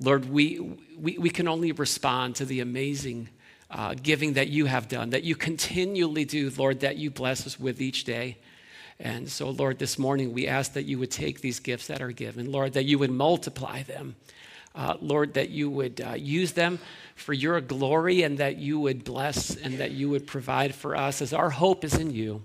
Lord, 0.00 0.28
we, 0.28 0.58
we, 0.98 1.16
we 1.16 1.30
can 1.30 1.46
only 1.46 1.70
respond 1.70 2.34
to 2.36 2.44
the 2.44 2.58
amazing 2.58 3.28
uh, 3.70 3.94
giving 3.94 4.32
that 4.32 4.48
you 4.48 4.66
have 4.66 4.88
done, 4.88 5.10
that 5.10 5.22
you 5.22 5.36
continually 5.36 6.24
do, 6.24 6.50
Lord, 6.56 6.80
that 6.80 6.96
you 6.96 7.08
bless 7.08 7.46
us 7.46 7.58
with 7.58 7.80
each 7.80 8.02
day. 8.02 8.36
And 8.98 9.28
so, 9.28 9.50
Lord, 9.50 9.78
this 9.78 9.96
morning 9.96 10.32
we 10.32 10.48
ask 10.48 10.72
that 10.72 10.86
you 10.86 10.98
would 10.98 11.12
take 11.12 11.40
these 11.40 11.60
gifts 11.60 11.86
that 11.86 12.02
are 12.02 12.12
given, 12.12 12.50
Lord, 12.50 12.72
that 12.72 12.84
you 12.84 12.98
would 12.98 13.12
multiply 13.12 13.84
them. 13.84 14.16
Uh, 14.76 14.96
Lord, 15.00 15.34
that 15.34 15.48
you 15.48 15.70
would 15.70 16.02
uh, 16.06 16.14
use 16.14 16.52
them 16.52 16.78
for 17.14 17.32
your 17.32 17.60
glory 17.62 18.22
and 18.22 18.36
that 18.38 18.58
you 18.58 18.78
would 18.78 19.04
bless 19.04 19.56
and 19.56 19.78
that 19.78 19.92
you 19.92 20.10
would 20.10 20.26
provide 20.26 20.74
for 20.74 20.94
us 20.94 21.22
as 21.22 21.32
our 21.32 21.48
hope 21.48 21.82
is 21.82 21.94
in 21.94 22.10
you. 22.10 22.42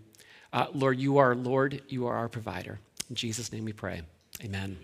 Uh, 0.53 0.67
Lord, 0.73 0.99
you 0.99 1.17
are 1.17 1.35
Lord, 1.35 1.81
you 1.89 2.07
are 2.07 2.15
our 2.15 2.29
provider. 2.29 2.79
In 3.09 3.15
Jesus' 3.15 3.51
name 3.51 3.65
we 3.65 3.73
pray. 3.73 4.01
Amen. 4.43 4.77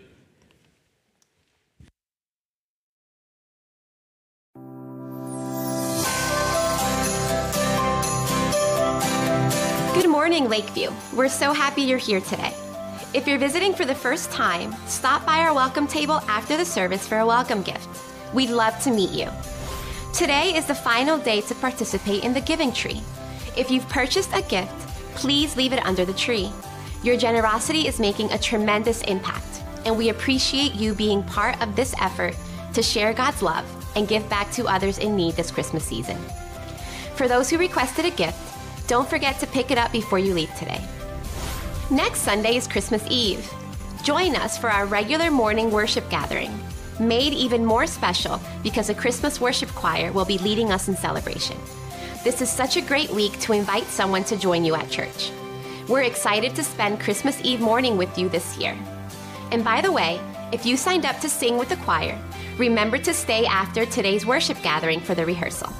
Good 9.94 10.10
morning, 10.10 10.48
Lakeview. 10.48 10.92
We're 11.14 11.28
so 11.28 11.54
happy 11.54 11.82
you're 11.82 11.98
here 11.98 12.20
today. 12.20 12.52
If 13.14 13.26
you're 13.26 13.38
visiting 13.38 13.72
for 13.72 13.86
the 13.86 13.94
first 13.94 14.30
time, 14.30 14.76
stop 14.86 15.24
by 15.24 15.38
our 15.38 15.54
welcome 15.54 15.86
table 15.86 16.16
after 16.28 16.58
the 16.58 16.64
service 16.64 17.08
for 17.08 17.20
a 17.20 17.26
welcome 17.26 17.62
gift. 17.62 17.88
We'd 18.34 18.50
love 18.50 18.78
to 18.82 18.90
meet 18.90 19.12
you. 19.12 19.30
Today 20.12 20.54
is 20.54 20.66
the 20.66 20.74
final 20.74 21.16
day 21.16 21.40
to 21.40 21.54
participate 21.54 22.22
in 22.22 22.34
the 22.34 22.42
giving 22.42 22.70
tree. 22.70 23.00
If 23.56 23.70
you've 23.70 23.88
purchased 23.88 24.28
a 24.34 24.42
gift, 24.42 24.74
please 25.14 25.56
leave 25.56 25.72
it 25.72 25.84
under 25.86 26.04
the 26.04 26.12
tree. 26.12 26.52
Your 27.02 27.16
generosity 27.16 27.88
is 27.88 27.98
making 27.98 28.30
a 28.30 28.38
tremendous 28.38 29.00
impact, 29.04 29.62
and 29.86 29.96
we 29.96 30.10
appreciate 30.10 30.74
you 30.74 30.92
being 30.92 31.22
part 31.22 31.58
of 31.62 31.74
this 31.74 31.94
effort 32.02 32.36
to 32.74 32.82
share 32.82 33.14
God's 33.14 33.40
love 33.40 33.64
and 33.96 34.06
give 34.06 34.28
back 34.28 34.50
to 34.52 34.66
others 34.66 34.98
in 34.98 35.16
need 35.16 35.34
this 35.34 35.50
Christmas 35.50 35.84
season. 35.84 36.18
For 37.14 37.26
those 37.26 37.48
who 37.48 37.56
requested 37.56 38.04
a 38.04 38.10
gift, 38.10 38.38
don't 38.86 39.08
forget 39.08 39.40
to 39.40 39.46
pick 39.46 39.70
it 39.70 39.78
up 39.78 39.92
before 39.92 40.18
you 40.18 40.34
leave 40.34 40.54
today. 40.56 40.86
Next 41.90 42.20
Sunday 42.20 42.56
is 42.56 42.68
Christmas 42.68 43.02
Eve. 43.08 43.50
Join 44.02 44.36
us 44.36 44.58
for 44.58 44.68
our 44.70 44.84
regular 44.84 45.30
morning 45.30 45.70
worship 45.70 46.06
gathering, 46.10 46.52
made 47.00 47.32
even 47.32 47.64
more 47.64 47.86
special 47.86 48.38
because 48.62 48.90
a 48.90 48.94
Christmas 48.94 49.40
worship 49.40 49.70
choir 49.70 50.12
will 50.12 50.26
be 50.26 50.36
leading 50.36 50.70
us 50.70 50.88
in 50.88 50.96
celebration. 50.96 51.56
This 52.24 52.42
is 52.42 52.50
such 52.50 52.76
a 52.76 52.82
great 52.82 53.08
week 53.08 53.40
to 53.40 53.54
invite 53.54 53.84
someone 53.84 54.22
to 54.24 54.36
join 54.36 54.66
you 54.66 54.74
at 54.74 54.90
church. 54.90 55.30
We're 55.88 56.02
excited 56.02 56.54
to 56.56 56.62
spend 56.62 57.00
Christmas 57.00 57.40
Eve 57.42 57.60
morning 57.60 57.96
with 57.96 58.18
you 58.18 58.28
this 58.28 58.58
year. 58.58 58.76
And 59.50 59.64
by 59.64 59.80
the 59.80 59.90
way, 59.90 60.20
if 60.52 60.66
you 60.66 60.76
signed 60.76 61.06
up 61.06 61.18
to 61.20 61.28
sing 61.30 61.56
with 61.56 61.70
the 61.70 61.76
choir, 61.76 62.20
remember 62.58 62.98
to 62.98 63.14
stay 63.14 63.46
after 63.46 63.86
today's 63.86 64.26
worship 64.26 64.60
gathering 64.62 65.00
for 65.00 65.14
the 65.14 65.24
rehearsal. 65.24 65.72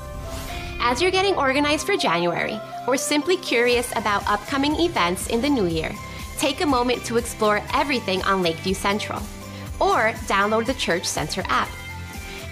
As 0.80 1.02
you're 1.02 1.10
getting 1.10 1.34
organized 1.34 1.84
for 1.84 1.98
January, 1.98 2.58
or 2.88 2.96
simply 2.96 3.36
curious 3.36 3.92
about 3.96 4.26
upcoming 4.26 4.74
events 4.80 5.26
in 5.26 5.42
the 5.42 5.48
new 5.48 5.66
year, 5.66 5.92
take 6.38 6.62
a 6.62 6.66
moment 6.66 7.04
to 7.04 7.18
explore 7.18 7.60
everything 7.74 8.22
on 8.22 8.42
Lakeview 8.42 8.72
Central, 8.72 9.20
or 9.78 10.12
download 10.26 10.64
the 10.64 10.72
Church 10.72 11.04
Center 11.04 11.44
app. 11.48 11.68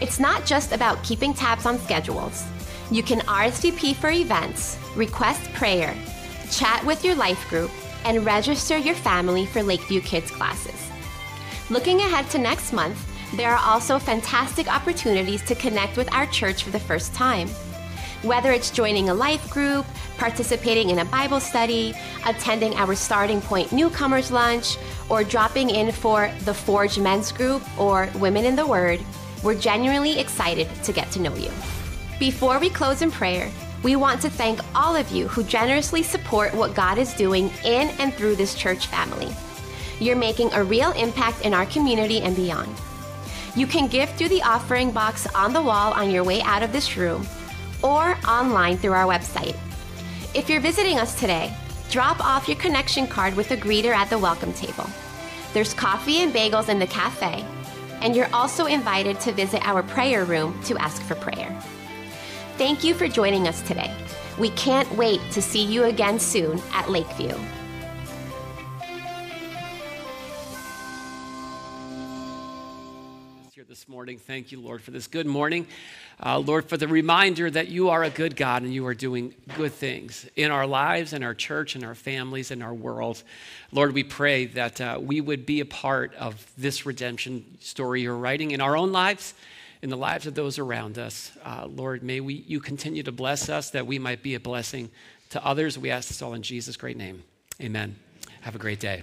It's 0.02 0.20
not 0.20 0.44
just 0.44 0.72
about 0.72 1.02
keeping 1.02 1.32
tabs 1.32 1.64
on 1.64 1.78
schedules. 1.78 2.44
You 2.90 3.02
can 3.02 3.20
RSVP 3.20 3.96
for 3.96 4.10
events, 4.10 4.76
request 4.94 5.50
prayer, 5.54 5.96
chat 6.50 6.84
with 6.84 7.02
your 7.02 7.14
life 7.14 7.48
group, 7.48 7.70
and 8.04 8.26
register 8.26 8.76
your 8.76 8.94
family 8.94 9.46
for 9.46 9.62
Lakeview 9.62 10.02
Kids 10.02 10.30
classes. 10.30 10.90
Looking 11.70 12.00
ahead 12.00 12.28
to 12.32 12.38
next 12.38 12.74
month, 12.74 13.10
there 13.38 13.52
are 13.52 13.64
also 13.64 13.98
fantastic 13.98 14.68
opportunities 14.68 15.42
to 15.46 15.54
connect 15.54 15.96
with 15.96 16.12
our 16.12 16.26
church 16.26 16.62
for 16.62 16.70
the 16.70 16.78
first 16.78 17.14
time. 17.14 17.48
Whether 18.26 18.50
it's 18.50 18.72
joining 18.72 19.08
a 19.08 19.14
life 19.14 19.48
group, 19.50 19.86
participating 20.18 20.90
in 20.90 20.98
a 20.98 21.04
Bible 21.04 21.38
study, 21.38 21.94
attending 22.26 22.74
our 22.74 22.96
starting 22.96 23.40
point 23.40 23.70
newcomers 23.70 24.32
lunch, 24.32 24.78
or 25.08 25.22
dropping 25.22 25.70
in 25.70 25.92
for 25.92 26.32
the 26.44 26.52
Forge 26.52 26.98
Men's 26.98 27.30
Group 27.30 27.62
or 27.78 28.08
Women 28.16 28.44
in 28.44 28.56
the 28.56 28.66
Word, 28.66 28.98
we're 29.44 29.54
genuinely 29.54 30.18
excited 30.18 30.68
to 30.82 30.92
get 30.92 31.08
to 31.12 31.20
know 31.20 31.36
you. 31.36 31.52
Before 32.18 32.58
we 32.58 32.68
close 32.68 33.00
in 33.00 33.12
prayer, 33.12 33.48
we 33.84 33.94
want 33.94 34.20
to 34.22 34.28
thank 34.28 34.58
all 34.74 34.96
of 34.96 35.12
you 35.12 35.28
who 35.28 35.44
generously 35.44 36.02
support 36.02 36.52
what 36.52 36.74
God 36.74 36.98
is 36.98 37.14
doing 37.14 37.52
in 37.64 37.90
and 38.00 38.12
through 38.12 38.34
this 38.34 38.56
church 38.56 38.88
family. 38.88 39.32
You're 40.00 40.16
making 40.16 40.52
a 40.52 40.64
real 40.64 40.90
impact 40.92 41.44
in 41.44 41.54
our 41.54 41.66
community 41.66 42.22
and 42.22 42.34
beyond. 42.34 42.74
You 43.54 43.68
can 43.68 43.86
give 43.86 44.10
through 44.10 44.30
the 44.30 44.42
offering 44.42 44.90
box 44.90 45.28
on 45.28 45.52
the 45.52 45.62
wall 45.62 45.92
on 45.92 46.10
your 46.10 46.24
way 46.24 46.42
out 46.42 46.64
of 46.64 46.72
this 46.72 46.96
room 46.96 47.24
or 47.86 48.18
online 48.28 48.76
through 48.76 48.92
our 48.92 49.06
website. 49.06 49.56
If 50.34 50.50
you're 50.50 50.60
visiting 50.60 50.98
us 50.98 51.18
today, 51.18 51.56
drop 51.88 52.20
off 52.20 52.48
your 52.48 52.58
connection 52.58 53.06
card 53.06 53.34
with 53.36 53.52
a 53.52 53.56
greeter 53.56 53.94
at 53.94 54.10
the 54.10 54.18
welcome 54.18 54.52
table. 54.52 54.86
There's 55.54 55.72
coffee 55.72 56.18
and 56.18 56.34
bagels 56.34 56.68
in 56.68 56.80
the 56.80 56.86
cafe, 56.88 57.44
and 58.02 58.16
you're 58.16 58.28
also 58.34 58.66
invited 58.66 59.20
to 59.20 59.32
visit 59.32 59.66
our 59.66 59.84
prayer 59.84 60.24
room 60.24 60.60
to 60.64 60.76
ask 60.78 61.00
for 61.02 61.14
prayer. 61.14 61.56
Thank 62.58 62.82
you 62.82 62.92
for 62.92 63.06
joining 63.06 63.46
us 63.46 63.62
today. 63.62 63.94
We 64.36 64.50
can't 64.50 64.90
wait 64.96 65.20
to 65.30 65.40
see 65.40 65.64
you 65.64 65.84
again 65.84 66.18
soon 66.18 66.60
at 66.72 66.90
Lakeview. 66.90 67.38
here 73.56 73.64
this 73.66 73.88
morning. 73.88 74.18
Thank 74.18 74.52
you, 74.52 74.60
Lord, 74.60 74.82
for 74.82 74.90
this 74.90 75.06
good 75.06 75.26
morning. 75.26 75.66
Uh, 76.18 76.38
Lord, 76.38 76.66
for 76.66 76.78
the 76.78 76.88
reminder 76.88 77.50
that 77.50 77.68
you 77.68 77.90
are 77.90 78.02
a 78.02 78.08
good 78.08 78.36
God 78.36 78.62
and 78.62 78.72
you 78.72 78.86
are 78.86 78.94
doing 78.94 79.34
good 79.54 79.72
things 79.72 80.26
in 80.34 80.50
our 80.50 80.66
lives, 80.66 81.12
in 81.12 81.22
our 81.22 81.34
church, 81.34 81.76
in 81.76 81.84
our 81.84 81.94
families, 81.94 82.50
in 82.50 82.62
our 82.62 82.72
world. 82.72 83.22
Lord, 83.70 83.92
we 83.92 84.02
pray 84.02 84.46
that 84.46 84.80
uh, 84.80 84.98
we 85.00 85.20
would 85.20 85.44
be 85.44 85.60
a 85.60 85.66
part 85.66 86.14
of 86.14 86.50
this 86.56 86.86
redemption 86.86 87.44
story 87.60 88.02
you're 88.02 88.16
writing 88.16 88.52
in 88.52 88.62
our 88.62 88.76
own 88.76 88.92
lives, 88.92 89.34
in 89.82 89.90
the 89.90 89.96
lives 89.96 90.26
of 90.26 90.34
those 90.34 90.58
around 90.58 90.98
us. 90.98 91.32
Uh, 91.44 91.66
Lord, 91.66 92.02
may 92.02 92.20
we, 92.20 92.34
you 92.46 92.60
continue 92.60 93.02
to 93.02 93.12
bless 93.12 93.50
us 93.50 93.70
that 93.70 93.86
we 93.86 93.98
might 93.98 94.22
be 94.22 94.34
a 94.34 94.40
blessing 94.40 94.90
to 95.30 95.44
others. 95.44 95.78
We 95.78 95.90
ask 95.90 96.08
this 96.08 96.22
all 96.22 96.32
in 96.32 96.42
Jesus' 96.42 96.78
great 96.78 96.96
name. 96.96 97.24
Amen. 97.60 97.94
Have 98.40 98.54
a 98.54 98.58
great 98.58 98.80
day. 98.80 99.02